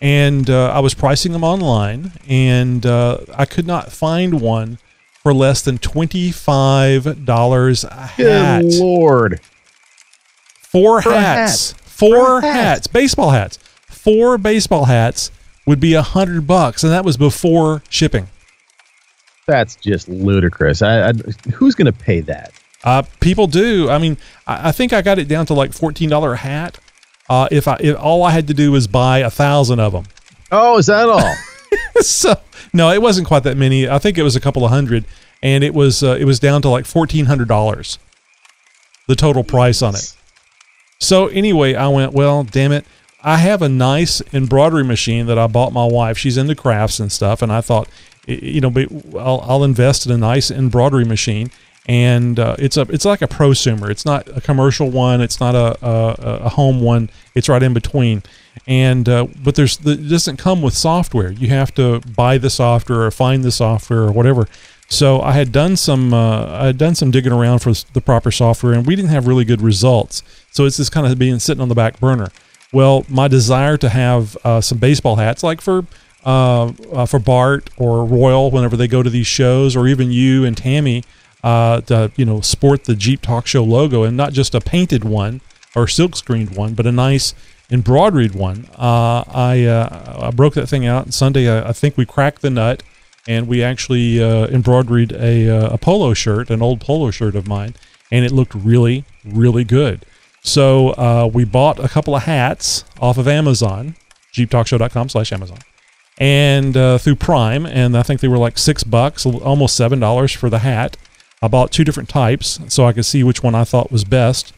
[0.00, 4.78] and uh, I was pricing them online, and uh, I could not find one
[5.22, 8.62] for less than twenty five dollars a hat.
[8.62, 9.40] Good lord!
[10.60, 11.72] Four For hats.
[11.72, 11.80] hat.
[11.80, 12.86] Four For hats.
[12.86, 13.58] Baseball hats.
[13.88, 15.30] Four baseball hats
[15.66, 18.28] would be a hundred bucks, and that was before shipping.
[19.46, 20.82] That's just ludicrous.
[20.82, 21.12] I, I,
[21.54, 22.52] who's going to pay that?
[22.86, 23.90] Uh, people do.
[23.90, 26.78] I mean, I, I think I got it down to like fourteen dollar a hat.
[27.28, 30.04] Uh, if I if all I had to do was buy a thousand of them.
[30.52, 31.34] Oh, is that all?
[32.02, 32.36] so
[32.72, 33.88] no, it wasn't quite that many.
[33.88, 35.04] I think it was a couple of hundred,
[35.42, 37.98] and it was uh, it was down to like fourteen hundred dollars.
[39.08, 40.14] The total price on it.
[40.98, 42.86] So anyway, I went, well, damn it.
[43.22, 46.16] I have a nice embroidery machine that I bought my wife.
[46.16, 47.88] She's into crafts and stuff, and I thought,
[48.26, 48.72] you know,
[49.18, 51.50] I'll, I'll invest in a nice embroidery machine.
[51.88, 53.90] And uh, it's a it's like a prosumer.
[53.90, 55.20] It's not a commercial one.
[55.20, 57.10] It's not a a, a home one.
[57.34, 58.22] It's right in between.
[58.66, 61.30] And uh, but there's the, it doesn't come with software.
[61.30, 64.48] You have to buy the software or find the software or whatever.
[64.88, 68.30] So I had done some uh, I had done some digging around for the proper
[68.30, 70.22] software, and we didn't have really good results.
[70.50, 72.30] So it's just kind of being sitting on the back burner.
[72.72, 75.86] Well, my desire to have uh, some baseball hats, like for
[76.24, 80.44] uh, uh, for Bart or Royal, whenever they go to these shows, or even you
[80.44, 81.04] and Tammy,
[81.42, 85.04] uh, to you know sport the Jeep Talk Show logo, and not just a painted
[85.04, 85.40] one
[85.74, 87.34] or silk screened one, but a nice
[87.70, 88.68] embroidered one.
[88.78, 91.48] Uh, I uh, I broke that thing out and Sunday.
[91.48, 92.82] I, I think we cracked the nut,
[93.28, 97.46] and we actually uh, embroidered a uh, a polo shirt, an old polo shirt of
[97.46, 97.74] mine,
[98.10, 100.04] and it looked really really good.
[100.42, 103.96] So uh, we bought a couple of hats off of Amazon,
[104.32, 105.58] jeeptalkshow.com slash Amazon.
[106.18, 110.32] and uh, through Prime, and I think they were like six bucks, almost seven dollars
[110.32, 110.96] for the hat.
[111.42, 114.52] I bought two different types so I could see which one I thought was best,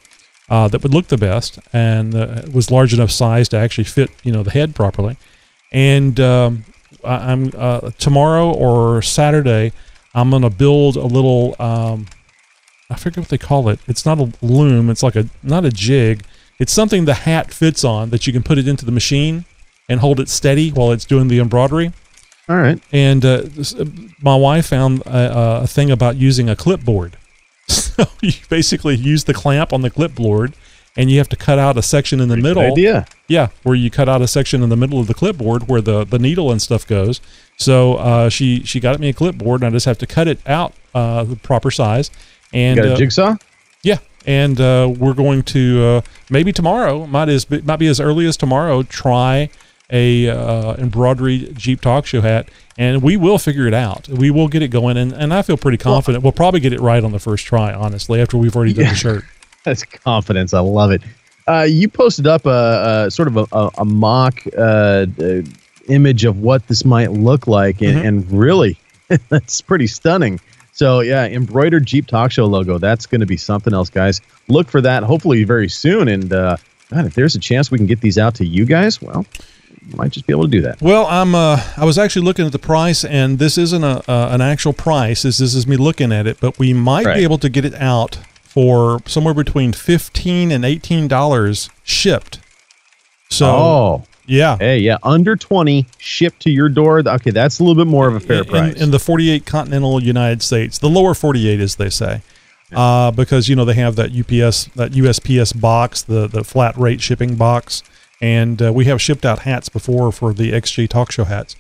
[0.49, 4.11] uh, that would look the best, and uh, was large enough size to actually fit,
[4.23, 5.17] you know, the head properly.
[5.73, 6.65] And um,
[7.05, 9.73] I, am uh, tomorrow or Saturday,
[10.15, 11.55] I'm gonna build a little.
[11.59, 12.07] Um,
[12.91, 13.79] I forget what they call it.
[13.87, 14.89] It's not a loom.
[14.89, 16.25] It's like a not a jig.
[16.59, 19.45] It's something the hat fits on that you can put it into the machine
[19.89, 21.93] and hold it steady while it's doing the embroidery.
[22.49, 22.81] All right.
[22.93, 23.85] And uh, this, uh,
[24.23, 27.17] my wife found a, a, thing about using a clipboard.
[27.69, 30.55] So you basically use the clamp on the clipboard,
[30.97, 32.63] and you have to cut out a section in the Pretty middle.
[32.63, 33.07] idea.
[33.27, 36.05] Yeah, where you cut out a section in the middle of the clipboard where the,
[36.05, 37.21] the needle and stuff goes.
[37.57, 40.39] So uh, she she got me a clipboard, and I just have to cut it
[40.47, 42.13] out uh, the proper size.
[42.53, 43.35] And You got a uh, jigsaw?
[43.83, 46.01] yeah, and uh, we're going to uh,
[46.31, 49.51] maybe tomorrow might as might be as early as tomorrow try
[49.91, 54.09] a uh, embroidery Jeep talk show hat, and we will figure it out.
[54.09, 56.81] We will get it going, and, and I feel pretty confident we'll probably get it
[56.81, 57.73] right on the first try.
[57.73, 58.91] Honestly, after we've already done Yeah.
[58.91, 59.25] the shirt.
[59.65, 60.55] That's confidence.
[60.55, 61.03] I love it.
[61.47, 65.43] Uh, you posted up a, a sort of a, a, mock uh, uh,
[65.89, 68.07] image of what this might look like, and, Mhm.
[68.07, 68.79] and really,
[69.31, 70.39] that's pretty stunning.
[70.73, 72.77] So yeah, embroidered Jeep Talk Show logo.
[72.79, 74.21] That's going to be something else, guys.
[74.49, 76.07] Look for that hopefully very soon.
[76.09, 76.57] And uh,
[76.91, 79.25] God, if there's a chance we can get these out to you guys, well,
[79.89, 80.81] you might just be able to do that.
[80.83, 81.35] Well, I'm.
[81.35, 84.73] Uh, I was actually looking at the price, and this isn't a uh, an actual
[84.73, 85.23] price.
[85.23, 87.17] This, this is me looking at it, but we might Right.
[87.17, 92.41] be able to get it out for somewhere between fifteen and eighteen dollars shipped.
[93.31, 97.03] So, oh, yeah, hey, yeah, under twenty shipped to your door.
[97.07, 98.75] Okay, that's a little bit more of a fair in, price.
[98.81, 102.23] in the 48 continental United States, the lower 48, as they say,
[102.73, 107.01] uh, because you know they have that UPS, that USPS box, the the flat rate
[107.01, 107.83] shipping box,
[108.21, 111.57] and uh, we have shipped out hats before for the XJ Talk Show hats,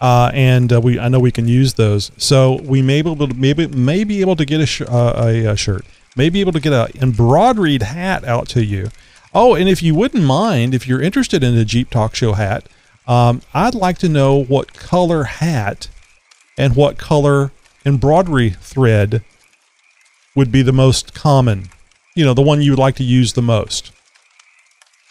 [0.00, 3.28] uh, and uh, we I know we can use those, so we may be able
[3.28, 5.84] to maybe may be able to get a sh- uh, a, a shirt,
[6.16, 8.90] may be able to get a embroidered hat out to you.
[9.34, 12.68] Oh, and if you wouldn't mind, if you're interested in a Jeep Talk Show hat,
[13.06, 15.88] um, I'd like to know what color hat
[16.58, 17.50] and what color
[17.84, 19.22] embroidery thread
[20.36, 21.68] would be the most common.
[22.14, 23.92] You know, the one you would like to use the most.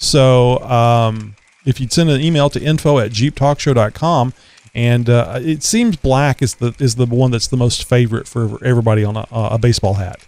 [0.01, 4.33] So, um, if you'd send an email to info at jeeptalkshow.com,
[4.73, 8.63] and uh, it seems black is the is the one that's the most favorite for
[8.65, 10.25] everybody on a, a baseball hat.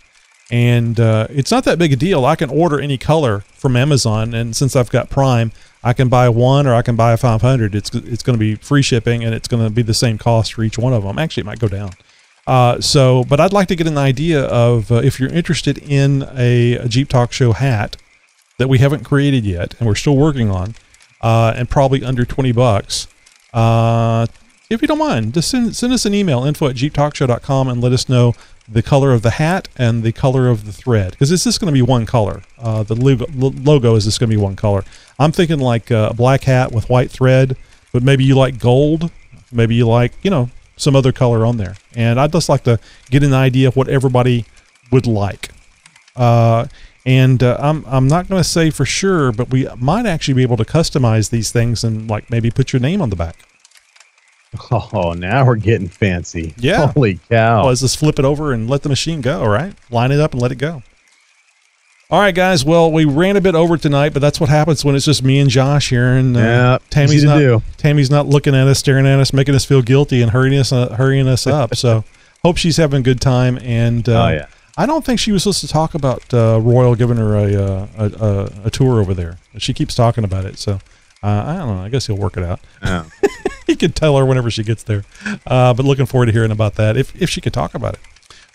[0.51, 2.23] And uh, it's not that big a deal.
[2.25, 5.51] I can order any color from Amazon, and since I've got Prime,
[5.83, 7.73] I can buy one or I can buy a 500.
[7.73, 10.53] It's it's going to be free shipping, and it's going to be the same cost
[10.53, 11.17] for each one of them.
[11.17, 11.91] Actually, it might go down.
[12.45, 16.27] Uh, so, but I'd like to get an idea of uh, if you're interested in
[16.35, 17.95] a, a Jeep Talk Show hat
[18.57, 20.75] that we haven't created yet, and we're still working on,
[21.21, 23.07] uh, and probably under 20 bucks.
[23.53, 24.25] Uh,
[24.69, 27.91] if you don't mind, just send, send us an email, info at jeeptalkshow.com, and let
[27.91, 28.33] us know
[28.67, 31.11] the color of the hat and the color of the thread.
[31.11, 32.41] Because it's just going to be one color.
[32.57, 34.83] Uh, the logo, is just going to be one color.
[35.19, 37.57] I'm thinking like uh, a black hat with white thread,
[37.91, 39.11] but maybe you like gold.
[39.51, 41.75] Maybe you like, you know, some other color on there.
[41.95, 44.45] And I'd just like to get an idea of what everybody
[44.91, 45.49] would like.
[46.15, 46.65] Uh,
[47.05, 50.43] and uh, I'm I'm not going to say for sure, but we might actually be
[50.43, 53.35] able to customize these things and like maybe put your name on the back.
[54.71, 56.53] Oh, now we're getting fancy.
[56.57, 56.91] Yeah.
[56.91, 57.61] Holy cow.
[57.61, 59.41] Well, let's just flip it over and let the machine go.
[59.41, 60.83] All right, line it up and let it go.
[62.11, 62.63] All right, guys.
[62.63, 65.39] Well, we ran a bit over tonight, but that's what happens when it's just me
[65.39, 67.63] and Josh here, and uh, Yeah, Tammy's not do.
[67.77, 70.71] Tammy's not looking at us, staring at us, making us feel guilty, and hurrying us
[70.71, 71.75] uh, hurrying us up.
[71.83, 72.03] So,
[72.43, 73.57] hope she's having a good time.
[73.63, 74.45] And uh, Oh, yeah.
[74.75, 77.87] I don't think she was supposed to talk about uh, Royal giving her a, uh,
[77.97, 79.37] a, a a tour over there.
[79.57, 80.79] She keeps talking about it, so
[81.21, 81.83] uh, I don't know.
[81.83, 82.59] I guess he'll work it out.
[82.83, 83.05] Yeah.
[83.67, 85.03] he could tell her whenever she gets there.
[85.45, 87.99] Uh, but looking forward to hearing about that if if she could talk about it.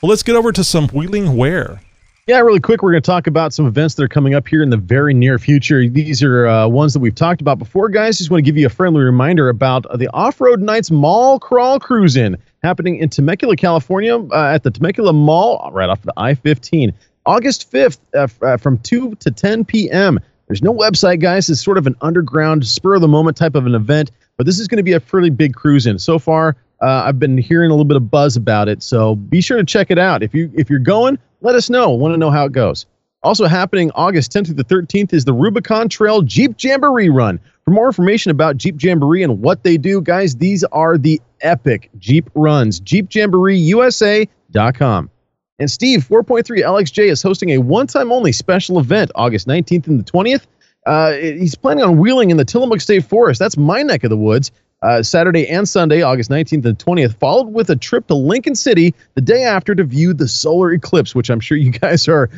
[0.03, 1.81] Well, let's get over to some wheeling wear.
[2.29, 4.63] Yeah, really quick, we're going to talk about some events that are coming up here
[4.63, 5.89] in the very near future.
[5.89, 8.19] These are uh, ones that we've talked about before, guys.
[8.19, 11.41] Just want to give you a friendly reminder about uh, the Off Road Nights Mall
[11.41, 16.13] Crawl Cruise In happening in Temecula, California, uh, at the Temecula Mall, right off the
[16.17, 16.93] I 15,
[17.27, 20.19] August 5th uh, uh, from 2 to 10 p.m.
[20.47, 21.51] There's no website, guys.
[21.51, 24.59] It's sort of an underground, spur of the moment type of an event, but this
[24.59, 25.99] is going to be a pretty big cruise in.
[25.99, 29.41] So far, uh, I've been hearing a little bit of buzz about it, so be
[29.41, 30.23] sure to check it out.
[30.23, 31.91] If you if you're going, let us know.
[31.91, 32.87] Want to know how it goes.
[33.23, 37.41] Also happening August 10th through the 13th is the Rubicon Trail Jeep Jamboree Run.
[37.69, 41.91] For more information about Jeep Jamboree and what they do, guys, these are the epic
[41.99, 42.81] Jeep runs.
[42.81, 45.11] JeepJamboreeusa.com.
[45.59, 50.11] And Steve, 4.3 LXJ is hosting a one-time only special event August 19th and the
[50.11, 50.47] 20th.
[50.87, 53.39] Uh, he's planning on wheeling in the Tillamook State Forest.
[53.39, 54.51] That's my neck of the woods.
[54.83, 58.95] uh, Saturday and Sunday, August 19th and 20th, followed with a trip to Lincoln City
[59.15, 62.29] the day after to view the solar eclipse, which I'm sure you guys are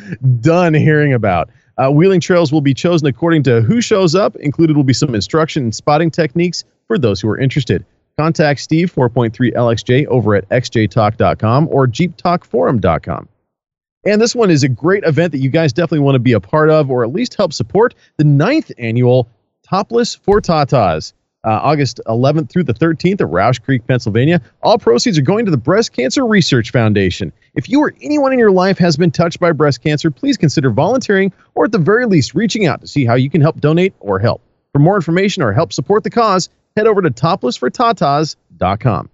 [0.40, 1.50] done hearing about.
[1.80, 4.36] Uh, wheeling trails will be chosen according to who shows up.
[4.36, 7.86] Included will be some instruction and spotting techniques for those who are interested.
[8.18, 13.28] Contact Steve 4.3 LXJ over at xjtalk.com or jeeptalkforum.com.
[14.04, 16.40] And this one is a great event that you guys definitely want to be a
[16.40, 19.26] part of or at least help support the ninth annual
[19.62, 21.14] Topless for Tatas.
[21.42, 24.42] Uh, August 11th through the 13th at Rausch Creek, Pennsylvania.
[24.62, 27.32] All proceeds are going to the Breast Cancer Research Foundation.
[27.54, 30.70] If you or anyone in your life has been touched by breast cancer, please consider
[30.70, 33.94] volunteering or at the very least reaching out to see how you can help donate
[34.00, 34.42] or help.
[34.72, 39.08] For more information or help support the cause, head over to toplessfortatas.com.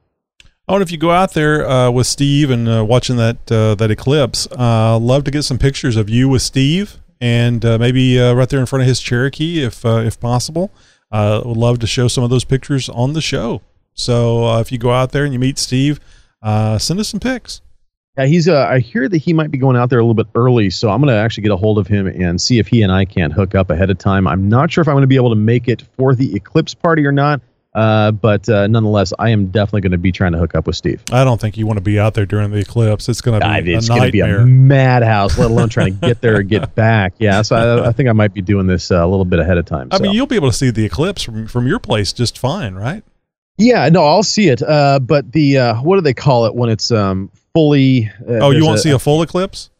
[0.68, 3.76] I wonder if you go out there uh, with Steve and uh, watching that uh,
[3.76, 4.48] that eclipse.
[4.50, 8.48] Uh, love to get some pictures of you with Steve, and uh, maybe uh, right
[8.48, 10.72] there in front of his Cherokee, if if possible.
[11.10, 13.62] Uh, would love to show some of those pictures on the show.
[13.94, 16.00] So uh, if you go out there and you meet Steve,
[16.42, 17.62] uh, send us some pics.
[18.18, 18.48] Yeah, he's.
[18.48, 20.90] Uh, I hear that he might be going out there a little bit early, so
[20.90, 23.04] I'm going to actually get a hold of him and see if he and I
[23.04, 24.26] can't hook up ahead of time.
[24.26, 26.72] I'm not sure if I'm going to be able to make it for the eclipse
[26.72, 27.42] party or not,
[27.76, 30.74] uh, but uh, nonetheless, I am definitely going to be trying to hook up with
[30.76, 31.02] Steve.
[31.12, 33.08] I don't think you want to be out there during the eclipse.
[33.08, 34.40] It's going to be I- a it's going to be nightmare.
[34.40, 37.14] a madhouse, let alone trying to get there and get back.
[37.18, 37.54] Yeah, so
[37.84, 39.88] I, I think I might be doing this uh, a little bit ahead of time.
[39.92, 40.02] I so.
[40.02, 43.04] mean, you'll be able to see the eclipse from, from your place just fine, right?
[43.58, 44.62] Yeah, no, I'll see it.
[44.62, 48.10] Uh, but the uh, what do they call it when it's um fully?
[48.28, 49.70] Uh, oh, you won't see a full eclipse?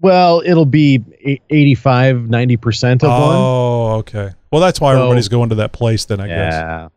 [0.00, 3.36] Well, it'll be e- 85, 90 percent of one.
[3.36, 4.32] Oh, okay.
[4.52, 6.90] Well, that's why So- everybody's going to that place then, I guess.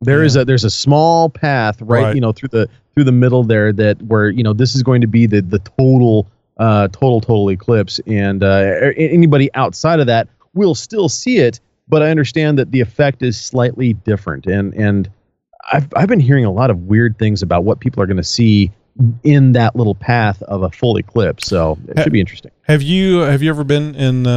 [0.00, 0.14] Yeah, yeah.
[0.16, 2.14] There is a there's a small path right, Right.
[2.14, 5.00] you know, through the through the middle there that where you know this is going
[5.00, 6.26] to be the the total
[6.58, 11.60] uh total total eclipse, and uh, anybody outside of that will still see it.
[11.88, 15.10] But I understand that the effect is slightly different, and and
[15.72, 18.22] I've I've been hearing a lot of weird things about what people are going to
[18.24, 18.70] see
[19.24, 21.46] in that little path of a full eclipse.
[21.46, 22.50] So it should be interesting.
[22.62, 24.32] Have you have you ever been in uh,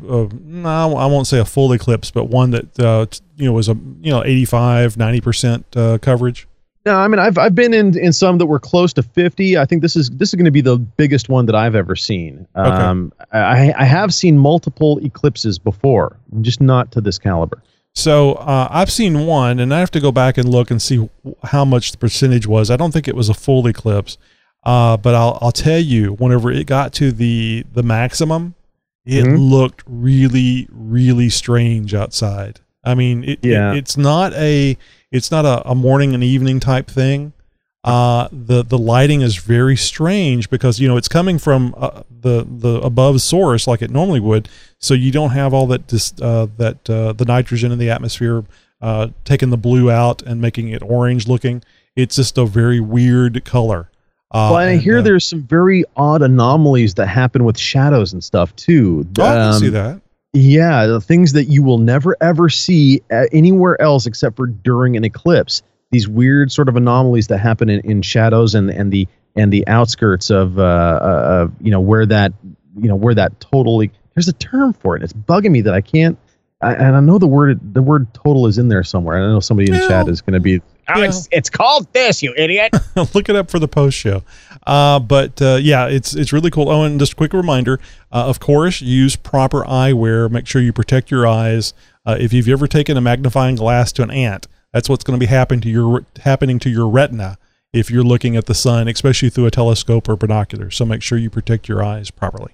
[0.00, 3.06] a, a no, I won't say a full eclipse, but one that uh,
[3.38, 6.46] you know was a you know 85 90 percent uh, coverage?
[6.86, 9.58] No, I mean I've I've been in in some that were close to fifty.
[9.58, 11.96] I think this is this is going to be the biggest one that I've ever
[11.96, 12.46] seen.
[12.54, 17.62] Um, I I have seen multiple eclipses before, just not to this caliber.
[17.94, 21.08] So uh, I've seen one, and I have to go back and look and see
[21.42, 22.70] how much the percentage was.
[22.70, 24.16] I don't think it was a full eclipse,
[24.64, 28.54] uh, but I'll I'll tell you, whenever it got to the the maximum,
[29.04, 29.50] it Mhm.
[29.50, 32.60] looked really really strange outside.
[32.84, 34.76] I mean, it, it- it's not a
[35.10, 37.32] it's not a, a morning and evening type thing.
[37.84, 42.44] Uh, the the lighting is very strange because you know it's coming from uh, the
[42.48, 44.48] the above source like it normally would,
[44.78, 48.44] so you don't have all that dis, uh, that uh, the nitrogen in the atmosphere
[48.82, 51.62] uh, taking the blue out and making it orange looking.
[51.96, 53.88] It's just a very weird color.
[54.30, 58.12] Uh, well, and I hear uh, there's some very odd anomalies that happen with shadows
[58.12, 59.06] and stuff too.
[59.18, 60.00] Oh, I can see Um, that.
[60.32, 64.96] Yeah, the things that you will never ever see uh, anywhere else except for during
[64.96, 65.62] an eclipse.
[65.90, 69.66] These weird sort of anomalies that happen in, in shadows and and the and the
[69.66, 72.34] outskirts of uh, uh of, you know where that
[72.76, 75.02] you know where that totally there's a term for it.
[75.02, 76.18] It's bugging me that I can't.
[76.60, 79.16] I, and I know the word the word total is in there somewhere.
[79.16, 80.60] I know somebody in the chat is going to be.
[80.88, 82.74] Oh, it's it's called this, you idiot.
[83.14, 84.24] look it up for the post show.
[84.68, 86.68] Uh, but uh, yeah, it's it's really cool.
[86.68, 87.80] Oh, and just a quick reminder:
[88.12, 90.30] uh, of course, use proper eyewear.
[90.30, 91.72] Make sure you protect your eyes.
[92.04, 95.26] Uh, if you've ever taken a magnifying glass to an ant, that's what's going to
[95.26, 97.38] be happening to your happening to your retina
[97.72, 100.70] if you're looking at the sun, especially through a telescope or binocular.
[100.70, 102.52] So make sure you protect your eyes properly.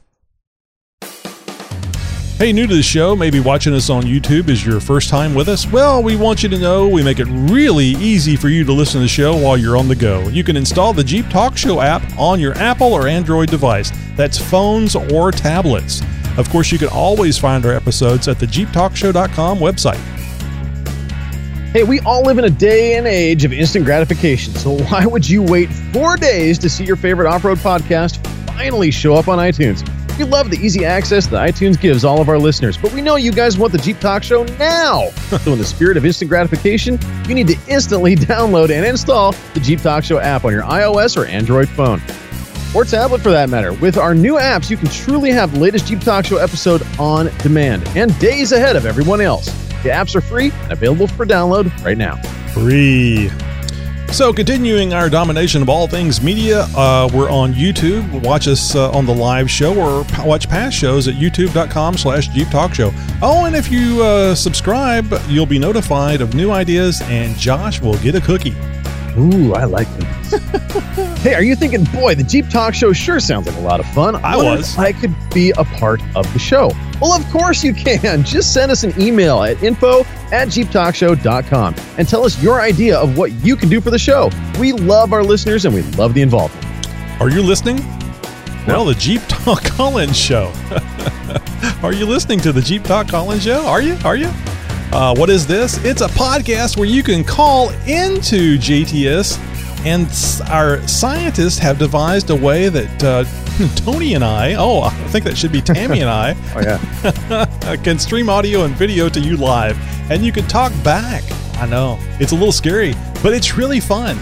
[2.36, 5.48] Hey, new to the show, maybe watching us on YouTube is your first time with
[5.48, 5.70] us?
[5.70, 8.94] Well, we want you to know we make it really easy for you to listen
[8.94, 10.26] to the show while you're on the go.
[10.26, 13.92] You can install the Jeep Talk Show app on your Apple or Android device.
[14.16, 16.02] That's phones or tablets.
[16.36, 20.00] Of course, you can always find our episodes at the JeepTalkShow.com website.
[21.70, 25.28] Hey, we all live in a day and age of instant gratification, so why would
[25.28, 29.38] you wait four days to see your favorite off road podcast finally show up on
[29.38, 29.88] iTunes?
[30.16, 33.16] We love the easy access that iTunes gives all of our listeners, but we know
[33.16, 35.08] you guys want the Jeep Talk Show now.
[35.40, 39.60] so, in the spirit of instant gratification, you need to instantly download and install the
[39.60, 42.00] Jeep Talk Show app on your iOS or Android phone.
[42.76, 43.72] Or tablet for that matter.
[43.72, 47.26] With our new apps, you can truly have the latest Jeep Talk Show episode on
[47.38, 49.46] demand and days ahead of everyone else.
[49.82, 52.16] The apps are free and available for download right now.
[52.52, 53.30] Free.
[54.14, 58.22] So, continuing our domination of all things media, uh, we're on YouTube.
[58.22, 62.28] Watch us uh, on the live show or p- watch past shows at youtube.com slash
[62.28, 62.92] Jeep Talk Show.
[63.20, 67.98] Oh, and if you uh, subscribe, you'll be notified of new ideas, and Josh will
[67.98, 68.54] get a cookie.
[69.16, 70.42] Ooh, I like this.
[71.22, 73.86] hey, are you thinking, boy, the Jeep Talk Show sure sounds like a lot of
[73.86, 74.16] fun?
[74.16, 74.76] I wonder was.
[74.76, 76.72] I could be a part of the show.
[77.00, 78.24] Well, of course you can.
[78.24, 80.00] Just send us an email at info
[80.32, 84.30] at jeeptalkshow.com and tell us your idea of what you can do for the show.
[84.58, 86.66] We love our listeners and we love the involvement.
[87.20, 87.76] Are you listening?
[88.66, 90.52] Well, the Jeep Talk Collins Show.
[91.82, 93.64] Are you listening to the Jeep Talk Collins Show?
[93.66, 93.96] Are you?
[94.04, 94.30] Are you?
[94.94, 95.76] Uh, what is this?
[95.84, 99.38] It's a podcast where you can call into JTS,
[99.84, 100.06] and
[100.48, 103.24] our scientists have devised a way that uh,
[103.74, 107.76] Tony and I, oh, I think that should be Tammy and I, Oh, yeah.
[107.82, 109.76] can stream audio and video to you live,
[110.12, 111.24] and you can talk back.
[111.56, 114.16] I know it's a little scary, but it's really fun.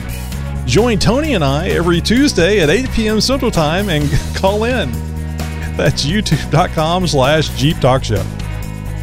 [0.64, 3.20] Join Tony and I every Tuesday at 8 p.m.
[3.20, 4.90] Central Time and call in.
[5.76, 8.24] That's youtube.com slash Jeep Talk Show.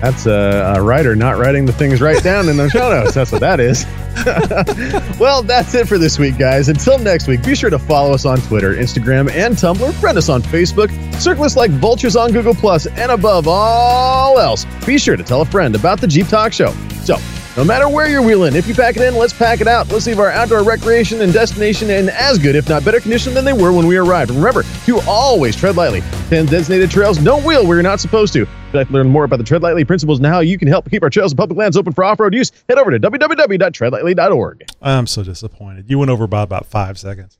[0.01, 3.13] That's a, a writer not writing the things right down in the show notes.
[3.13, 3.85] That's what that is.
[5.19, 6.69] well, that's it for this week, guys.
[6.69, 9.93] Until next week, be sure to follow us on Twitter, Instagram, and Tumblr.
[9.95, 10.89] Friend us on Facebook.
[11.21, 15.41] Circle us like vultures on Google Plus, and above all else, be sure to tell
[15.41, 16.71] a friend about the Jeep Talk Show.
[17.03, 17.17] So,
[17.57, 19.91] no matter where you're wheeling, if you pack it in, let's pack it out.
[19.91, 23.43] Let's leave our outdoor recreation and destination in as good, if not better condition than
[23.43, 24.31] they were when we arrived.
[24.31, 26.01] Remember to always tread lightly.
[26.29, 28.43] 10 designated trails don't wheel where you're not supposed to.
[28.43, 30.67] If you'd like to learn more about the Tread Lightly principles and how you can
[30.67, 34.69] help keep our trails and public lands open for off-road use, head over to www.treadlightly.org.
[34.81, 35.89] I'm so disappointed.
[35.89, 37.39] You went over by about five seconds.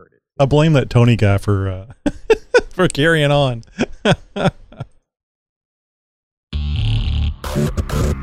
[0.00, 0.04] I.
[0.40, 2.10] I blame that Tony guy for uh,
[2.70, 3.62] for carrying on.